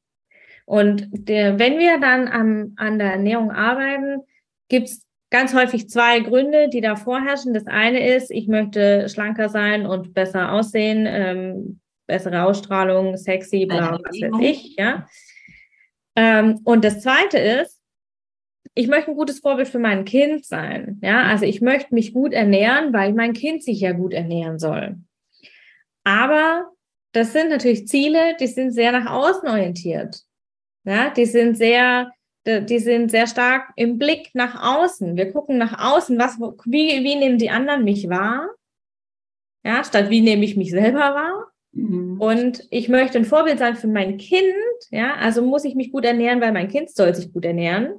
Und 0.64 1.06
der, 1.12 1.58
wenn 1.58 1.78
wir 1.78 2.00
dann 2.00 2.28
am, 2.28 2.72
an 2.76 2.98
der 2.98 3.12
Ernährung 3.12 3.52
arbeiten, 3.52 4.22
gibt 4.68 4.88
es 4.88 5.06
ganz 5.30 5.54
häufig 5.54 5.88
zwei 5.88 6.20
Gründe, 6.20 6.68
die 6.70 6.80
da 6.80 6.96
vorherrschen. 6.96 7.52
Das 7.52 7.66
eine 7.66 8.16
ist, 8.16 8.30
ich 8.30 8.48
möchte 8.48 9.08
schlanker 9.08 9.50
sein 9.50 9.86
und 9.86 10.14
besser 10.14 10.52
aussehen, 10.52 11.06
ähm, 11.06 11.80
bessere 12.06 12.44
Ausstrahlung, 12.44 13.16
sexy, 13.18 13.66
bla, 13.66 14.00
was 14.02 14.20
weiß 14.20 14.40
ich, 14.40 14.76
ja. 14.76 15.06
Ähm, 16.18 16.60
und 16.64 16.84
das 16.84 17.00
zweite 17.00 17.38
ist, 17.38 17.80
ich 18.74 18.88
möchte 18.88 19.12
ein 19.12 19.16
gutes 19.16 19.38
Vorbild 19.38 19.68
für 19.68 19.78
mein 19.78 20.04
Kind 20.04 20.44
sein, 20.44 20.98
ja. 21.00 21.22
Also 21.22 21.44
ich 21.44 21.60
möchte 21.60 21.94
mich 21.94 22.12
gut 22.12 22.32
ernähren, 22.32 22.92
weil 22.92 23.12
mein 23.12 23.34
Kind 23.34 23.62
sich 23.62 23.80
ja 23.80 23.92
gut 23.92 24.12
ernähren 24.12 24.58
soll. 24.58 24.96
Aber 26.02 26.72
das 27.12 27.32
sind 27.32 27.50
natürlich 27.50 27.86
Ziele, 27.86 28.36
die 28.40 28.48
sind 28.48 28.72
sehr 28.72 28.90
nach 28.90 29.06
außen 29.06 29.48
orientiert. 29.48 30.22
Ja, 30.84 31.10
die 31.10 31.24
sind 31.24 31.56
sehr, 31.56 32.10
die 32.44 32.78
sind 32.80 33.12
sehr 33.12 33.28
stark 33.28 33.70
im 33.76 33.96
Blick 33.96 34.30
nach 34.34 34.60
außen. 34.60 35.16
Wir 35.16 35.32
gucken 35.32 35.56
nach 35.56 35.92
außen, 35.92 36.18
was, 36.18 36.38
wie, 36.64 37.04
wie 37.04 37.14
nehmen 37.14 37.38
die 37.38 37.50
anderen 37.50 37.84
mich 37.84 38.08
wahr? 38.08 38.48
Ja, 39.64 39.84
statt 39.84 40.10
wie 40.10 40.20
nehme 40.20 40.44
ich 40.44 40.56
mich 40.56 40.72
selber 40.72 41.14
wahr? 41.14 41.52
Mhm. 41.78 42.20
Und 42.20 42.66
ich 42.70 42.88
möchte 42.88 43.18
ein 43.18 43.24
Vorbild 43.24 43.58
sein 43.58 43.76
für 43.76 43.88
mein 43.88 44.16
Kind. 44.18 44.42
Ja, 44.90 45.14
also 45.14 45.42
muss 45.42 45.64
ich 45.64 45.74
mich 45.74 45.92
gut 45.92 46.04
ernähren, 46.04 46.40
weil 46.40 46.52
mein 46.52 46.68
Kind 46.68 46.90
soll 46.90 47.14
sich 47.14 47.32
gut 47.32 47.44
ernähren. 47.44 47.94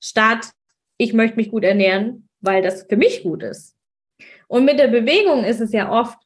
Statt 0.00 0.50
ich 0.98 1.12
möchte 1.12 1.36
mich 1.36 1.50
gut 1.50 1.64
ernähren, 1.64 2.28
weil 2.40 2.62
das 2.62 2.84
für 2.88 2.96
mich 2.96 3.22
gut 3.22 3.42
ist. 3.42 3.76
Und 4.48 4.64
mit 4.64 4.78
der 4.78 4.88
Bewegung 4.88 5.44
ist 5.44 5.60
es 5.60 5.72
ja 5.72 5.90
oft 5.90 6.18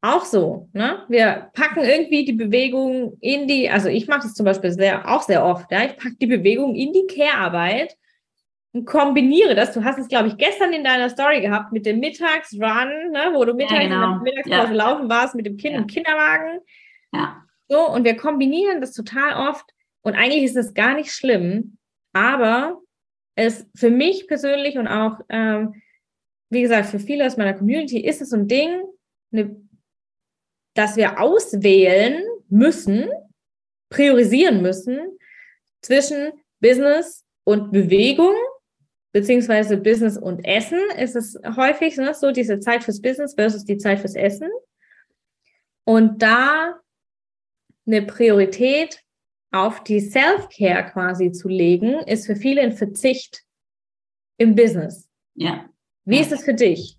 auch 0.00 0.24
so. 0.24 0.68
Ne? 0.72 1.02
Wir 1.08 1.50
packen 1.54 1.80
irgendwie 1.80 2.24
die 2.24 2.32
Bewegung 2.32 3.16
in 3.20 3.46
die, 3.48 3.68
also 3.68 3.88
ich 3.88 4.06
mache 4.06 4.22
das 4.22 4.34
zum 4.34 4.44
Beispiel 4.44 4.70
sehr, 4.70 5.10
auch 5.10 5.22
sehr 5.22 5.44
oft, 5.44 5.70
ja? 5.72 5.84
ich 5.84 5.96
packe 5.96 6.16
die 6.20 6.26
Bewegung 6.26 6.74
in 6.74 6.92
die 6.92 7.06
Care-Arbeit 7.06 7.96
und 8.74 8.86
kombiniere 8.86 9.54
das. 9.54 9.72
Du 9.72 9.84
hast 9.84 9.98
es, 9.98 10.08
glaube 10.08 10.28
ich, 10.28 10.36
gestern 10.36 10.72
in 10.72 10.82
deiner 10.82 11.08
Story 11.08 11.40
gehabt 11.40 11.72
mit 11.72 11.86
dem 11.86 12.00
Mittagsrun, 12.00 13.12
ne? 13.12 13.30
wo 13.32 13.44
du 13.44 13.54
mittags 13.54 13.84
ja, 13.84 13.88
genau. 13.88 14.18
in 14.18 14.24
der 14.24 14.34
Mittagspause 14.34 14.74
ja. 14.74 14.84
laufen 14.84 15.08
warst 15.08 15.34
mit 15.36 15.46
dem 15.46 15.56
Kind 15.56 15.74
ja. 15.74 15.80
im 15.80 15.86
Kinderwagen. 15.86 16.60
Ja. 17.12 17.44
So, 17.68 17.88
und 17.88 18.04
wir 18.04 18.16
kombinieren 18.16 18.80
das 18.80 18.92
total 18.92 19.48
oft. 19.48 19.64
Und 20.02 20.14
eigentlich 20.14 20.42
ist 20.42 20.56
es 20.56 20.74
gar 20.74 20.94
nicht 20.94 21.12
schlimm, 21.12 21.78
aber 22.12 22.80
es 23.36 23.66
für 23.76 23.90
mich 23.90 24.26
persönlich 24.26 24.76
und 24.76 24.88
auch, 24.88 25.20
ähm, 25.28 25.80
wie 26.50 26.62
gesagt, 26.62 26.86
für 26.86 26.98
viele 26.98 27.26
aus 27.26 27.36
meiner 27.36 27.54
Community 27.54 28.04
ist 28.04 28.20
es 28.20 28.30
so 28.30 28.36
ein 28.36 28.48
Ding, 28.48 28.82
eine 29.32 29.56
dass 30.74 30.96
wir 30.96 31.20
auswählen 31.20 32.24
müssen, 32.48 33.08
priorisieren 33.90 34.60
müssen 34.60 34.98
zwischen 35.82 36.32
Business 36.60 37.24
und 37.44 37.70
Bewegung, 37.70 38.34
beziehungsweise 39.14 39.76
Business 39.76 40.18
und 40.18 40.44
Essen 40.44 40.80
ist 40.98 41.14
es 41.14 41.38
häufig 41.56 41.96
ne, 41.96 42.12
so, 42.14 42.32
diese 42.32 42.58
Zeit 42.58 42.82
fürs 42.82 43.00
Business 43.00 43.34
versus 43.34 43.64
die 43.64 43.78
Zeit 43.78 44.00
fürs 44.00 44.16
Essen. 44.16 44.50
Und 45.84 46.20
da 46.20 46.80
eine 47.86 48.02
Priorität 48.02 49.00
auf 49.52 49.84
die 49.84 50.00
Self-Care 50.00 50.90
quasi 50.90 51.30
zu 51.30 51.48
legen, 51.48 52.00
ist 52.06 52.26
für 52.26 52.34
viele 52.34 52.62
ein 52.62 52.72
Verzicht 52.72 53.44
im 54.36 54.56
Business. 54.56 55.08
Ja. 55.34 55.70
Wie 56.04 56.18
ist 56.18 56.32
es 56.32 56.42
für 56.42 56.54
dich? 56.54 56.98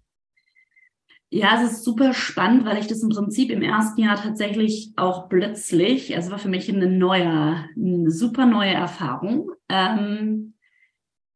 Ja, 1.29 1.61
es 1.61 1.69
ist 1.69 1.83
super 1.83 2.13
spannend, 2.13 2.65
weil 2.65 2.77
ich 2.77 2.87
das 2.87 3.03
im 3.03 3.09
Prinzip 3.09 3.49
im 3.49 3.61
ersten 3.61 3.99
Jahr 3.99 4.15
tatsächlich 4.15 4.93
auch 4.95 5.27
plötzlich, 5.27 6.15
also 6.15 6.31
war 6.31 6.39
für 6.39 6.47
mich 6.47 6.69
eine 6.69 6.87
neue, 6.87 7.65
eine 7.75 8.09
super 8.09 8.45
neue 8.45 8.73
Erfahrung, 8.73 9.51
ähm, 9.67 10.54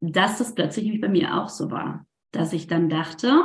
dass 0.02 0.38
das 0.38 0.56
plötzlich 0.56 1.00
bei 1.02 1.10
mir 1.10 1.42
auch 1.42 1.50
so 1.50 1.72
war, 1.72 2.06
dass 2.32 2.54
ich 2.54 2.68
dann 2.68 2.90
dachte, 2.90 3.44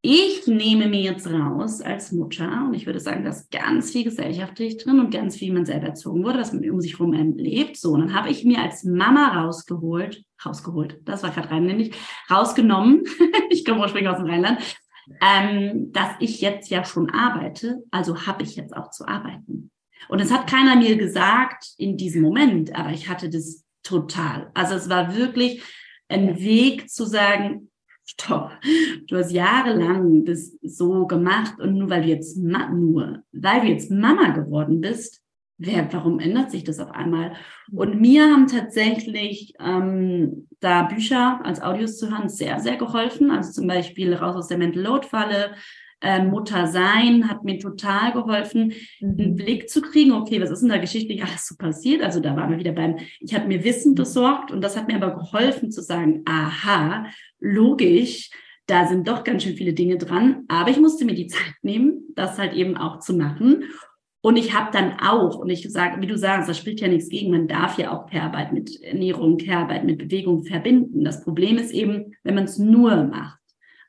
ich 0.00 0.46
nehme 0.46 0.86
mir 0.86 1.00
jetzt 1.00 1.28
raus 1.28 1.80
als 1.80 2.12
Mutter 2.12 2.66
und 2.66 2.74
ich 2.74 2.86
würde 2.86 3.00
sagen, 3.00 3.24
da 3.24 3.30
ist 3.30 3.50
ganz 3.50 3.90
viel 3.90 4.04
gesellschaftlich 4.04 4.76
drin 4.76 5.00
und 5.00 5.10
ganz 5.10 5.36
viel, 5.36 5.48
wie 5.48 5.54
man 5.54 5.66
selber 5.66 5.88
erzogen 5.88 6.22
wurde, 6.22 6.38
was 6.38 6.52
man 6.52 6.70
um 6.70 6.80
sich 6.80 6.98
herum 6.98 7.14
erlebt. 7.14 7.76
So, 7.76 7.92
und 7.92 8.00
dann 8.00 8.14
habe 8.14 8.30
ich 8.30 8.44
mir 8.44 8.62
als 8.62 8.84
Mama 8.84 9.42
rausgeholt, 9.42 10.22
rausgeholt, 10.44 11.00
das 11.04 11.24
war 11.24 11.30
gerade 11.30 11.50
rein, 11.50 11.66
nämlich 11.66 11.96
rausgenommen, 12.30 13.02
ich 13.50 13.64
komme 13.64 13.80
ursprünglich 13.80 14.10
aus 14.10 14.18
dem 14.18 14.26
Rheinland, 14.26 14.60
ähm, 15.20 15.90
dass 15.92 16.10
ich 16.20 16.40
jetzt 16.40 16.70
ja 16.70 16.84
schon 16.84 17.10
arbeite, 17.10 17.82
also 17.90 18.26
habe 18.26 18.44
ich 18.44 18.54
jetzt 18.54 18.76
auch 18.76 18.90
zu 18.90 19.08
arbeiten. 19.08 19.70
Und 20.08 20.20
es 20.20 20.32
hat 20.32 20.48
keiner 20.48 20.76
mir 20.76 20.96
gesagt 20.96 21.74
in 21.76 21.96
diesem 21.96 22.22
Moment, 22.22 22.74
aber 22.74 22.90
ich 22.90 23.08
hatte 23.08 23.28
das 23.28 23.64
total. 23.88 24.50
Also 24.54 24.74
es 24.74 24.88
war 24.88 25.16
wirklich 25.16 25.62
ein 26.08 26.38
Weg 26.38 26.90
zu 26.90 27.04
sagen, 27.04 27.70
stopp, 28.04 28.52
du 29.06 29.16
hast 29.16 29.32
jahrelang 29.32 30.24
das 30.24 30.56
so 30.62 31.06
gemacht 31.06 31.60
und 31.60 31.74
nur 31.76 31.90
weil 31.90 32.02
du 32.02 32.08
jetzt 32.08 32.38
nur, 32.38 33.22
weil 33.32 33.60
du 33.60 33.66
jetzt 33.66 33.90
Mama 33.90 34.30
geworden 34.30 34.80
bist, 34.80 35.22
wer, 35.58 35.92
warum 35.92 36.20
ändert 36.20 36.50
sich 36.50 36.64
das 36.64 36.78
auf 36.78 36.90
einmal? 36.92 37.32
Und 37.70 38.00
mir 38.00 38.24
haben 38.24 38.46
tatsächlich 38.46 39.54
ähm, 39.60 40.48
da 40.60 40.84
Bücher 40.84 41.40
als 41.44 41.60
Audios 41.60 41.98
zu 41.98 42.10
hören 42.10 42.28
sehr, 42.28 42.60
sehr 42.60 42.76
geholfen. 42.76 43.30
Also 43.30 43.52
zum 43.52 43.66
Beispiel 43.66 44.14
Raus 44.14 44.36
aus 44.36 44.48
der 44.48 44.58
Mental 44.58 44.82
Load 44.82 45.06
Falle, 45.06 45.54
äh, 46.00 46.22
Mutter 46.22 46.66
sein 46.66 47.28
hat 47.28 47.44
mir 47.44 47.58
total 47.58 48.12
geholfen, 48.12 48.72
mhm. 49.00 49.16
einen 49.18 49.34
Blick 49.36 49.68
zu 49.68 49.80
kriegen, 49.80 50.12
okay, 50.12 50.40
was 50.40 50.50
ist 50.50 50.60
denn 50.60 50.68
da 50.68 50.78
geschichtlich 50.78 51.22
alles 51.22 51.46
so 51.46 51.56
passiert? 51.56 52.02
Also 52.02 52.20
da 52.20 52.36
waren 52.36 52.50
wir 52.50 52.58
wieder 52.58 52.72
beim, 52.72 52.98
ich 53.20 53.34
habe 53.34 53.48
mir 53.48 53.64
Wissen 53.64 53.94
besorgt 53.94 54.50
und 54.50 54.60
das 54.60 54.76
hat 54.76 54.88
mir 54.88 54.96
aber 54.96 55.16
geholfen 55.16 55.70
zu 55.70 55.82
sagen, 55.82 56.22
aha, 56.26 57.06
logisch, 57.40 58.30
da 58.66 58.86
sind 58.86 59.08
doch 59.08 59.24
ganz 59.24 59.42
schön 59.42 59.56
viele 59.56 59.72
Dinge 59.72 59.96
dran, 59.96 60.44
aber 60.48 60.70
ich 60.70 60.78
musste 60.78 61.04
mir 61.04 61.14
die 61.14 61.26
Zeit 61.26 61.54
nehmen, 61.62 62.02
das 62.14 62.38
halt 62.38 62.52
eben 62.52 62.76
auch 62.76 63.00
zu 63.00 63.14
machen. 63.14 63.64
Und 64.20 64.36
ich 64.36 64.52
habe 64.52 64.70
dann 64.72 64.98
auch, 65.00 65.36
und 65.36 65.48
ich 65.48 65.70
sage, 65.70 66.00
wie 66.02 66.06
du 66.06 66.18
sagst, 66.18 66.48
das 66.48 66.58
spricht 66.58 66.80
ja 66.80 66.88
nichts 66.88 67.08
gegen, 67.08 67.30
man 67.30 67.48
darf 67.48 67.78
ja 67.78 67.92
auch 67.92 68.06
Care-Arbeit 68.10 68.52
mit 68.52 68.82
Ernährung, 68.82 69.38
Care-Arbeit 69.38 69.84
mit 69.84 69.98
Bewegung 69.98 70.44
verbinden. 70.44 71.04
Das 71.04 71.22
Problem 71.22 71.56
ist 71.56 71.72
eben, 71.72 72.14
wenn 72.24 72.34
man 72.34 72.44
es 72.44 72.58
nur 72.58 73.04
macht. 73.04 73.37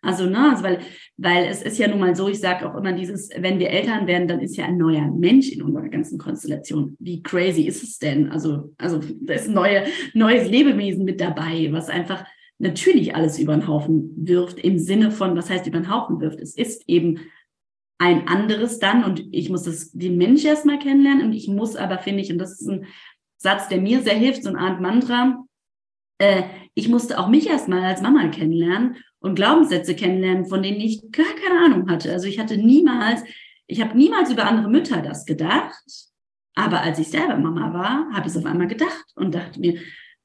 Also, 0.02 0.26
ne, 0.26 0.52
also 0.52 0.64
weil, 0.64 0.80
weil 1.18 1.46
es 1.46 1.62
ist 1.62 1.78
ja 1.78 1.88
nun 1.88 2.00
mal 2.00 2.16
so, 2.16 2.30
ich 2.30 2.40
sage 2.40 2.70
auch 2.70 2.78
immer 2.78 2.94
dieses, 2.94 3.30
wenn 3.38 3.60
wir 3.60 3.70
Eltern 3.70 4.08
werden, 4.08 4.30
dann 4.30 4.40
ist 4.40 4.56
ja 4.56 4.66
ein 4.66 4.78
neuer 4.78 5.12
Mensch 5.12 5.50
in 5.52 5.62
unserer 5.62 5.90
ganzen 5.90 6.18
Konstellation. 6.18 6.96
Wie 7.00 7.22
crazy 7.22 7.64
ist 7.64 7.84
es 7.84 8.00
denn? 8.00 8.30
Also, 8.30 8.74
also 8.78 9.02
da 9.22 9.34
ist 9.34 9.50
ein 9.50 9.54
neue, 9.54 9.84
neues 10.14 10.50
Lebewesen 10.50 11.04
mit 11.04 11.20
dabei, 11.20 11.68
was 11.72 11.90
einfach 11.90 12.24
natürlich 12.60 13.16
alles 13.16 13.40
über 13.40 13.54
den 13.54 13.68
Haufen 13.68 14.14
wirft, 14.16 14.60
im 14.60 14.80
Sinne 14.80 15.12
von, 15.12 15.36
was 15.36 15.50
heißt 15.50 15.68
über 15.68 15.80
den 15.80 15.94
Haufen 15.94 16.22
wirft? 16.22 16.40
Es 16.40 16.56
ist 16.56 16.84
eben 16.88 17.20
ein 17.98 18.28
anderes 18.30 18.80
dann 18.80 19.04
und 19.04 19.26
ich 19.32 19.50
muss 19.50 19.64
das, 19.64 19.92
den 19.92 20.18
Mensch 20.18 20.46
erstmal 20.46 20.80
kennenlernen 20.80 21.26
und 21.26 21.34
ich 21.34 21.50
muss 21.50 21.76
aber, 21.76 21.98
finde 21.98 22.22
ich, 22.22 22.32
und 22.32 22.38
das 22.38 22.62
ist 22.62 22.68
ein 22.68 22.86
Satz, 23.38 23.68
der 23.68 23.82
mir 23.82 24.02
sehr 24.02 24.16
hilft, 24.16 24.44
so 24.44 24.50
eine 24.50 24.60
Art 24.60 24.80
Mantra, 24.80 25.44
äh, 26.20 26.44
ich 26.74 26.88
musste 26.88 27.20
auch 27.20 27.28
mich 27.28 27.48
erstmal 27.48 27.84
als 27.84 28.02
Mama 28.02 28.28
kennenlernen 28.30 28.96
und 29.20 29.36
Glaubenssätze 29.36 29.96
kennenlernen, 29.96 30.46
von 30.46 30.64
denen 30.64 30.80
ich 30.80 31.12
gar 31.12 31.34
keine 31.44 31.66
Ahnung 31.66 31.90
hatte. 31.90 32.12
Also 32.12 32.28
ich 32.28 32.40
hatte 32.40 32.58
niemals, 32.58 33.24
ich 33.68 33.82
habe 33.82 33.98
niemals 33.98 34.32
über 34.32 34.46
andere 34.46 34.70
Mütter 34.70 35.02
das 35.02 35.26
gedacht, 35.26 35.84
Aber 36.56 36.82
als 36.82 37.00
ich 37.00 37.08
selber 37.08 37.38
Mama 37.38 37.74
war, 37.74 38.12
habe 38.12 38.28
ich 38.28 38.34
es 38.34 38.38
auf 38.38 38.46
einmal 38.46 38.68
gedacht 38.68 39.06
und 39.16 39.34
dachte 39.34 39.62
mir, 39.62 39.80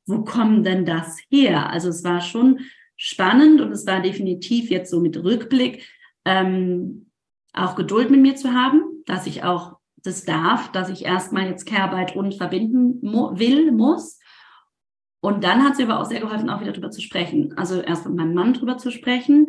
wo 0.05 0.24
kommt 0.24 0.66
denn 0.66 0.84
das 0.84 1.18
her? 1.30 1.70
Also 1.70 1.88
es 1.88 2.03
war 2.03 2.20
schon 2.20 2.61
spannend 2.97 3.61
und 3.61 3.70
es 3.70 3.86
war 3.86 4.03
definitiv 4.03 4.68
jetzt 4.70 4.90
so 4.90 5.01
mit 5.01 5.16
Rückblick 5.22 5.88
ähm, 6.24 7.11
auch 7.53 7.76
Geduld 7.76 8.11
mit 8.11 8.20
mir 8.20 8.34
zu 8.34 8.53
haben, 8.53 8.82
dass 9.07 9.28
ich 9.28 9.45
auch 9.45 9.76
das 10.03 10.24
darf, 10.24 10.72
dass 10.72 10.90
ich 10.90 11.05
erstmal 11.05 11.49
jetzt 11.49 11.66
Care-Arbeit 11.66 12.16
und 12.16 12.34
verbinden 12.34 13.01
will, 13.03 13.70
muss. 13.70 14.18
Und 15.25 15.43
dann 15.43 15.64
hat 15.64 15.72
es 15.72 15.79
mir 15.79 15.89
aber 15.89 16.01
auch 16.01 16.05
sehr 16.05 16.20
geholfen, 16.20 16.51
auch 16.51 16.61
wieder 16.61 16.72
drüber 16.72 16.91
zu 16.91 17.01
sprechen. 17.01 17.55
Also 17.57 17.81
erst 17.81 18.05
mit 18.05 18.14
meinem 18.14 18.35
Mann 18.35 18.53
drüber 18.53 18.77
zu 18.77 18.91
sprechen, 18.91 19.47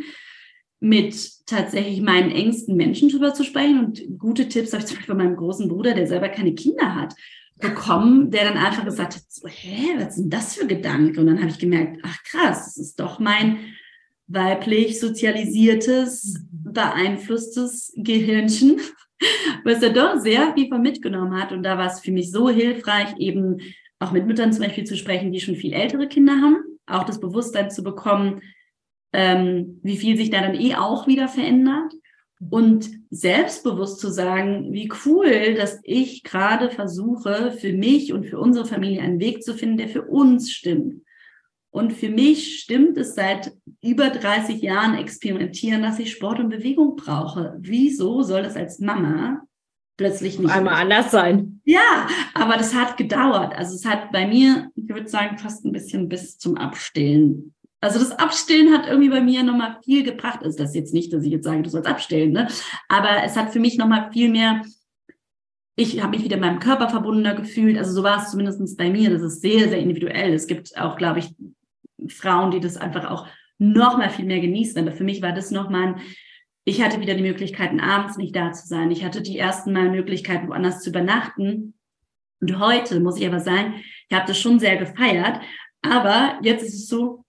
mit 0.80 1.46
tatsächlich 1.46 2.02
meinen 2.02 2.32
engsten 2.32 2.78
Menschen 2.78 3.10
drüber 3.10 3.34
zu 3.34 3.44
sprechen. 3.44 3.84
Und 3.84 4.18
gute 4.18 4.48
Tipps 4.48 4.72
habe 4.72 4.82
ich 4.82 4.88
zum 4.88 4.96
Beispiel 4.96 5.14
von 5.14 5.22
meinem 5.22 5.36
großen 5.36 5.68
Bruder, 5.68 5.94
der 5.94 6.08
selber 6.08 6.30
keine 6.30 6.56
Kinder 6.56 6.96
hat, 6.96 7.14
bekommen, 7.58 8.32
der 8.32 8.46
dann 8.46 8.58
einfach 8.58 8.86
gesagt 8.86 9.16
hat, 9.16 9.24
so, 9.28 9.50
hä, 9.50 9.98
was 9.98 10.16
sind 10.16 10.34
das 10.34 10.56
für 10.56 10.66
Gedanken? 10.66 11.20
Und 11.20 11.28
dann 11.28 11.40
habe 11.40 11.50
ich 11.50 11.60
gemerkt, 11.60 12.00
ach 12.04 12.24
krass, 12.24 12.68
das 12.68 12.78
ist 12.78 12.98
doch 13.02 13.20
mein 13.20 13.58
weiblich 14.28 14.98
sozialisiertes, 14.98 16.40
beeinflusstes 16.52 17.92
Gehirnchen, 17.98 18.80
was 19.66 19.84
er 19.84 19.90
doch 19.90 20.22
sehr 20.22 20.54
viel 20.54 20.70
von 20.70 20.82
mitgenommen 20.82 21.38
hat. 21.38 21.52
Und 21.52 21.64
da 21.64 21.78
war 21.78 21.88
es 21.88 22.00
für 22.00 22.14
mich 22.14 22.32
so 22.32 22.50
hilfreich, 22.50 23.18
eben 23.18 23.58
auch 24.06 24.12
mit 24.12 24.28
Müttern 24.28 24.54
zum 24.54 24.64
Beispiel 24.64 24.84
zu 24.84 24.96
sprechen, 24.96 25.32
die 25.32 25.40
schon 25.40 25.56
viel 25.56 25.74
ältere 25.74 26.08
Kinder 26.08 26.34
haben, 26.34 26.58
auch 26.86 27.04
das 27.04 27.20
Bewusstsein 27.20 27.72
zu 27.72 27.84
bekommen, 27.84 28.42
ähm, 29.14 29.80
wie 29.84 29.98
viel 29.98 30.18
sich 30.18 30.30
da 30.30 30.42
dann 30.42 30.56
eh 30.56 30.76
auch 30.76 31.08
wieder 31.08 31.28
verändert. 31.28 31.94
Und 32.50 32.90
selbstbewusst 33.10 34.00
zu 34.00 34.12
sagen, 34.12 34.74
wie 34.74 34.92
cool, 35.06 35.56
dass 35.56 35.80
ich 35.84 36.22
gerade 36.24 36.70
versuche, 36.70 37.54
für 37.54 37.74
mich 37.74 38.14
und 38.14 38.26
für 38.26 38.38
unsere 38.38 38.66
Familie 38.66 39.02
einen 39.02 39.22
Weg 39.22 39.42
zu 39.42 39.54
finden, 39.54 39.78
der 39.78 39.88
für 39.88 40.04
uns 40.04 40.52
stimmt. 40.52 41.02
Und 41.72 41.94
für 41.94 42.10
mich 42.10 42.60
stimmt 42.60 42.98
es 42.98 43.16
seit 43.16 43.54
über 43.82 44.10
30 44.10 44.62
Jahren 44.62 44.98
experimentieren, 44.98 45.82
dass 45.82 46.00
ich 46.00 46.12
Sport 46.12 46.40
und 46.40 46.50
Bewegung 46.50 46.96
brauche. 46.98 47.56
Wieso 47.60 48.22
soll 48.22 48.44
das 48.44 48.56
als 48.56 48.80
Mama 48.80 49.42
plötzlich 49.98 50.40
nicht 50.40 50.52
einmal 50.52 50.76
anders 50.76 51.12
sein? 51.12 51.62
Ja, 51.64 52.08
aber 52.34 52.58
das 52.58 52.74
hat 52.74 52.98
gedauert. 52.98 53.56
Also 53.56 53.76
es 53.76 53.86
hat 53.86 54.12
bei 54.12 54.28
mir, 54.28 54.70
ich 54.76 54.90
würde 54.90 55.08
sagen, 55.08 55.38
fast 55.38 55.66
ein 55.66 55.72
bisschen 55.72 56.10
bis 56.10 56.38
zum 56.38 56.58
Abstillen. 56.58 57.54
Also 57.82 58.00
das 58.00 58.12
Abstillen 58.12 58.74
hat 58.74 58.88
irgendwie 58.88 59.10
bei 59.10 59.22
mir 59.22 59.44
nochmal 59.44 59.78
viel 59.84 60.04
gebracht. 60.04 60.42
Ist 60.42 60.60
das 60.60 60.74
jetzt 60.76 60.94
nicht, 60.94 61.14
dass 61.14 61.24
ich 61.24 61.32
jetzt 61.32 61.46
sage, 61.46 61.62
du 61.62 61.70
sollst 61.70 61.88
abstillen, 61.88 62.32
ne? 62.32 62.48
Aber 62.90 63.24
es 63.24 63.36
hat 63.36 63.52
für 63.52 63.60
mich 63.60 63.78
nochmal 63.78 64.12
viel 64.12 64.30
mehr 64.30 64.62
ich 65.76 66.02
habe 66.02 66.16
mich 66.16 66.24
wieder 66.24 66.38
meinem 66.38 66.60
Körper 66.60 66.90
verbundener 66.90 67.36
gefühlt. 67.36 67.78
Also 67.78 67.92
so 67.92 68.04
war 68.04 68.22
es 68.22 68.32
zumindest 68.32 68.78
bei 68.78 68.90
mir. 68.90 69.10
Das 69.10 69.22
ist 69.22 69.42
sehr, 69.42 69.68
sehr 69.70 69.80
individuell. 69.80 70.34
Es 70.34 70.48
gibt 70.48 70.78
auch, 70.78 70.98
glaube 70.98 71.20
ich, 71.20 71.36
Frauen, 72.08 72.52
die 72.52 72.60
das 72.60 72.78
einfach 72.78 73.10
auch 73.10 73.28
noch 73.58 73.98
mal 73.98 74.10
viel 74.10 74.26
mehr 74.26 74.40
genießen. 74.40 74.80
Aber 74.80 74.96
für 74.96 75.04
mich 75.04 75.22
war 75.22 75.34
das 75.34 75.52
noch 75.52 75.70
mal 75.70 75.88
ein, 75.88 76.02
ich 76.66 76.82
hatte 76.82 77.00
wieder 77.00 77.14
die 77.14 77.22
Möglichkeiten, 77.22 77.80
abends 77.80 78.18
nicht 78.18 78.36
da 78.36 78.52
zu 78.52 78.68
sein. 78.68 78.90
Ich 78.90 79.06
hatte 79.06 79.22
die 79.22 79.38
ersten 79.38 79.72
Mal 79.72 79.90
Möglichkeiten, 79.92 80.50
woanders 80.50 80.82
zu 80.82 80.90
übernachten. 80.90 81.76
Und 82.42 82.60
heute 82.60 83.00
muss 83.00 83.18
ich 83.18 83.28
aber 83.28 83.40
sagen, 83.40 83.76
ich 84.10 84.16
habe 84.16 84.28
das 84.28 84.40
schon 84.40 84.60
sehr 84.60 84.76
gefeiert. 84.78 85.40
Aber 85.84 86.40
jetzt 86.42 86.64
ist 86.64 86.74
es 86.74 86.88
so, 86.88 87.24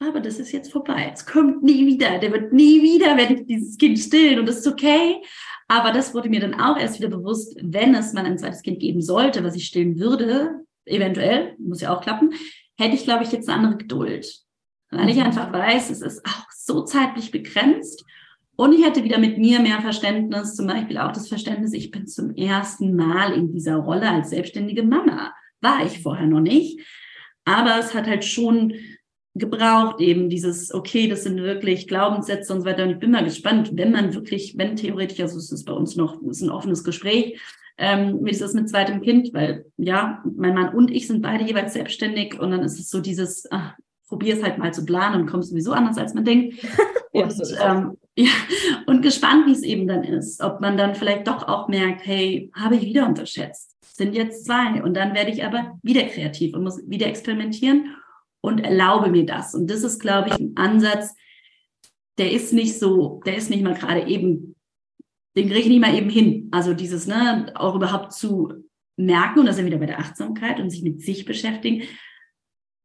aber 0.00 0.20
das 0.20 0.38
ist 0.38 0.52
jetzt 0.52 0.72
vorbei. 0.72 1.10
Es 1.12 1.26
kommt 1.26 1.62
nie 1.62 1.86
wieder. 1.86 2.18
Der 2.18 2.32
wird 2.32 2.52
nie 2.54 2.82
wieder, 2.82 3.16
wenn 3.18 3.36
ich 3.36 3.46
dieses 3.46 3.76
Kind 3.76 3.98
stillen 3.98 4.38
und 4.38 4.46
das 4.46 4.58
ist 4.58 4.66
okay. 4.66 5.22
Aber 5.68 5.92
das 5.92 6.14
wurde 6.14 6.30
mir 6.30 6.40
dann 6.40 6.58
auch 6.58 6.78
erst 6.78 6.98
wieder 6.98 7.10
bewusst, 7.10 7.56
wenn 7.62 7.94
es 7.94 8.14
mal 8.14 8.24
ein 8.24 8.38
zweites 8.38 8.62
Kind 8.62 8.80
geben 8.80 9.02
sollte, 9.02 9.44
was 9.44 9.54
ich 9.54 9.66
stillen 9.66 9.98
würde, 9.98 10.64
eventuell, 10.86 11.56
muss 11.58 11.82
ja 11.82 11.94
auch 11.94 12.02
klappen, 12.02 12.32
hätte 12.78 12.94
ich, 12.94 13.04
glaube 13.04 13.24
ich, 13.24 13.32
jetzt 13.32 13.48
eine 13.48 13.58
andere 13.58 13.78
Geduld. 13.78 14.42
Weil 14.90 15.08
ich 15.08 15.20
einfach 15.20 15.52
weiß, 15.52 15.90
es 15.90 16.02
ist 16.02 16.26
auch 16.26 16.46
so 16.50 16.84
zeitlich 16.84 17.30
begrenzt. 17.30 18.04
Und 18.62 18.72
ich 18.74 18.86
hätte 18.86 19.02
wieder 19.02 19.18
mit 19.18 19.38
mir 19.38 19.58
mehr 19.58 19.80
Verständnis, 19.80 20.54
zum 20.54 20.68
Beispiel 20.68 20.96
auch 20.98 21.10
das 21.10 21.26
Verständnis, 21.26 21.72
ich 21.72 21.90
bin 21.90 22.06
zum 22.06 22.32
ersten 22.36 22.94
Mal 22.94 23.32
in 23.32 23.50
dieser 23.50 23.74
Rolle 23.74 24.08
als 24.08 24.30
selbstständige 24.30 24.84
Mama. 24.84 25.32
War 25.60 25.84
ich 25.84 26.00
vorher 26.00 26.28
noch 26.28 26.38
nicht. 26.38 26.78
Aber 27.44 27.80
es 27.80 27.92
hat 27.92 28.06
halt 28.06 28.24
schon 28.24 28.74
gebraucht, 29.34 30.00
eben 30.00 30.28
dieses, 30.28 30.72
okay, 30.72 31.08
das 31.08 31.24
sind 31.24 31.38
wirklich 31.38 31.88
Glaubenssätze 31.88 32.54
und 32.54 32.60
so 32.60 32.66
weiter. 32.66 32.84
Und 32.84 32.90
ich 32.90 32.98
bin 33.00 33.10
mal 33.10 33.24
gespannt, 33.24 33.72
wenn 33.74 33.90
man 33.90 34.14
wirklich, 34.14 34.54
wenn 34.56 34.76
theoretisch, 34.76 35.18
also 35.18 35.38
es 35.38 35.50
ist 35.50 35.64
bei 35.64 35.72
uns 35.72 35.96
noch, 35.96 36.22
es 36.22 36.36
ist 36.36 36.42
ein 36.42 36.50
offenes 36.50 36.84
Gespräch, 36.84 37.40
ähm, 37.78 38.20
wie 38.22 38.30
ist 38.30 38.42
das 38.42 38.54
mit 38.54 38.68
zweitem 38.68 39.00
Kind? 39.00 39.34
Weil 39.34 39.64
ja, 39.76 40.22
mein 40.36 40.54
Mann 40.54 40.72
und 40.72 40.92
ich 40.92 41.08
sind 41.08 41.20
beide 41.20 41.42
jeweils 41.42 41.72
selbstständig 41.72 42.38
und 42.38 42.52
dann 42.52 42.62
ist 42.62 42.78
es 42.78 42.90
so 42.90 43.00
dieses, 43.00 43.44
ach, 43.50 43.74
probier 44.06 44.36
es 44.36 44.42
halt 44.44 44.58
mal 44.58 44.72
zu 44.72 44.84
planen 44.84 45.22
und 45.22 45.26
kommst 45.26 45.50
sowieso 45.50 45.72
anders, 45.72 45.98
als 45.98 46.14
man 46.14 46.24
denkt. 46.24 46.64
und, 47.10 47.34
ähm, 47.60 47.96
ja, 48.16 48.30
und 48.86 49.02
gespannt, 49.02 49.46
wie 49.46 49.52
es 49.52 49.62
eben 49.62 49.86
dann 49.86 50.04
ist. 50.04 50.42
Ob 50.42 50.60
man 50.60 50.76
dann 50.76 50.94
vielleicht 50.94 51.26
doch 51.26 51.48
auch 51.48 51.68
merkt, 51.68 52.06
hey, 52.06 52.50
habe 52.54 52.76
ich 52.76 52.82
wieder 52.82 53.06
unterschätzt. 53.06 53.76
Sind 53.82 54.14
jetzt 54.14 54.44
zwei. 54.46 54.82
Und 54.82 54.94
dann 54.94 55.14
werde 55.14 55.30
ich 55.30 55.44
aber 55.44 55.78
wieder 55.82 56.04
kreativ 56.04 56.54
und 56.54 56.64
muss 56.64 56.82
wieder 56.88 57.06
experimentieren 57.06 57.96
und 58.40 58.60
erlaube 58.60 59.10
mir 59.10 59.26
das. 59.26 59.54
Und 59.54 59.70
das 59.70 59.82
ist, 59.82 59.98
glaube 60.00 60.30
ich, 60.30 60.34
ein 60.38 60.52
Ansatz, 60.56 61.14
der 62.18 62.32
ist 62.32 62.52
nicht 62.52 62.78
so, 62.78 63.20
der 63.24 63.36
ist 63.36 63.50
nicht 63.50 63.62
mal 63.62 63.74
gerade 63.74 64.06
eben 64.06 64.52
den 65.36 65.48
kriege 65.48 65.60
ich 65.60 65.68
nicht 65.68 65.80
mal 65.80 65.94
eben 65.94 66.10
hin. 66.10 66.48
Also 66.50 66.74
dieses, 66.74 67.06
ne, 67.06 67.52
auch 67.54 67.74
überhaupt 67.74 68.12
zu 68.12 68.52
merken, 68.96 69.40
und 69.40 69.46
das 69.46 69.58
ja 69.58 69.64
wieder 69.64 69.78
bei 69.78 69.86
der 69.86 69.98
Achtsamkeit 69.98 70.60
und 70.60 70.70
sich 70.70 70.82
mit 70.82 71.00
sich 71.00 71.24
beschäftigen. 71.24 71.82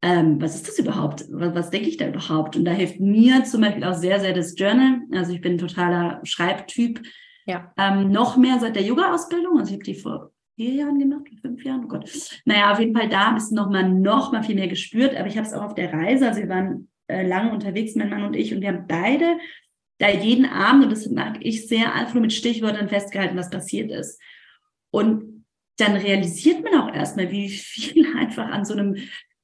Ähm, 0.01 0.39
was 0.41 0.55
ist 0.55 0.67
das 0.67 0.79
überhaupt? 0.79 1.25
Was, 1.31 1.55
was 1.55 1.69
denke 1.71 1.89
ich 1.89 1.97
da 1.97 2.07
überhaupt? 2.07 2.55
Und 2.55 2.65
da 2.65 2.71
hilft 2.71 2.99
mir 2.99 3.43
zum 3.45 3.61
Beispiel 3.61 3.83
auch 3.83 3.95
sehr, 3.95 4.19
sehr 4.19 4.33
das 4.33 4.57
Journal. 4.57 5.01
Also 5.11 5.33
ich 5.33 5.41
bin 5.41 5.53
ein 5.53 5.57
totaler 5.57 6.21
Schreibtyp. 6.23 7.01
Ja. 7.45 7.73
Ähm, 7.77 8.11
noch 8.11 8.37
mehr 8.37 8.59
seit 8.59 8.75
der 8.75 8.83
Yoga-Ausbildung. 8.83 9.57
Also 9.57 9.69
ich 9.69 9.75
habe 9.75 9.83
die 9.83 9.95
vor 9.95 10.31
vier 10.55 10.73
Jahren 10.73 10.99
gemacht, 10.99 11.23
fünf 11.41 11.63
Jahren, 11.63 11.85
oh 11.85 11.87
Gott. 11.87 12.09
Naja, 12.45 12.71
auf 12.71 12.79
jeden 12.79 12.95
Fall 12.95 13.09
da 13.09 13.35
ist 13.35 13.51
noch 13.51 13.69
mal, 13.69 13.89
noch 13.89 14.31
mal 14.31 14.43
viel 14.43 14.55
mehr 14.55 14.67
gespürt. 14.67 15.15
Aber 15.15 15.27
ich 15.27 15.37
habe 15.37 15.47
es 15.47 15.53
auch 15.53 15.63
auf 15.63 15.75
der 15.75 15.93
Reise. 15.93 16.27
Also 16.27 16.41
wir 16.41 16.49
waren 16.49 16.89
äh, 17.07 17.25
lange 17.25 17.51
unterwegs, 17.51 17.95
mein 17.95 18.09
Mann 18.09 18.23
und 18.23 18.35
ich, 18.35 18.53
und 18.53 18.61
wir 18.61 18.69
haben 18.69 18.85
beide 18.87 19.37
da 19.99 20.09
jeden 20.09 20.45
Abend, 20.45 20.83
und 20.83 20.91
das 20.91 21.09
mag 21.09 21.37
ich 21.41 21.67
sehr, 21.67 21.93
einfach 21.93 22.13
nur 22.13 22.21
mit 22.21 22.33
Stichwörtern 22.33 22.89
festgehalten, 22.89 23.37
was 23.37 23.49
passiert 23.49 23.91
ist. 23.91 24.21
Und 24.91 25.45
dann 25.77 25.95
realisiert 25.95 26.63
man 26.63 26.81
auch 26.81 26.93
erstmal, 26.93 27.31
wie 27.31 27.49
viel 27.49 28.15
einfach 28.17 28.47
an 28.47 28.65
so 28.65 28.73
einem 28.73 28.95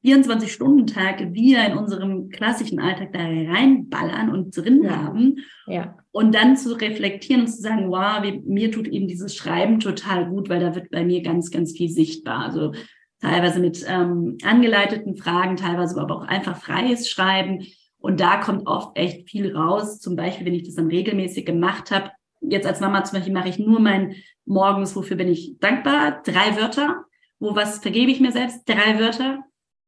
24-Stunden-Tag 0.04 1.34
wir 1.34 1.66
in 1.66 1.78
unserem 1.78 2.30
klassischen 2.30 2.80
Alltag 2.80 3.14
da 3.14 3.20
reinballern 3.20 4.30
und 4.30 4.56
drin 4.56 4.84
ja. 4.84 4.92
haben. 4.92 5.38
Ja. 5.68 5.98
Und 6.12 6.36
dann 6.36 6.58
zu 6.58 6.74
reflektieren 6.80 7.44
und 7.44 7.48
zu 7.48 7.62
sagen, 7.62 7.90
wow, 7.90 8.22
wie, 8.22 8.42
mir 8.46 8.72
tut 8.72 8.88
eben 8.88 9.08
dieses 9.08 9.36
Schreiben 9.36 9.80
total 9.80 10.28
gut, 10.28 10.50
weil 10.50 10.60
da 10.60 10.76
wird 10.76 10.92
bei 10.92 11.06
mir 11.06 11.22
ganz, 11.22 11.52
ganz 11.52 11.72
viel 11.72 11.90
sichtbar. 11.90 12.40
Also 12.46 12.74
teilweise 13.22 13.60
mit 13.60 13.86
ähm, 13.88 14.38
angeleiteten 14.44 15.16
Fragen, 15.16 15.56
teilweise 15.56 16.00
aber 16.00 16.18
auch 16.18 16.28
einfach 16.28 16.58
freies 16.58 17.10
Schreiben 17.10 17.66
und 18.04 18.20
da 18.20 18.36
kommt 18.36 18.68
oft 18.68 18.98
echt 18.98 19.30
viel 19.30 19.56
raus. 19.56 20.00
Zum 20.00 20.18
Beispiel, 20.18 20.46
wenn 20.46 20.54
ich 20.54 20.64
das 20.64 20.76
dann 20.76 20.88
regelmäßig 20.88 21.46
gemacht 21.46 21.90
habe. 21.90 22.12
Jetzt 22.42 22.68
als 22.68 22.82
Mama 22.82 23.02
zum 23.06 23.18
Beispiel 23.18 23.34
mache 23.34 23.48
ich 23.48 23.60
nur 23.60 23.80
mein 23.80 24.16
morgens, 24.44 24.94
wofür 24.98 25.16
bin 25.16 25.30
ich 25.30 25.58
dankbar? 25.62 26.22
Drei 26.26 26.58
Wörter. 26.58 27.06
Wo 27.40 27.56
was 27.56 27.80
vergebe 27.80 28.12
ich 28.12 28.20
mir 28.20 28.34
selbst? 28.34 28.68
Drei 28.68 29.00
Wörter. 29.00 29.46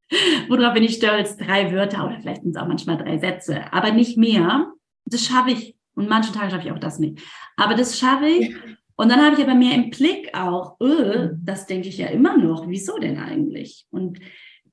Worauf 0.50 0.74
bin 0.74 0.84
ich 0.84 0.96
stolz? 0.96 1.38
Drei 1.38 1.72
Wörter 1.72 2.06
oder 2.06 2.20
vielleicht 2.20 2.44
sind 2.44 2.56
es 2.56 2.62
auch 2.62 2.68
manchmal 2.68 2.98
drei 2.98 3.18
Sätze, 3.18 3.72
aber 3.74 3.92
nicht 3.92 4.18
mehr. 4.18 4.72
Das 5.06 5.26
schaffe 5.26 5.52
ich. 5.52 5.76
Und 5.96 6.10
manche 6.10 6.34
Tage 6.34 6.52
schaffe 6.52 6.68
ich 6.68 6.72
auch 6.72 6.80
das 6.80 7.00
nicht. 7.00 7.20
Aber 7.56 7.76
das 7.76 7.98
schaffe 7.98 8.28
ich. 8.28 8.56
Und 8.98 9.10
dann 9.10 9.22
habe 9.22 9.36
ich 9.36 9.42
aber 9.42 9.56
mehr 9.56 9.76
im 9.76 9.90
Blick 9.90 10.30
auch, 10.34 10.80
öh, 10.80 11.30
das 11.44 11.66
denke 11.66 11.90
ich 11.90 11.98
ja 11.98 12.08
immer 12.08 12.38
noch. 12.38 12.68
Wieso 12.68 12.98
denn 12.98 13.18
eigentlich? 13.18 13.86
Und 13.92 14.20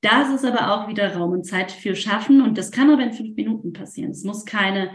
das 0.01 0.31
ist 0.31 0.45
aber 0.45 0.73
auch 0.73 0.89
wieder 0.89 1.15
Raum 1.15 1.33
und 1.33 1.45
Zeit 1.45 1.71
für 1.71 1.95
Schaffen 1.95 2.43
und 2.43 2.59
das 2.59 2.73
kann 2.73 2.91
aber 2.91 3.03
in 3.05 3.13
fünf 3.13 3.37
Minuten 3.37 3.73
passieren. 3.73 4.11
Es 4.11 4.25
muss 4.25 4.45
keine 4.45 4.91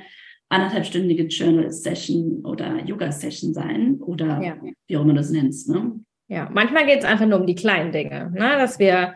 anderthalbstündige 0.49 1.23
Journal-Session 1.23 2.45
oder 2.45 2.83
Yoga-Session 2.85 3.53
sein 3.53 3.95
oder 3.99 4.41
ja. 4.41 4.57
wie 4.87 4.97
auch 4.97 5.01
immer 5.01 5.13
du 5.13 5.19
das 5.19 5.29
nennst. 5.29 5.69
Ne? 5.69 5.99
Ja, 6.27 6.49
manchmal 6.53 6.85
geht 6.85 6.99
es 6.99 7.05
einfach 7.05 7.25
nur 7.25 7.39
um 7.39 7.47
die 7.47 7.55
kleinen 7.55 7.91
Dinge, 7.91 8.31
ne? 8.31 8.57
dass 8.57 8.79
wir 8.79 9.15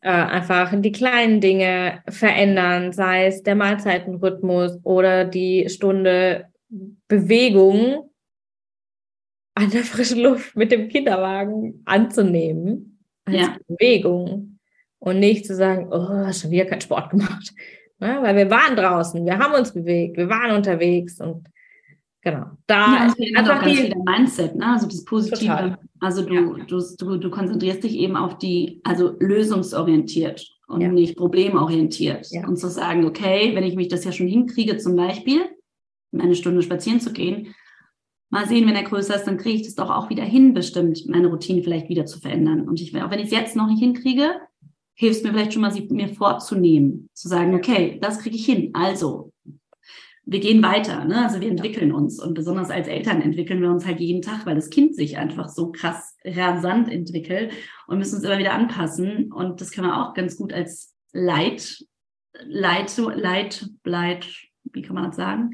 äh, 0.00 0.10
einfach 0.10 0.72
die 0.80 0.92
kleinen 0.92 1.40
Dinge 1.40 2.02
verändern, 2.08 2.92
sei 2.92 3.26
es 3.26 3.42
der 3.42 3.54
Mahlzeitenrhythmus 3.54 4.78
oder 4.84 5.24
die 5.24 5.68
Stunde 5.68 6.46
Bewegung 7.08 8.10
an 9.54 9.70
der 9.70 9.82
frischen 9.82 10.20
Luft 10.20 10.56
mit 10.56 10.72
dem 10.72 10.88
Kinderwagen 10.88 11.82
anzunehmen 11.84 13.04
als 13.24 13.36
ja. 13.36 13.56
Bewegung 13.68 14.58
und 14.98 15.18
nicht 15.18 15.46
zu 15.46 15.54
sagen, 15.54 15.88
oh, 15.90 16.32
schon 16.32 16.50
wieder 16.50 16.64
kein 16.64 16.80
Sport 16.80 17.10
gemacht. 17.10 17.52
Ja, 18.00 18.22
weil 18.22 18.36
wir 18.36 18.50
waren 18.50 18.74
draußen, 18.74 19.24
wir 19.24 19.38
haben 19.38 19.54
uns 19.54 19.72
bewegt, 19.72 20.16
wir 20.16 20.28
waren 20.28 20.56
unterwegs 20.56 21.20
und 21.20 21.46
Genau. 22.22 22.46
Da 22.68 22.94
ja, 22.94 23.06
das 23.06 23.16
einfach 23.36 23.58
auch 23.58 23.62
ganz 23.62 23.80
viel 23.80 23.94
Mindset, 24.04 24.54
ne? 24.54 24.66
Also 24.66 24.86
das 24.86 25.04
Positive. 25.04 25.40
Total. 25.40 25.78
Also 26.00 26.22
du, 26.22 26.34
ja. 26.34 26.64
du, 26.66 26.82
du, 26.98 27.16
du 27.16 27.30
konzentrierst 27.30 27.82
dich 27.82 27.96
eben 27.96 28.16
auf 28.16 28.38
die, 28.38 28.80
also 28.84 29.16
lösungsorientiert 29.18 30.48
und 30.68 30.80
ja. 30.80 30.88
nicht 30.88 31.16
problemorientiert. 31.16 32.28
Und 32.46 32.56
zu 32.56 32.68
sagen, 32.68 33.04
okay, 33.04 33.54
wenn 33.54 33.64
ich 33.64 33.74
mich 33.74 33.88
das 33.88 34.04
ja 34.04 34.12
schon 34.12 34.28
hinkriege, 34.28 34.78
zum 34.78 34.94
Beispiel, 34.94 35.42
eine 36.16 36.34
Stunde 36.34 36.62
spazieren 36.62 37.00
zu 37.00 37.12
gehen, 37.12 37.54
mal 38.30 38.46
sehen, 38.46 38.66
wenn 38.66 38.76
er 38.76 38.84
größer 38.84 39.16
ist, 39.16 39.24
dann 39.24 39.36
kriege 39.36 39.56
ich 39.56 39.62
das 39.62 39.74
doch 39.74 39.90
auch 39.90 40.08
wieder 40.08 40.24
hin, 40.24 40.54
bestimmt 40.54 41.06
meine 41.08 41.26
Routine 41.26 41.62
vielleicht 41.62 41.88
wieder 41.88 42.06
zu 42.06 42.20
verändern. 42.20 42.68
Und 42.68 42.80
ich, 42.80 42.94
auch 43.02 43.10
wenn 43.10 43.18
ich 43.18 43.26
es 43.26 43.32
jetzt 43.32 43.56
noch 43.56 43.66
nicht 43.66 43.80
hinkriege, 43.80 44.36
hilft 44.94 45.24
mir 45.24 45.30
vielleicht 45.30 45.52
schon 45.52 45.62
mal, 45.62 45.72
sie 45.72 45.88
mir 45.90 46.08
vorzunehmen, 46.08 47.08
zu 47.14 47.28
sagen, 47.28 47.54
okay, 47.54 47.98
das 48.00 48.20
kriege 48.20 48.36
ich 48.36 48.46
hin. 48.46 48.70
Also, 48.74 49.31
wir 50.24 50.40
gehen 50.40 50.62
weiter, 50.62 51.04
ne? 51.04 51.24
also 51.24 51.40
wir 51.40 51.48
entwickeln 51.48 51.92
uns 51.92 52.22
und 52.22 52.34
besonders 52.34 52.70
als 52.70 52.86
Eltern 52.86 53.20
entwickeln 53.20 53.60
wir 53.60 53.70
uns 53.70 53.84
halt 53.84 53.98
jeden 53.98 54.22
Tag, 54.22 54.46
weil 54.46 54.54
das 54.54 54.70
Kind 54.70 54.94
sich 54.94 55.18
einfach 55.18 55.48
so 55.48 55.72
krass 55.72 56.16
rasant 56.24 56.88
entwickelt 56.88 57.52
und 57.88 57.98
müssen 57.98 58.16
uns 58.16 58.24
immer 58.24 58.38
wieder 58.38 58.52
anpassen 58.52 59.32
und 59.32 59.60
das 59.60 59.72
kann 59.72 59.84
man 59.84 59.94
auch 59.94 60.14
ganz 60.14 60.36
gut 60.36 60.52
als 60.52 60.94
Leit, 61.12 61.84
Leit, 62.44 62.96
Leit, 62.96 63.68
Leit, 63.84 64.28
wie 64.72 64.82
kann 64.82 64.94
man 64.94 65.06
das 65.06 65.16
sagen? 65.16 65.50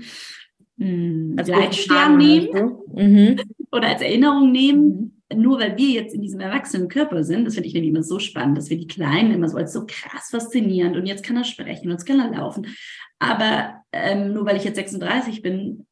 Hm, 0.79 1.35
als 1.37 1.49
Leitstern 1.49 2.19
nehmen 2.19 2.79
mhm. 2.95 3.41
oder 3.73 3.89
als 3.89 4.03
Erinnerung 4.03 4.53
nehmen. 4.53 4.85
Mhm. 4.85 5.18
Nur 5.35 5.61
weil 5.61 5.76
wir 5.76 5.91
jetzt 5.91 6.14
in 6.14 6.22
diesem 6.22 6.41
erwachsenen 6.41 6.89
Körper 6.89 7.22
sind, 7.22 7.45
das 7.45 7.55
finde 7.55 7.68
ich 7.68 7.74
nämlich 7.74 7.91
immer 7.91 8.03
so 8.03 8.18
spannend, 8.18 8.57
dass 8.57 8.70
wir 8.70 8.79
die 8.79 8.87
Kleinen 8.87 9.33
immer 9.33 9.49
so 9.49 9.59
als 9.59 9.72
so 9.72 9.85
krass 9.87 10.31
faszinierend 10.31 10.97
und 10.97 11.07
jetzt 11.07 11.22
kann 11.22 11.37
er 11.37 11.45
sprechen 11.45 11.87
und 11.87 11.93
jetzt 11.93 12.07
kann 12.07 12.20
er 12.20 12.31
laufen. 12.39 12.66
Aber 13.18 13.83
ähm, 13.93 14.33
nur 14.33 14.47
weil 14.47 14.57
ich 14.57 14.64
jetzt 14.64 14.76
36 14.76 15.43
bin, 15.43 15.87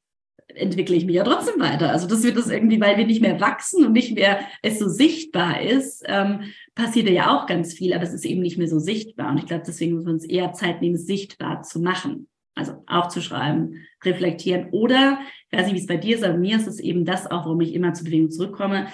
entwickle 0.54 0.96
ich 0.96 1.04
mich 1.04 1.16
ja 1.16 1.24
trotzdem 1.24 1.60
weiter. 1.60 1.90
Also 1.90 2.06
das 2.06 2.22
wird 2.22 2.36
das 2.36 2.48
irgendwie, 2.48 2.80
weil 2.80 2.96
wir 2.96 3.06
nicht 3.06 3.20
mehr 3.20 3.40
wachsen 3.40 3.84
und 3.84 3.92
nicht 3.92 4.14
mehr 4.14 4.40
es 4.62 4.78
so 4.78 4.88
sichtbar 4.88 5.60
ist, 5.60 6.02
ähm, 6.06 6.40
passiert 6.74 7.08
ja 7.10 7.36
auch 7.36 7.46
ganz 7.46 7.74
viel, 7.74 7.92
aber 7.92 8.04
es 8.04 8.14
ist 8.14 8.24
eben 8.24 8.40
nicht 8.40 8.58
mehr 8.58 8.68
so 8.68 8.78
sichtbar. 8.78 9.30
Und 9.30 9.38
ich 9.38 9.46
glaube, 9.46 9.64
deswegen 9.66 9.94
müssen 9.94 10.06
wir 10.06 10.14
uns 10.14 10.24
eher 10.24 10.52
Zeit 10.52 10.80
nehmen, 10.80 10.94
es 10.94 11.06
sichtbar 11.06 11.62
zu 11.62 11.80
machen. 11.80 12.28
Also 12.54 12.82
aufzuschreiben, 12.86 13.86
reflektieren. 14.02 14.70
Oder, 14.70 15.18
ich 15.50 15.58
weiß 15.58 15.66
nicht, 15.66 15.74
wie 15.74 15.80
es 15.80 15.86
bei 15.86 15.98
dir 15.98 16.16
ist, 16.16 16.24
aber 16.24 16.38
mir 16.38 16.56
ist 16.56 16.66
es 16.66 16.80
eben 16.80 17.04
das 17.04 17.26
auch, 17.26 17.44
warum 17.44 17.60
ich 17.60 17.74
immer 17.74 17.92
zur 17.92 18.06
Bewegung 18.06 18.30
zurückkomme. 18.30 18.86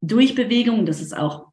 Durch 0.00 0.34
Bewegung, 0.34 0.86
das 0.86 1.00
ist 1.00 1.16
auch 1.16 1.48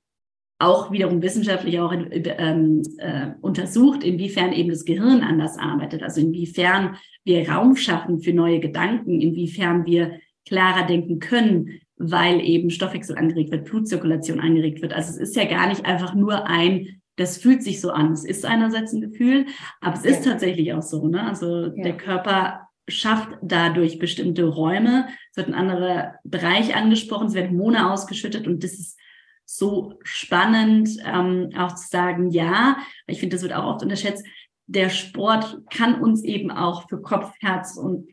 auch 0.58 0.92
wiederum 0.92 1.22
wissenschaftlich 1.22 1.80
auch 1.80 1.94
ähm, 1.94 2.82
äh, 2.98 3.32
untersucht, 3.42 4.04
inwiefern 4.04 4.54
eben 4.54 4.70
das 4.70 4.86
Gehirn 4.86 5.22
anders 5.22 5.58
arbeitet, 5.58 6.02
also 6.02 6.22
inwiefern 6.22 6.96
wir 7.26 7.50
Raum 7.50 7.76
schaffen 7.76 8.20
für 8.20 8.34
neue 8.34 8.60
Gedanken, 8.60 9.20
inwiefern 9.20 9.86
wir 9.86 10.20
klarer 10.48 10.86
denken 10.88 11.20
können, 11.20 11.82
weil 11.98 12.40
eben 12.42 12.70
Stoffwechsel 12.70 13.18
angeregt 13.18 13.52
wird, 13.52 13.66
Blutzirkulation 13.66 14.40
angeregt 14.40 14.82
wird. 14.82 14.94
Also 14.94 15.10
es 15.10 15.18
ist 15.18 15.36
ja 15.36 15.46
gar 15.46 15.68
nicht 15.68 15.86
einfach 15.86 16.14
nur 16.14 16.48
ein, 16.48 17.02
das 17.18 17.38
fühlt 17.38 17.64
sich 17.64 17.82
so 17.82 17.92
an. 17.92 18.12
Es 18.12 18.26
ist 18.26 18.46
einerseits 18.46 18.94
ein 18.94 19.02
Gefühl, 19.02 19.46
aber 19.82 19.96
es 19.96 20.04
ja. 20.04 20.12
ist 20.12 20.26
tatsächlich 20.26 20.74
auch 20.74 20.82
so. 20.82 21.08
Ne? 21.08 21.24
Also 21.24 21.68
ja. 21.68 21.84
der 21.84 21.98
Körper 21.98 22.65
schafft 22.88 23.30
dadurch 23.42 24.00
bestimmte 24.00 24.46
Räume. 24.46 25.08
Es 25.32 25.38
wird 25.38 25.48
ein 25.48 25.56
anderer 25.56 26.16
Bereich 26.24 26.76
angesprochen, 26.76 27.28
es 27.28 27.34
werden 27.34 27.58
Hormone 27.58 27.92
ausgeschüttet 27.92 28.48
und 28.48 28.64
das 28.64 28.74
ist 28.74 29.00
so 29.46 30.00
spannend, 30.04 30.90
ähm, 31.06 31.52
auch 31.58 31.76
zu 31.76 31.88
sagen, 31.88 32.32
ja, 32.32 32.78
ich 33.08 33.20
finde, 33.20 33.36
das 33.36 33.44
wird 33.44 33.54
auch 33.54 33.66
oft 33.66 33.84
unterschätzt, 33.84 34.26
der 34.68 34.90
Sport 34.90 35.62
kann 35.70 36.02
uns 36.02 36.24
eben 36.24 36.50
auch 36.52 36.90
für 36.90 37.02
Kopf, 37.02 37.32
Herz 37.40 37.78
und 37.78 38.08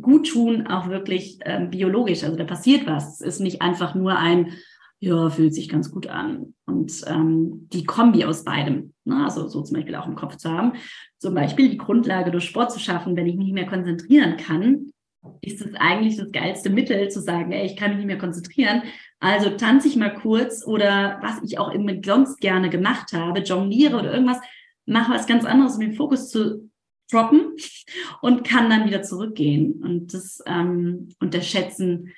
gut 0.00 0.28
tun, 0.28 0.66
auch 0.66 0.88
wirklich 0.88 1.38
ähm, 1.44 1.70
biologisch. 1.70 2.24
Also 2.24 2.36
da 2.36 2.44
passiert 2.44 2.86
was. 2.86 3.20
Es 3.20 3.34
ist 3.34 3.40
nicht 3.40 3.60
einfach 3.60 3.94
nur 3.94 4.16
ein, 4.16 4.54
ja, 5.00 5.28
fühlt 5.28 5.54
sich 5.54 5.68
ganz 5.68 5.90
gut 5.90 6.06
an. 6.06 6.54
Und 6.66 6.92
ähm, 7.06 7.68
die 7.72 7.84
Kombi 7.84 8.24
aus 8.24 8.44
beidem, 8.44 8.94
ne? 9.04 9.24
also 9.24 9.46
so 9.48 9.62
zum 9.62 9.76
Beispiel 9.76 9.94
auch 9.96 10.06
im 10.06 10.16
Kopf 10.16 10.36
zu 10.36 10.50
haben, 10.50 10.72
zum 11.18 11.34
Beispiel 11.34 11.68
die 11.68 11.78
Grundlage 11.78 12.30
durch 12.30 12.44
Sport 12.44 12.72
zu 12.72 12.78
schaffen, 12.78 13.16
wenn 13.16 13.26
ich 13.26 13.36
mich 13.36 13.46
nicht 13.46 13.54
mehr 13.54 13.66
konzentrieren 13.66 14.36
kann, 14.36 14.90
ist 15.40 15.60
es 15.60 15.74
eigentlich 15.74 16.16
das 16.16 16.30
geilste 16.30 16.70
Mittel 16.70 17.08
zu 17.10 17.20
sagen, 17.20 17.52
ey, 17.52 17.66
ich 17.66 17.76
kann 17.76 17.90
mich 17.90 17.98
nicht 17.98 18.06
mehr 18.06 18.18
konzentrieren, 18.18 18.82
also 19.20 19.50
tanze 19.50 19.88
ich 19.88 19.96
mal 19.96 20.14
kurz 20.14 20.64
oder 20.66 21.18
was 21.22 21.42
ich 21.42 21.58
auch 21.58 21.70
immer 21.70 21.94
sonst 22.04 22.40
gerne 22.40 22.70
gemacht 22.70 23.12
habe, 23.12 23.40
jongliere 23.40 23.98
oder 23.98 24.12
irgendwas, 24.12 24.40
mache 24.86 25.12
was 25.12 25.26
ganz 25.26 25.44
anderes, 25.44 25.74
um 25.74 25.80
den 25.80 25.94
Fokus 25.94 26.30
zu 26.30 26.70
droppen 27.10 27.56
und 28.22 28.44
kann 28.46 28.70
dann 28.70 28.86
wieder 28.86 29.02
zurückgehen. 29.02 29.82
Und 29.82 30.14
das 30.14 30.40
ähm, 30.46 31.08
unterschätzen, 31.20 32.14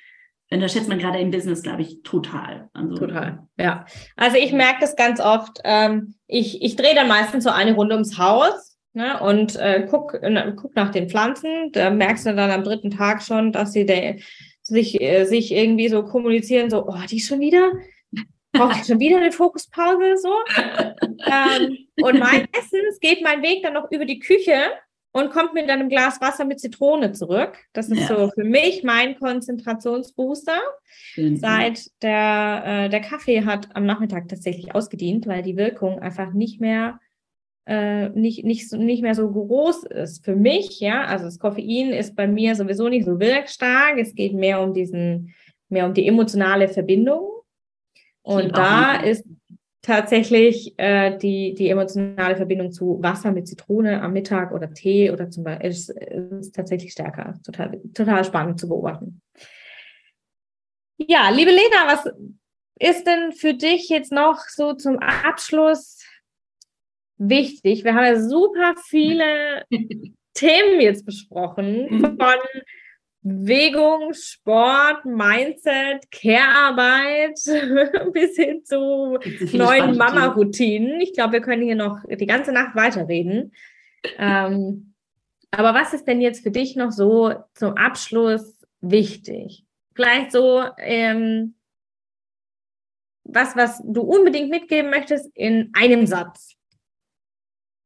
unterschätzt 0.51 0.89
man 0.89 0.99
gerade 0.99 1.19
im 1.19 1.31
Business, 1.31 1.63
glaube 1.63 1.81
ich, 1.81 2.03
total. 2.03 2.69
Also, 2.73 2.95
total, 2.95 3.47
ja. 3.57 3.85
Also 4.15 4.37
ich 4.37 4.53
merke 4.53 4.81
das 4.81 4.95
ganz 4.95 5.19
oft. 5.19 5.59
Ähm, 5.63 6.15
ich 6.27 6.61
ich 6.61 6.75
drehe 6.75 6.95
dann 6.95 7.07
meistens 7.07 7.43
so 7.45 7.49
eine 7.49 7.73
Runde 7.73 7.95
ums 7.95 8.17
Haus 8.17 8.70
ne, 8.93 9.19
und 9.21 9.55
äh, 9.57 9.87
guck, 9.89 10.13
äh, 10.15 10.53
guck 10.55 10.75
nach 10.75 10.91
den 10.91 11.09
Pflanzen. 11.09 11.71
Da 11.71 11.89
merkst 11.89 12.25
du 12.25 12.35
dann 12.35 12.51
am 12.51 12.63
dritten 12.63 12.91
Tag 12.91 13.21
schon, 13.23 13.51
dass 13.51 13.73
sie 13.73 13.85
der 13.85 14.17
sich, 14.63 15.01
äh, 15.01 15.25
sich 15.25 15.51
irgendwie 15.51 15.89
so 15.89 16.03
kommunizieren, 16.03 16.69
so, 16.69 16.87
oh, 16.87 16.95
die 17.09 17.17
ist 17.17 17.27
schon 17.27 17.39
wieder, 17.39 17.71
braucht 18.51 18.77
ich 18.77 18.85
schon 18.85 18.99
wieder 18.99 19.17
eine 19.17 19.31
Fokuspause, 19.31 20.17
so. 20.17 20.33
ähm, 21.25 21.77
und 22.01 22.19
meistens 22.19 22.99
geht 22.99 23.23
mein 23.23 23.41
Weg 23.41 23.63
dann 23.63 23.73
noch 23.73 23.91
über 23.91 24.05
die 24.05 24.19
Küche 24.19 24.71
und 25.13 25.31
kommt 25.31 25.53
mit 25.53 25.69
einem 25.69 25.89
Glas 25.89 26.21
Wasser 26.21 26.45
mit 26.45 26.59
Zitrone 26.59 27.11
zurück. 27.11 27.57
Das 27.73 27.89
ist 27.89 27.99
ja. 27.99 28.07
so 28.07 28.31
für 28.33 28.43
mich 28.43 28.83
mein 28.83 29.17
Konzentrationsbooster. 29.19 30.59
Mhm. 31.17 31.37
Seit 31.37 31.81
der, 32.01 32.63
äh, 32.65 32.89
der 32.89 33.01
Kaffee 33.01 33.43
hat 33.45 33.75
am 33.75 33.85
Nachmittag 33.85 34.29
tatsächlich 34.29 34.73
ausgedient, 34.73 35.27
weil 35.27 35.41
die 35.41 35.57
Wirkung 35.57 35.99
einfach 35.99 36.31
nicht 36.33 36.61
mehr 36.61 36.99
äh, 37.65 38.09
nicht, 38.09 38.43
nicht, 38.43 38.71
nicht 38.73 39.01
mehr 39.01 39.15
so 39.15 39.29
groß 39.29 39.83
ist 39.83 40.25
für 40.25 40.35
mich, 40.35 40.79
ja. 40.79 41.03
Also 41.05 41.25
das 41.25 41.39
Koffein 41.39 41.91
ist 41.91 42.15
bei 42.15 42.27
mir 42.27 42.55
sowieso 42.55 42.89
nicht 42.89 43.05
so 43.05 43.19
wirkstark. 43.19 43.97
Es 43.97 44.15
geht 44.15 44.33
mehr 44.33 44.61
um 44.61 44.73
diesen, 44.73 45.33
mehr 45.69 45.85
um 45.85 45.93
die 45.93 46.07
emotionale 46.07 46.67
Verbindung. 46.67 47.29
Und 48.23 48.55
da 48.55 48.95
ist 48.95 49.25
tatsächlich 49.81 50.75
äh, 50.77 51.17
die, 51.17 51.55
die 51.55 51.69
emotionale 51.69 52.35
Verbindung 52.35 52.71
zu 52.71 52.99
Wasser 53.01 53.31
mit 53.31 53.47
Zitrone 53.47 54.01
am 54.01 54.13
Mittag 54.13 54.51
oder 54.51 54.73
Tee 54.73 55.09
oder 55.11 55.29
zum 55.29 55.43
Beispiel 55.43 55.69
ist, 55.69 55.89
ist 55.89 56.55
tatsächlich 56.55 56.91
stärker. 56.91 57.39
Total, 57.43 57.79
total 57.93 58.23
spannend 58.23 58.59
zu 58.59 58.67
beobachten. 58.67 59.21
Ja, 60.97 61.29
liebe 61.29 61.49
Lena, 61.49 61.87
was 61.87 62.05
ist 62.79 63.05
denn 63.05 63.31
für 63.31 63.53
dich 63.53 63.89
jetzt 63.89 64.11
noch 64.11 64.39
so 64.49 64.73
zum 64.73 64.99
Abschluss 64.99 66.00
wichtig. 67.21 67.83
Wir 67.83 67.93
haben 67.93 68.05
ja 68.05 68.19
super 68.19 68.75
viele 68.83 69.63
Themen 70.33 70.81
jetzt 70.81 71.05
besprochen 71.05 72.17
von 72.19 72.35
Bewegung, 73.23 74.13
Sport, 74.13 75.05
Mindset, 75.05 76.09
Care-Arbeit 76.11 77.35
bis 78.13 78.35
hin 78.35 78.63
zu 78.65 79.19
neuen 79.53 79.95
Mama-Routinen. 79.97 80.99
Ich 81.01 81.13
glaube, 81.13 81.33
wir 81.33 81.41
können 81.41 81.61
hier 81.61 81.75
noch 81.75 81.99
die 82.09 82.25
ganze 82.25 82.51
Nacht 82.51 82.75
weiterreden. 82.75 83.53
Ähm, 84.17 84.95
aber 85.51 85.73
was 85.73 85.93
ist 85.93 86.05
denn 86.05 86.21
jetzt 86.21 86.41
für 86.41 86.49
dich 86.49 86.75
noch 86.75 86.91
so 86.91 87.33
zum 87.53 87.75
Abschluss 87.75 88.65
wichtig? 88.79 89.65
Vielleicht 89.93 90.31
so 90.31 90.63
ähm, 90.77 91.55
was, 93.23 93.55
was 93.55 93.81
du 93.85 94.01
unbedingt 94.01 94.49
mitgeben 94.49 94.89
möchtest 94.89 95.29
in 95.35 95.69
einem 95.73 96.07
Satz. 96.07 96.55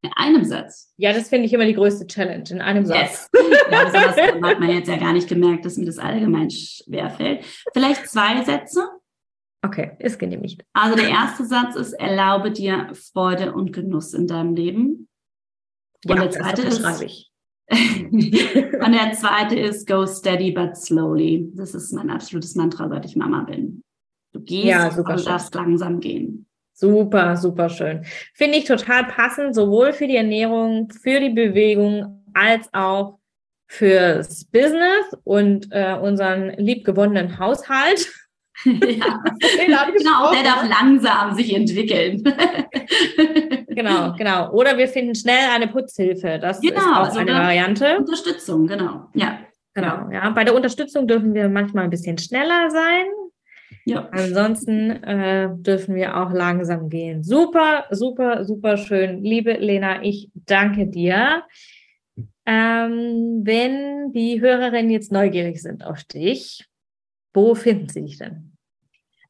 In 0.05 0.11
einem 0.15 0.43
Satz. 0.43 0.93
Ja, 0.97 1.13
das 1.13 1.29
finde 1.29 1.45
ich 1.45 1.53
immer 1.53 1.65
die 1.65 1.73
größte 1.73 2.05
Challenge, 2.05 2.43
in 2.49 2.61
einem 2.61 2.85
Satz. 2.85 3.29
Yes. 3.33 3.51
Ja, 3.71 3.85
das 3.85 4.17
hat 4.17 4.59
man 4.59 4.69
jetzt 4.69 4.87
ja 4.87 4.97
gar 4.97 5.13
nicht 5.13 5.27
gemerkt, 5.27 5.65
dass 5.65 5.77
mir 5.77 5.85
das 5.85 5.97
allgemein 5.97 6.51
schwerfällt. 6.51 7.43
Vielleicht 7.73 8.07
zwei 8.07 8.43
Sätze. 8.43 8.87
Okay, 9.63 9.93
ist 9.97 10.19
genehmigt. 10.19 10.63
Also 10.73 10.95
der 10.95 11.09
erste 11.09 11.43
Satz 11.45 11.75
ist, 11.75 11.93
erlaube 11.93 12.51
dir 12.51 12.91
Freude 12.93 13.53
und 13.53 13.73
Genuss 13.73 14.13
in 14.13 14.27
deinem 14.27 14.53
Leben. 14.53 15.07
Und 16.05 16.15
ja, 16.15 16.21
der 16.21 16.29
zweite 16.29 16.61
ist, 16.61 16.83
und 17.71 18.91
der 18.93 19.13
zweite 19.13 19.59
ist, 19.59 19.87
go 19.87 20.05
steady 20.05 20.51
but 20.51 20.77
slowly. 20.77 21.51
Das 21.55 21.73
ist 21.73 21.91
mein 21.93 22.11
absolutes 22.11 22.53
Mantra, 22.53 22.87
seit 22.87 23.05
ich 23.05 23.15
Mama 23.15 23.41
bin. 23.41 23.81
Du 24.33 24.41
gehst, 24.41 24.65
ja, 24.65 24.91
aber 24.91 25.15
du 25.15 25.23
darfst 25.23 25.55
langsam 25.55 25.99
gehen. 25.99 26.45
Super, 26.77 27.37
super 27.37 27.69
schön. 27.69 28.05
Finde 28.33 28.57
ich 28.57 28.65
total 28.65 29.05
passend, 29.05 29.55
sowohl 29.55 29.93
für 29.93 30.07
die 30.07 30.17
Ernährung, 30.17 30.89
für 30.91 31.21
die 31.21 31.29
Bewegung, 31.29 32.21
als 32.33 32.67
auch 32.73 33.17
fürs 33.67 34.43
Business 34.45 35.17
und 35.23 35.69
äh, 35.71 35.95
unseren 35.95 36.49
liebgewonnenen 36.57 37.39
Haushalt. 37.39 38.11
Ja, 38.65 38.73
genau, 39.65 40.33
der 40.33 40.43
darf 40.43 40.67
langsam 40.67 41.33
sich 41.33 41.55
entwickeln. 41.55 42.21
genau, 43.67 44.13
genau. 44.17 44.51
Oder 44.51 44.77
wir 44.77 44.89
finden 44.89 45.15
schnell 45.15 45.49
eine 45.53 45.67
Putzhilfe. 45.67 46.39
Das 46.39 46.59
genau, 46.59 46.75
ist 46.75 46.85
auch 46.87 46.95
also 47.05 47.19
eine 47.19 47.33
Variante. 47.33 47.97
Unterstützung, 47.97 48.67
genau. 48.67 49.07
Ja. 49.13 49.39
Genau, 49.73 50.09
ja. 50.11 50.29
Bei 50.29 50.43
der 50.43 50.55
Unterstützung 50.55 51.07
dürfen 51.07 51.33
wir 51.33 51.49
manchmal 51.49 51.85
ein 51.85 51.89
bisschen 51.89 52.17
schneller 52.17 52.69
sein. 52.69 53.05
Ja. 53.85 54.09
Ansonsten 54.11 54.89
äh, 54.89 55.49
dürfen 55.53 55.93
wir 55.93 56.17
auch 56.17 56.31
langsam 56.31 56.89
gehen. 56.89 57.23
Super, 57.23 57.85
super, 57.91 58.43
super 58.43 58.77
schön. 58.77 59.23
Liebe 59.23 59.53
Lena, 59.53 60.03
ich 60.03 60.29
danke 60.33 60.87
dir. 60.87 61.43
Ähm, 62.47 63.41
wenn 63.43 64.11
die 64.11 64.41
Hörerinnen 64.41 64.89
jetzt 64.89 65.11
neugierig 65.11 65.61
sind 65.61 65.83
auf 65.85 66.03
dich, 66.03 66.65
wo 67.33 67.53
finden 67.53 67.89
sie 67.89 68.01
dich 68.01 68.17
denn? 68.17 68.55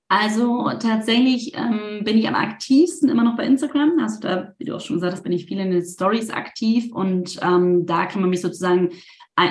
Also 0.07 0.69
tatsächlich 0.79 1.57
ähm, 1.57 2.03
bin 2.03 2.17
ich 2.17 2.27
am 2.27 2.35
aktivsten 2.35 3.09
immer 3.09 3.23
noch 3.23 3.35
bei 3.35 3.45
Instagram. 3.45 3.99
Also 3.99 4.19
da, 4.21 4.53
wie 4.57 4.65
du 4.65 4.75
auch 4.75 4.81
schon 4.81 4.97
gesagt 4.97 5.13
hast, 5.13 5.23
bin 5.23 5.31
ich 5.33 5.47
viel 5.47 5.59
in 5.59 5.71
den 5.71 5.83
Stories 5.83 6.29
aktiv 6.29 6.93
und 6.93 7.39
ähm, 7.41 7.85
da 7.85 8.05
kann 8.05 8.21
man 8.21 8.29
mich 8.29 8.41
sozusagen 8.41 8.91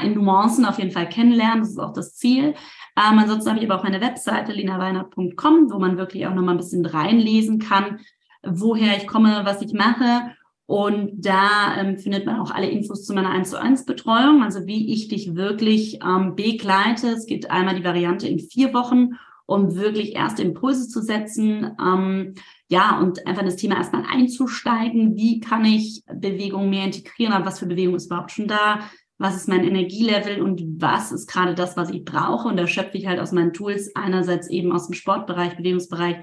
in 0.03 0.15
Nuancen 0.15 0.65
auf 0.65 0.79
jeden 0.79 0.93
Fall 0.93 1.09
kennenlernen. 1.09 1.61
Das 1.61 1.71
ist 1.71 1.79
auch 1.79 1.93
das 1.93 2.15
Ziel. 2.15 2.55
Ähm, 2.97 3.19
ansonsten 3.19 3.51
habe 3.51 3.61
ich 3.61 3.71
aber 3.71 3.81
auch 3.81 3.85
meine 3.85 4.01
Webseite 4.01 4.53
linaweinert.com, 4.53 5.73
wo 5.73 5.79
man 5.79 5.97
wirklich 5.97 6.27
auch 6.27 6.35
nochmal 6.35 6.55
ein 6.55 6.59
bisschen 6.59 6.87
reinlesen 6.87 7.59
kann, 7.59 8.01
woher 8.45 8.97
ich 8.97 9.07
komme, 9.07 9.43
was 9.45 9.63
ich 9.63 9.73
mache. 9.73 10.33
Und 10.67 11.27
da 11.27 11.77
ähm, 11.77 11.99
findet 11.99 12.25
man 12.25 12.41
auch 12.41 12.51
alle 12.51 12.71
Infos 12.71 13.05
zu 13.05 13.13
meiner 13.15 13.31
1 13.31 13.51
zu 13.51 13.61
1 13.61 13.85
Betreuung, 13.85 14.43
also 14.43 14.67
wie 14.67 14.93
ich 14.93 15.09
dich 15.09 15.35
wirklich 15.35 15.99
ähm, 16.03 16.37
begleite. 16.37 17.09
Es 17.09 17.27
gibt 17.27 17.51
einmal 17.51 17.75
die 17.75 17.85
Variante 17.85 18.29
in 18.29 18.39
vier 18.39 18.73
Wochen, 18.73 19.11
um 19.47 19.77
wirklich 19.77 20.15
erste 20.15 20.43
Impulse 20.43 20.89
zu 20.89 21.03
setzen. 21.03 21.77
Ähm, 21.79 22.35
ja, 22.69 22.99
und 22.99 23.27
einfach 23.27 23.45
das 23.45 23.57
Thema 23.57 23.77
erstmal 23.77 24.05
einzusteigen. 24.11 25.17
Wie 25.17 25.41
kann 25.41 25.67
ich 25.67 26.03
Bewegung 26.07 26.71
mehr 26.71 26.87
integrieren? 26.87 27.35
Aber 27.35 27.45
was 27.45 27.59
für 27.59 27.67
Bewegung 27.67 27.97
ist 27.97 28.07
überhaupt 28.07 28.33
schon 28.33 28.49
da? 28.49 28.81
Was 29.19 29.37
ist 29.37 29.49
mein 29.49 29.65
Energielevel 29.65 30.43
und 30.43 30.63
was 30.81 31.13
ist 31.13 31.27
gerade 31.27 31.55
das, 31.55 31.77
was 31.77 31.91
ich 31.91 32.05
brauche. 32.05 32.49
Und 32.49 32.57
da 32.57 32.67
schöpfe 32.67 32.99
ich 32.99 33.07
halt 33.07 33.21
aus 33.21 33.33
meinen 33.33 33.53
Tools 33.53 33.95
einerseits 33.95 34.49
eben 34.51 34.73
aus 34.73 34.87
dem 34.87 34.95
Sportbereich, 34.95 35.57
Bewegungsbereich, 35.57 36.17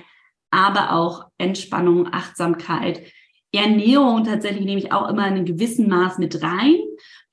aber 0.51 0.93
auch 0.93 1.27
Entspannung, 1.37 2.09
Achtsamkeit, 2.11 3.01
Ernährung 3.53 4.23
tatsächlich 4.23 4.63
nehme 4.63 4.79
ich 4.79 4.93
auch 4.93 5.09
immer 5.09 5.27
in 5.27 5.33
einem 5.33 5.45
gewissen 5.45 5.89
Maß 5.89 6.17
mit 6.19 6.41
rein. 6.41 6.75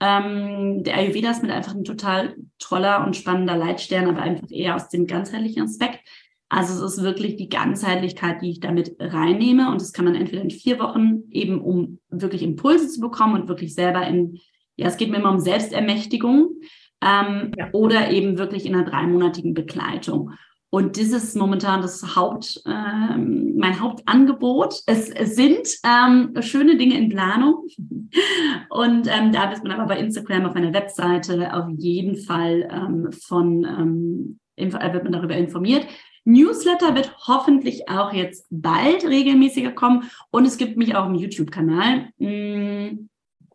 Ähm, 0.01 0.83
der 0.83 0.97
Ayurveda 0.97 1.31
ist 1.31 1.43
mit 1.43 1.53
einfach 1.53 1.75
ein 1.75 1.85
total 1.85 2.37
toller 2.59 3.05
und 3.07 3.17
spannender 3.17 3.57
Leitstern, 3.57 4.09
aber 4.09 4.23
einfach 4.23 4.51
eher 4.51 4.75
aus 4.75 4.89
dem 4.89 5.07
ganzheitlichen 5.07 5.63
Aspekt. 5.63 6.01
Also 6.49 6.85
es 6.85 6.95
ist 6.95 7.05
wirklich 7.05 7.37
die 7.37 7.49
Ganzheitlichkeit, 7.49 8.43
die 8.43 8.51
ich 8.51 8.61
damit 8.61 8.97
reinnehme. 8.99 9.71
Und 9.71 9.81
das 9.81 9.93
kann 9.93 10.07
man 10.07 10.15
entweder 10.15 10.43
in 10.43 10.51
vier 10.51 10.79
Wochen 10.81 11.25
eben, 11.31 11.61
um 11.61 11.99
wirklich 12.09 12.43
Impulse 12.43 12.89
zu 12.89 13.01
bekommen 13.01 13.41
und 13.41 13.49
wirklich 13.49 13.75
selber 13.75 14.07
in 14.07 14.39
ja, 14.79 14.87
es 14.87 14.97
geht 14.97 15.11
mir 15.11 15.19
immer 15.19 15.33
um 15.33 15.41
Selbstermächtigung 15.41 16.61
ähm, 17.03 17.53
ja. 17.57 17.69
oder 17.73 18.11
eben 18.11 18.39
wirklich 18.39 18.65
in 18.65 18.75
einer 18.75 18.89
dreimonatigen 18.89 19.53
Begleitung. 19.53 20.31
Und 20.71 20.99
das 20.99 21.09
ist 21.09 21.35
momentan 21.35 21.81
das 21.81 22.15
Haupt, 22.15 22.63
ähm, 22.67 23.55
mein 23.57 23.81
Hauptangebot. 23.81 24.83
Es, 24.87 25.09
es 25.09 25.35
sind 25.35 25.67
ähm, 25.83 26.35
schöne 26.41 26.77
Dinge 26.77 26.97
in 26.97 27.09
Planung. 27.09 27.67
Und 28.71 29.09
ähm, 29.09 29.33
da 29.33 29.51
ist 29.51 29.65
man 29.65 29.73
aber 29.73 29.87
bei 29.87 29.99
Instagram 29.99 30.47
auf 30.47 30.55
meiner 30.55 30.75
Webseite 30.75 31.55
auf 31.55 31.69
jeden 31.79 32.17
Fall 32.17 32.69
ähm, 32.71 33.11
von, 33.13 33.65
ähm, 33.65 34.39
äh, 34.57 34.93
wird 34.93 35.05
man 35.05 35.13
darüber 35.13 35.37
informiert. 35.37 35.87
Newsletter 36.25 36.95
wird 36.95 37.17
hoffentlich 37.27 37.89
auch 37.89 38.13
jetzt 38.13 38.47
bald 38.51 39.05
regelmäßiger 39.05 39.73
kommen. 39.73 40.11
Und 40.31 40.47
es 40.47 40.59
gibt 40.59 40.77
mich 40.77 40.95
auch 40.95 41.07
im 41.07 41.15
YouTube-Kanal. 41.15 42.11
Mm, 42.19 43.09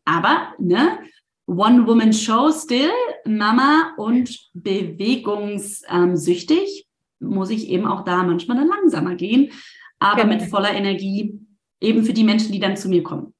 aber, 0.05 0.53
ne, 0.57 0.97
One-Woman-Show 1.47 2.51
still, 2.51 2.91
Mama 3.25 3.93
und 3.97 4.49
bewegungssüchtig, 4.53 6.85
muss 7.19 7.49
ich 7.49 7.69
eben 7.69 7.85
auch 7.85 8.05
da 8.05 8.23
manchmal 8.23 8.57
dann 8.57 8.67
langsamer 8.67 9.15
gehen, 9.15 9.51
aber 9.99 10.23
genau. 10.23 10.35
mit 10.35 10.43
voller 10.43 10.73
Energie, 10.73 11.39
eben 11.81 12.03
für 12.03 12.13
die 12.13 12.23
Menschen, 12.23 12.51
die 12.51 12.59
dann 12.59 12.77
zu 12.77 12.89
mir 12.89 13.03
kommen. 13.03 13.33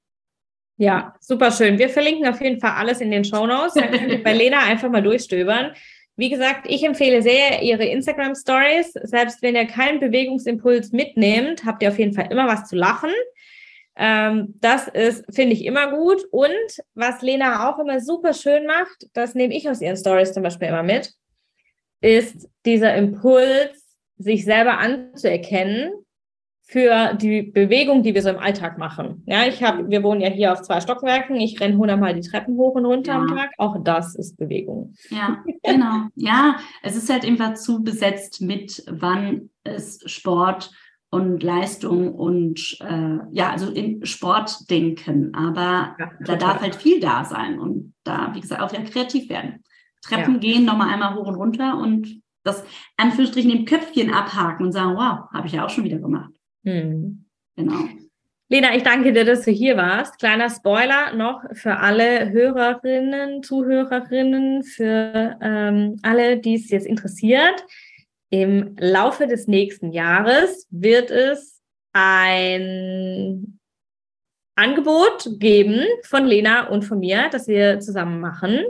Ja, 0.78 1.14
super 1.20 1.52
schön. 1.52 1.78
Wir 1.78 1.90
verlinken 1.90 2.28
auf 2.28 2.42
jeden 2.42 2.60
Fall 2.60 2.72
alles 2.72 3.00
in 3.00 3.12
den 3.12 3.24
Show 3.24 3.46
Notes. 3.46 3.76
bei 4.24 4.34
Lena 4.38 4.60
einfach 4.60 4.90
mal 4.90 5.04
durchstöbern. 5.04 5.74
Wie 6.16 6.30
gesagt, 6.30 6.66
ich 6.68 6.84
empfehle 6.84 7.22
sehr 7.22 7.62
ihre 7.62 7.86
Instagram 7.86 8.36
Stories. 8.36 8.94
Selbst 9.04 9.42
wenn 9.42 9.56
ihr 9.56 9.66
keinen 9.66 10.00
Bewegungsimpuls 10.00 10.92
mitnehmt, 10.92 11.66
habt 11.66 11.82
ihr 11.82 11.90
auf 11.90 12.00
jeden 12.00 12.14
Fall 12.14 12.32
immer 12.32 12.48
was 12.48 12.68
zu 12.68 12.76
lachen. 12.76 13.12
Ähm, 13.96 14.56
das 14.60 14.88
ist, 14.88 15.24
finde 15.34 15.54
ich, 15.54 15.66
immer 15.66 15.92
gut. 15.92 16.24
Und 16.32 16.50
was 16.96 17.22
Lena 17.22 17.70
auch 17.70 17.80
immer 17.80 18.00
super 18.00 18.34
schön 18.34 18.66
macht, 18.66 19.08
das 19.14 19.36
nehme 19.36 19.56
ich 19.56 19.70
aus 19.70 19.82
ihren 19.82 19.98
Stories 19.98 20.34
zum 20.34 20.44
Beispiel 20.44 20.70
immer 20.70 20.84
mit, 20.84 21.14
ist 22.02 22.50
dieser 22.66 22.96
Impuls, 22.96 23.82
sich 24.18 24.46
selber 24.46 24.78
anzuerkennen 24.78 25.92
für 26.66 27.14
die 27.16 27.42
Bewegung, 27.42 28.04
die 28.04 28.16
wir 28.16 28.22
so 28.22 28.30
im 28.30 28.40
Alltag 28.40 28.78
machen. 28.78 29.24
Ja, 29.26 29.46
ich 29.46 29.62
habe, 29.62 29.90
wir 29.90 30.02
wohnen 30.02 30.22
ja 30.22 30.30
hier 30.30 30.54
auf 30.54 30.62
zwei 30.62 30.80
Stockwerken. 30.80 31.36
Ich 31.36 31.60
renne 31.60 31.78
hundertmal 31.78 32.14
die 32.14 32.28
Treppen 32.28 32.56
hoch 32.58 32.76
und 32.76 32.86
runter 32.86 33.14
ja. 33.14 33.20
am 33.20 33.28
Tag. 33.28 33.52
Auch 33.58 33.76
das 33.84 34.16
ist 34.16 34.38
Bewegung. 34.38 34.94
Ja, 35.10 35.44
genau. 35.62 36.08
Ja, 36.16 36.58
es 36.82 36.96
ist 36.96 37.12
halt 37.12 37.26
einfach 37.26 37.56
zu 37.56 37.84
besetzt 37.84 38.42
mit, 38.42 38.84
wann 38.88 39.50
ist 39.64 40.10
Sport 40.10 40.72
und 41.14 41.44
Leistung 41.44 42.16
und 42.16 42.76
äh, 42.82 43.20
ja, 43.32 43.52
also 43.52 43.70
in 43.70 44.04
Sport 44.04 44.68
denken. 44.72 45.36
Aber 45.36 45.96
ja, 46.00 46.12
da 46.22 46.36
darf 46.36 46.60
halt 46.60 46.76
viel 46.76 47.00
da 47.00 47.24
sein 47.24 47.60
und 47.60 47.94
da, 48.04 48.32
wie 48.34 48.42
gesagt, 48.42 48.62
auch 48.62 48.72
wieder 48.72 48.84
kreativ 48.84 49.30
werden. 49.30 49.64
Treppen 50.02 50.34
ja. 50.34 50.40
gehen, 50.40 50.66
nochmal 50.66 50.92
einmal 50.92 51.14
hoch 51.14 51.28
und 51.28 51.36
runter 51.36 51.78
und 51.78 52.20
das 52.44 52.64
Anführungsstrichen 52.98 53.52
im 53.52 53.66
Köpfchen 53.66 54.12
abhaken 54.12 54.66
und 54.66 54.72
sagen, 54.72 54.96
wow, 54.96 55.30
habe 55.32 55.46
ich 55.46 55.54
ja 55.54 55.64
auch 55.64 55.70
schon 55.70 55.84
wieder 55.84 56.00
gemacht. 56.00 56.34
Hm. 56.66 57.26
Genau. 57.56 57.86
Lena, 58.50 58.76
ich 58.76 58.82
danke 58.82 59.14
dir, 59.14 59.24
dass 59.24 59.46
du 59.46 59.52
hier 59.52 59.78
warst. 59.78 60.18
Kleiner 60.18 60.50
Spoiler 60.50 61.14
noch 61.14 61.44
für 61.54 61.78
alle 61.78 62.32
Hörerinnen, 62.32 63.44
Zuhörerinnen, 63.44 64.64
für 64.64 65.38
ähm, 65.42 66.00
alle, 66.02 66.40
die 66.40 66.56
es 66.56 66.72
jetzt 66.72 66.88
interessiert. 66.88 67.64
Im 68.34 68.76
Laufe 68.80 69.28
des 69.28 69.48
nächsten 69.48 69.92
Jahres 69.92 70.66
wird 70.72 71.12
es 71.12 71.62
ein 71.94 73.60
Angebot 74.56 75.30
geben 75.38 75.86
von 76.04 76.26
Lena 76.26 76.68
und 76.68 76.82
von 76.82 76.98
mir, 76.98 77.30
das 77.32 77.48
wir 77.48 77.80
zusammen 77.80 78.20
machen. 78.20 78.64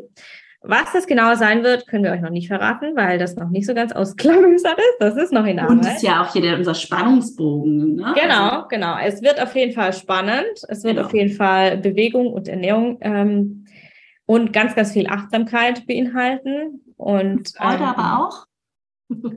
Was 0.63 0.91
das 0.91 1.07
genau 1.07 1.35
sein 1.35 1.63
wird, 1.63 1.87
können 1.87 2.03
wir 2.03 2.11
euch 2.11 2.19
noch 2.19 2.29
nicht 2.29 2.49
verraten, 2.49 2.97
weil 2.97 3.17
das 3.17 3.37
noch 3.37 3.51
nicht 3.51 3.65
so 3.65 3.73
ganz 3.73 3.93
ausklabüsert 3.93 4.77
ist. 4.77 4.97
Das 4.99 5.15
ist 5.15 5.31
noch 5.31 5.45
in 5.45 5.57
Arbeit. 5.59 5.71
Und 5.71 5.85
das 5.85 5.95
ist 5.95 6.03
ja 6.03 6.21
auch 6.21 6.33
hier 6.33 6.57
unser 6.57 6.75
Spannungsbogen. 6.75 7.95
Ne? 7.95 8.15
Genau, 8.21 8.49
also, 8.49 8.67
genau. 8.67 8.97
Es 9.01 9.21
wird 9.21 9.41
auf 9.41 9.55
jeden 9.55 9.71
Fall 9.71 9.93
spannend. 9.93 10.59
Es 10.67 10.83
wird 10.83 10.95
genau. 10.95 11.07
auf 11.07 11.13
jeden 11.13 11.31
Fall 11.31 11.77
Bewegung 11.77 12.33
und 12.33 12.49
Ernährung 12.49 12.97
ähm, 12.99 13.65
und 14.25 14.51
ganz, 14.51 14.75
ganz 14.75 14.91
viel 14.91 15.07
Achtsamkeit 15.07 15.87
beinhalten. 15.87 16.81
Und 16.97 17.53
Freude 17.55 17.77
ähm, 17.77 17.83
aber 17.83 18.25
auch. 18.25 18.47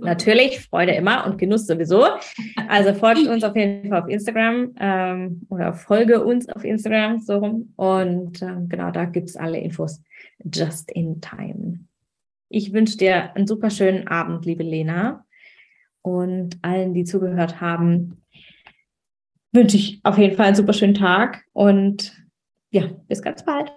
Natürlich, 0.00 0.60
Freude 0.60 0.92
immer 0.92 1.26
und 1.26 1.38
Genuss 1.38 1.66
sowieso. 1.66 2.04
Also 2.68 2.94
folgt 2.94 3.26
uns 3.26 3.44
auf 3.44 3.56
jeden 3.56 3.88
Fall 3.88 4.02
auf 4.02 4.08
Instagram 4.08 4.74
ähm, 4.78 5.46
oder 5.48 5.74
folge 5.74 6.24
uns 6.24 6.48
auf 6.48 6.64
Instagram 6.64 7.20
so 7.20 7.38
rum. 7.38 7.72
Und 7.76 8.42
ähm, 8.42 8.68
genau, 8.68 8.90
da 8.90 9.04
gibt 9.04 9.28
es 9.28 9.36
alle 9.36 9.58
Infos 9.58 10.02
just 10.44 10.90
in 10.92 11.20
time. 11.20 11.80
Ich 12.48 12.72
wünsche 12.72 12.96
dir 12.96 13.34
einen 13.34 13.46
super 13.46 13.70
schönen 13.70 14.06
Abend, 14.08 14.44
liebe 14.46 14.62
Lena. 14.62 15.24
Und 16.02 16.58
allen, 16.62 16.94
die 16.94 17.04
zugehört 17.04 17.60
haben, 17.60 18.22
wünsche 19.52 19.76
ich 19.76 20.00
auf 20.04 20.18
jeden 20.18 20.36
Fall 20.36 20.46
einen 20.46 20.56
super 20.56 20.72
schönen 20.72 20.94
Tag 20.94 21.44
und 21.52 22.14
ja, 22.70 22.88
bis 23.08 23.22
ganz 23.22 23.44
bald. 23.44 23.72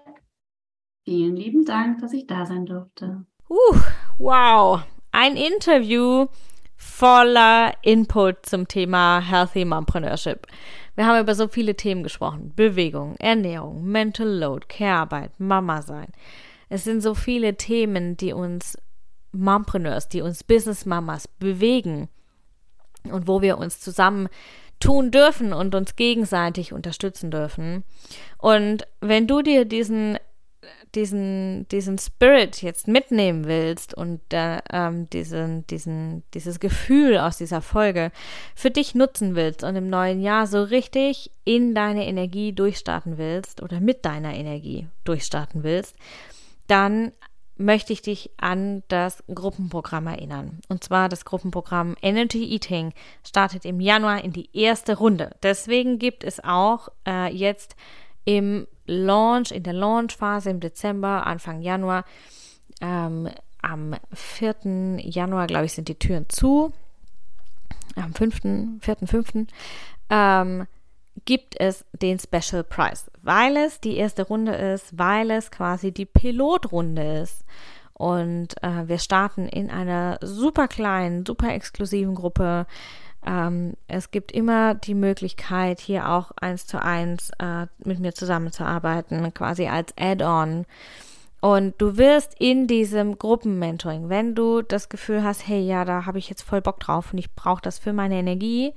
Vielen 1.05 1.35
lieben 1.35 1.65
Dank, 1.65 2.01
dass 2.01 2.13
ich 2.13 2.27
da 2.27 2.45
sein 2.45 2.65
durfte. 2.65 3.25
Uh, 3.49 3.79
wow 4.19 4.83
ein 5.11 5.35
Interview 5.35 6.27
voller 6.75 7.73
Input 7.81 8.45
zum 8.45 8.67
Thema 8.67 9.19
Healthy 9.19 9.65
Mompreneurship. 9.65 10.47
Wir 10.95 11.05
haben 11.05 11.21
über 11.21 11.35
so 11.35 11.47
viele 11.47 11.75
Themen 11.75 12.03
gesprochen. 12.03 12.53
Bewegung, 12.55 13.15
Ernährung, 13.19 13.83
Mental 13.85 14.27
Load, 14.27 14.67
Care-Arbeit, 14.67 15.31
Mama 15.39 15.81
sein. 15.81 16.07
Es 16.69 16.83
sind 16.83 17.01
so 17.01 17.15
viele 17.15 17.55
Themen, 17.55 18.15
die 18.15 18.33
uns 18.33 18.77
Mompreneurs, 19.31 20.07
die 20.07 20.21
uns 20.21 20.43
Business 20.43 20.85
Mamas 20.85 21.27
bewegen 21.27 22.09
und 23.03 23.27
wo 23.27 23.41
wir 23.41 23.57
uns 23.57 23.79
zusammen 23.79 24.29
tun 24.79 25.11
dürfen 25.11 25.53
und 25.53 25.75
uns 25.75 25.95
gegenseitig 25.95 26.73
unterstützen 26.73 27.31
dürfen. 27.31 27.83
Und 28.37 28.87
wenn 29.01 29.27
du 29.27 29.41
dir 29.41 29.65
diesen 29.65 30.17
diesen, 30.95 31.67
diesen 31.69 31.97
Spirit 31.97 32.61
jetzt 32.61 32.87
mitnehmen 32.87 33.45
willst 33.45 33.93
und 33.93 34.21
äh, 34.31 34.61
diesen, 35.13 35.67
diesen, 35.67 36.23
dieses 36.33 36.59
Gefühl 36.59 37.17
aus 37.17 37.37
dieser 37.37 37.61
Folge 37.61 38.11
für 38.55 38.71
dich 38.71 38.95
nutzen 38.95 39.35
willst 39.35 39.63
und 39.63 39.75
im 39.75 39.89
neuen 39.89 40.21
Jahr 40.21 40.47
so 40.47 40.63
richtig 40.63 41.31
in 41.45 41.75
deine 41.75 42.07
Energie 42.07 42.53
durchstarten 42.53 43.17
willst 43.17 43.61
oder 43.61 43.79
mit 43.79 44.05
deiner 44.05 44.33
Energie 44.33 44.87
durchstarten 45.03 45.63
willst, 45.63 45.95
dann 46.67 47.11
möchte 47.59 47.91
ich 47.91 48.01
dich 48.01 48.31
an 48.37 48.83
das 48.87 49.21
Gruppenprogramm 49.27 50.07
erinnern. 50.07 50.59
Und 50.69 50.83
zwar 50.83 51.09
das 51.09 51.25
Gruppenprogramm 51.25 51.95
Energy 52.01 52.53
Eating 52.53 52.93
startet 53.23 53.65
im 53.65 53.81
Januar 53.81 54.23
in 54.23 54.31
die 54.31 54.49
erste 54.53 54.97
Runde. 54.97 55.35
Deswegen 55.43 55.99
gibt 55.99 56.23
es 56.23 56.41
auch 56.41 56.87
äh, 57.05 57.31
jetzt 57.35 57.75
im 58.23 58.67
Launch, 58.89 59.51
in 59.51 59.63
der 59.63 59.73
Launchphase 59.73 60.49
im 60.49 60.59
Dezember, 60.59 61.25
Anfang 61.27 61.61
Januar, 61.61 62.05
ähm, 62.81 63.29
am 63.61 63.95
4. 64.13 64.99
Januar, 64.99 65.47
glaube 65.47 65.65
ich, 65.65 65.73
sind 65.73 65.87
die 65.87 65.99
Türen 65.99 66.25
zu. 66.29 66.71
Am 67.95 68.13
5., 68.13 68.79
4., 68.81 68.97
5. 69.05 69.47
Ähm, 70.09 70.67
gibt 71.25 71.59
es 71.59 71.85
den 71.91 72.19
Special 72.19 72.63
Prize, 72.63 73.11
weil 73.21 73.57
es 73.57 73.79
die 73.79 73.97
erste 73.97 74.23
Runde 74.23 74.53
ist, 74.53 74.97
weil 74.97 75.31
es 75.31 75.51
quasi 75.51 75.91
die 75.91 76.05
Pilotrunde 76.05 77.21
ist. 77.21 77.43
Und 77.93 78.55
äh, 78.63 78.87
wir 78.87 78.97
starten 78.97 79.47
in 79.49 79.69
einer 79.69 80.17
super 80.21 80.69
kleinen, 80.69 81.25
super 81.25 81.53
exklusiven 81.53 82.15
Gruppe. 82.15 82.65
Ähm, 83.29 83.73
es 83.87 84.09
gibt 84.09 84.31
immer 84.31 84.73
die 84.73 84.95
Möglichkeit, 84.95 85.79
hier 85.79 86.09
auch 86.09 86.31
eins 86.31 86.65
zu 86.65 86.81
eins 86.81 87.29
äh, 87.37 87.67
mit 87.77 87.99
mir 87.99 88.13
zusammenzuarbeiten, 88.13 89.31
quasi 89.35 89.67
als 89.67 89.93
Add-on. 89.97 90.65
Und 91.39 91.75
du 91.77 91.95
wirst 91.95 92.35
in 92.39 92.65
diesem 92.65 93.19
Gruppenmentoring, 93.19 94.09
wenn 94.09 94.33
du 94.33 94.63
das 94.63 94.89
Gefühl 94.89 95.23
hast, 95.23 95.47
hey, 95.47 95.61
ja, 95.61 95.85
da 95.85 96.07
habe 96.07 96.17
ich 96.17 96.27
jetzt 96.27 96.41
voll 96.41 96.61
Bock 96.61 96.79
drauf 96.79 97.13
und 97.13 97.19
ich 97.19 97.33
brauche 97.35 97.61
das 97.61 97.77
für 97.77 97.93
meine 97.93 98.15
Energie, 98.15 98.73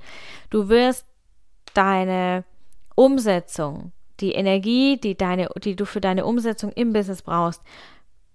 du 0.51 0.69
wirst 0.69 1.05
deine 1.73 2.45
Umsetzung, 2.95 3.91
die 4.19 4.33
Energie, 4.33 4.97
die, 4.97 5.17
deine, 5.17 5.49
die 5.63 5.75
du 5.75 5.85
für 5.85 5.99
deine 5.99 6.25
Umsetzung 6.25 6.71
im 6.73 6.93
Business 6.93 7.23
brauchst, 7.23 7.61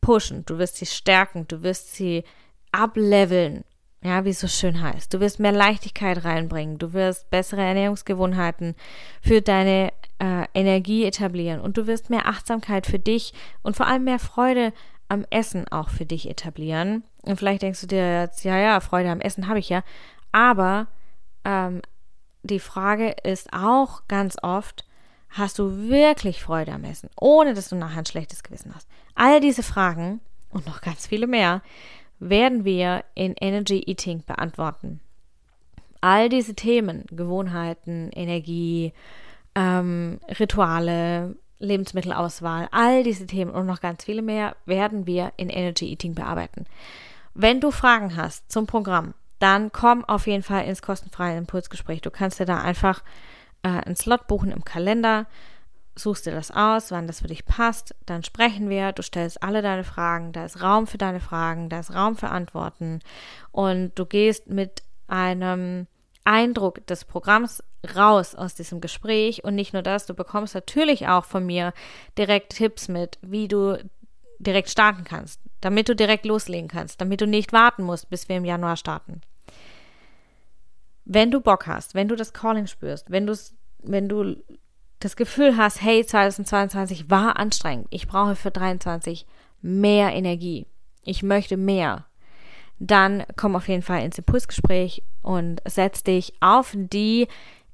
pushen. 0.01 0.45
Du 0.47 0.59
wirst 0.59 0.77
sie 0.77 0.87
stärken, 0.87 1.47
du 1.47 1.63
wirst 1.63 1.95
sie 1.95 2.25
ableveln, 2.73 3.65
ja, 4.03 4.25
wie 4.25 4.31
es 4.31 4.41
so 4.41 4.49
schön 4.49 4.81
heißt. 4.81 5.13
Du 5.13 5.21
wirst 5.21 5.41
mehr 5.41 5.53
Leichtigkeit 5.53 6.25
reinbringen, 6.25 6.79
du 6.79 6.93
wirst 6.93 7.31
bessere 7.31 7.63
Ernährungsgewohnheiten 7.63 8.75
für 9.21 9.43
deine 9.43 9.93
äh, 10.21 10.45
Energie 10.55 11.05
etablieren 11.05 11.61
und 11.61 11.77
du 11.77 11.87
wirst 11.87 12.11
mehr 12.11 12.27
Achtsamkeit 12.27 12.87
für 12.87 12.99
dich 12.99 13.33
und 13.63 13.77
vor 13.77 13.87
allem 13.87 14.05
mehr 14.05 14.19
Freude 14.19 14.73
am 15.09 15.25
Essen 15.31 15.67
auch 15.69 15.89
für 15.89 16.07
dich 16.07 16.29
etablieren. 16.29 17.03
Und 17.23 17.37
vielleicht 17.37 17.63
denkst 17.63 17.81
du 17.81 17.87
dir 17.87 18.21
jetzt, 18.21 18.45
ja, 18.45 18.59
ja, 18.59 18.81
Freude 18.81 19.11
am 19.11 19.21
Essen 19.21 19.49
habe 19.49 19.59
ich 19.59 19.69
ja, 19.69 19.83
aber 20.33 20.87
ähm, 21.45 21.83
die 22.43 22.61
Frage 22.61 23.11
ist 23.25 23.53
auch 23.53 24.03
ganz 24.07 24.37
oft, 24.43 24.85
hast 25.31 25.59
du 25.59 25.89
wirklich 25.89 26.43
Freude 26.43 26.73
am 26.73 26.85
Essen, 26.85 27.11
ohne 27.21 27.55
dass 27.55 27.69
du 27.69 27.77
nachher 27.77 27.99
ein 27.99 28.07
schlechtes 28.07 28.43
Gewissen 28.43 28.75
hast? 28.75 28.89
All 29.15 29.41
diese 29.41 29.63
Fragen 29.63 30.21
und 30.51 30.67
noch 30.67 30.81
ganz 30.81 31.07
viele 31.07 31.27
mehr 31.27 31.63
werden 32.21 32.65
wir 32.65 33.05
in 33.15 33.35
Energy 33.41 33.83
Eating 33.87 34.23
beantworten. 34.27 35.01
All 36.01 36.29
diese 36.29 36.55
Themen, 36.55 37.05
Gewohnheiten, 37.11 38.11
Energie, 38.13 38.93
ähm, 39.55 40.21
Rituale, 40.39 41.37
Lebensmittelauswahl, 41.59 42.69
all 42.71 43.03
diese 43.03 43.27
Themen 43.27 43.51
und 43.51 43.67
noch 43.67 43.81
ganz 43.81 44.05
viele 44.05 44.23
mehr 44.23 44.55
werden 44.65 45.07
wir 45.07 45.33
in 45.37 45.49
Energy 45.49 45.91
Eating 45.91 46.15
bearbeiten. 46.15 46.67
Wenn 47.35 47.61
du 47.61 47.71
Fragen 47.71 48.17
hast 48.17 48.51
zum 48.51 48.67
Programm, 48.67 49.15
dann 49.39 49.71
komm 49.73 50.05
auf 50.05 50.27
jeden 50.27 50.43
Fall 50.43 50.65
ins 50.65 50.83
kostenfreie 50.83 51.39
Impulsgespräch. 51.39 52.01
Du 52.01 52.11
kannst 52.11 52.41
dir 52.41 52.47
da 52.47 52.61
einfach 52.61 53.03
äh, 53.63 53.69
einen 53.69 53.97
Slot 53.97 54.27
buchen 54.27 54.51
im 54.51 54.65
Kalender, 54.65 55.27
suchst 55.99 56.27
dir 56.27 56.33
das 56.33 56.51
aus, 56.51 56.91
wann 56.91 57.07
das 57.07 57.21
für 57.21 57.29
dich 57.29 57.45
passt, 57.45 57.95
dann 58.07 58.23
sprechen 58.23 58.69
wir, 58.69 58.93
du 58.93 59.03
stellst 59.03 59.43
alle 59.43 59.63
deine 59.63 59.85
Fragen, 59.85 60.33
da 60.33 60.45
ist 60.45 60.63
Raum 60.63 60.87
für 60.87 60.99
deine 60.99 61.21
Fragen, 61.21 61.69
da 61.69 61.81
ist 61.81 61.95
Raum 61.95 62.17
für 62.17 62.29
Antworten 62.29 63.01
und 63.53 63.93
du 63.97 64.07
gehst 64.07 64.49
mit 64.49 64.83
einem 65.07 65.87
Eindruck 66.25 66.87
des 66.87 67.05
Programms 67.05 67.63
raus 67.97 68.35
aus 68.35 68.55
diesem 68.55 68.81
Gespräch 68.81 69.45
und 69.45 69.55
nicht 69.55 69.73
nur 69.73 69.83
das, 69.83 70.07
du 70.07 70.15
bekommst 70.15 70.55
natürlich 70.55 71.09
auch 71.09 71.25
von 71.25 71.45
mir 71.45 71.73
direkt 72.17 72.57
Tipps 72.57 72.89
mit, 72.89 73.19
wie 73.23 73.49
du 73.49 73.83
direkt 74.39 74.71
starten 74.71 75.05
kannst, 75.05 75.41
damit 75.61 75.89
du 75.89 75.97
direkt 75.97 76.27
loslegen 76.27 76.69
kannst, 76.69 77.01
damit 77.01 77.21
du 77.21 77.27
nicht 77.27 77.53
warten 77.53 77.83
musst, 77.83 78.11
bis 78.11 78.29
wir 78.29 78.37
im 78.37 78.45
Januar 78.45 78.77
starten. 78.77 79.21
Wenn 81.05 81.31
du 81.31 81.41
Bock 81.41 81.67
hast, 81.67 81.95
wenn 81.95 82.09
du 82.09 82.17
das 82.17 82.33
Calling 82.33 82.67
spürst, 82.67 83.11
wenn 83.11 83.27
du 83.27 83.35
wenn 83.83 84.09
du 84.09 84.37
das 85.01 85.17
Gefühl 85.17 85.57
hast, 85.57 85.83
hey, 85.83 86.05
2022 86.05 87.11
war 87.11 87.39
anstrengend, 87.39 87.87
ich 87.91 88.09
brauche 88.09 88.37
für 88.37 88.51
23 88.51 89.27
mehr 89.63 90.13
Energie, 90.13 90.67
ich 91.05 91.23
möchte 91.23 91.57
mehr, 91.57 92.07
dann 92.79 93.25
komm 93.37 93.57
auf 93.57 93.69
jeden 93.69 93.83
Fall 93.83 94.05
ins 94.05 94.19
Impulsgespräch 94.19 95.03
und 95.23 95.61
setz 95.67 96.03
dich 96.03 96.33
auf 96.41 96.75
die 96.75 97.27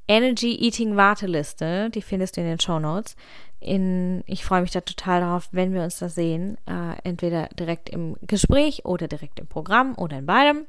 Energy 0.07 0.55
Eating 0.61 0.97
Warteliste, 0.97 1.91
die 1.91 2.03
findest 2.03 2.37
du 2.37 2.43
in 2.43 2.47
den 2.47 2.61
Show 2.61 2.79
Notes. 2.79 3.17
In, 3.61 4.23
ich 4.27 4.45
freue 4.45 4.61
mich 4.61 4.71
da 4.71 4.83
total 4.83 5.21
darauf, 5.21 5.49
wenn 5.53 5.73
wir 5.73 5.83
uns 5.83 5.99
da 5.99 6.11
sehen, 6.11 6.59
äh, 6.67 6.99
entweder 7.05 7.49
direkt 7.59 7.89
im 7.89 8.17
Gespräch 8.21 8.85
oder 8.85 9.09
direkt 9.09 9.41
im 9.41 9.47
Programm 9.47 9.95
oder 9.97 10.19
in 10.19 10.27
beidem. 10.27 10.67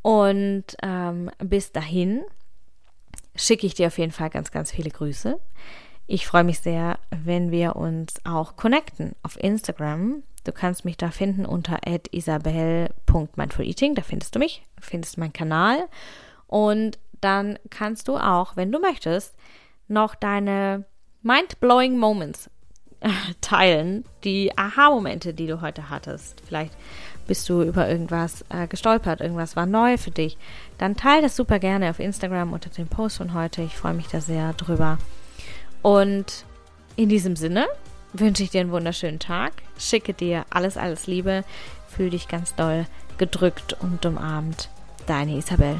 Und 0.00 0.64
ähm, 0.82 1.30
bis 1.38 1.72
dahin 1.72 2.22
schicke 3.36 3.66
ich 3.66 3.74
dir 3.74 3.88
auf 3.88 3.98
jeden 3.98 4.12
Fall 4.12 4.30
ganz, 4.30 4.50
ganz 4.50 4.70
viele 4.70 4.90
Grüße. 4.90 5.38
Ich 6.06 6.26
freue 6.26 6.44
mich 6.44 6.60
sehr, 6.60 6.98
wenn 7.10 7.50
wir 7.50 7.76
uns 7.76 8.14
auch 8.24 8.56
connecten 8.56 9.14
auf 9.22 9.42
Instagram. 9.42 10.22
Du 10.44 10.52
kannst 10.52 10.84
mich 10.84 10.98
da 10.98 11.10
finden 11.10 11.46
unter 11.46 11.78
isabel.mindfuleating. 12.10 13.94
Da 13.94 14.02
findest 14.02 14.34
du 14.34 14.38
mich, 14.38 14.62
findest 14.78 15.16
meinen 15.16 15.32
Kanal. 15.32 15.88
Und 16.46 16.98
dann 17.22 17.58
kannst 17.70 18.08
du 18.08 18.18
auch, 18.18 18.56
wenn 18.56 18.70
du 18.70 18.78
möchtest, 18.78 19.34
noch 19.88 20.14
deine 20.14 20.84
mind-blowing 21.22 21.96
Moments 21.96 22.50
teilen, 23.40 24.04
die 24.24 24.56
Aha-Momente, 24.56 25.32
die 25.32 25.46
du 25.46 25.62
heute 25.62 25.88
hattest. 25.88 26.42
Vielleicht 26.46 26.76
bist 27.26 27.48
du 27.48 27.62
über 27.62 27.88
irgendwas 27.88 28.44
äh, 28.48 28.66
gestolpert, 28.66 29.20
irgendwas 29.20 29.56
war 29.56 29.66
neu 29.66 29.96
für 29.96 30.10
dich. 30.10 30.36
Dann 30.78 30.96
teile 30.96 31.22
das 31.22 31.36
super 31.36 31.58
gerne 31.58 31.90
auf 31.90 31.98
Instagram 31.98 32.52
unter 32.52 32.70
dem 32.70 32.88
Post 32.88 33.18
von 33.18 33.34
heute. 33.34 33.62
Ich 33.62 33.76
freue 33.76 33.94
mich 33.94 34.08
da 34.08 34.20
sehr 34.20 34.52
drüber. 34.54 34.98
Und 35.82 36.44
in 36.96 37.08
diesem 37.08 37.36
Sinne 37.36 37.66
wünsche 38.12 38.42
ich 38.42 38.50
dir 38.50 38.60
einen 38.60 38.70
wunderschönen 38.70 39.18
Tag, 39.18 39.52
schicke 39.78 40.14
dir 40.14 40.44
alles, 40.50 40.76
alles 40.76 41.06
Liebe, 41.06 41.44
fühle 41.88 42.10
dich 42.10 42.28
ganz 42.28 42.54
doll 42.54 42.86
gedrückt 43.18 43.76
und 43.80 44.04
umarmt. 44.06 44.68
Deine 45.06 45.36
Isabel. 45.36 45.76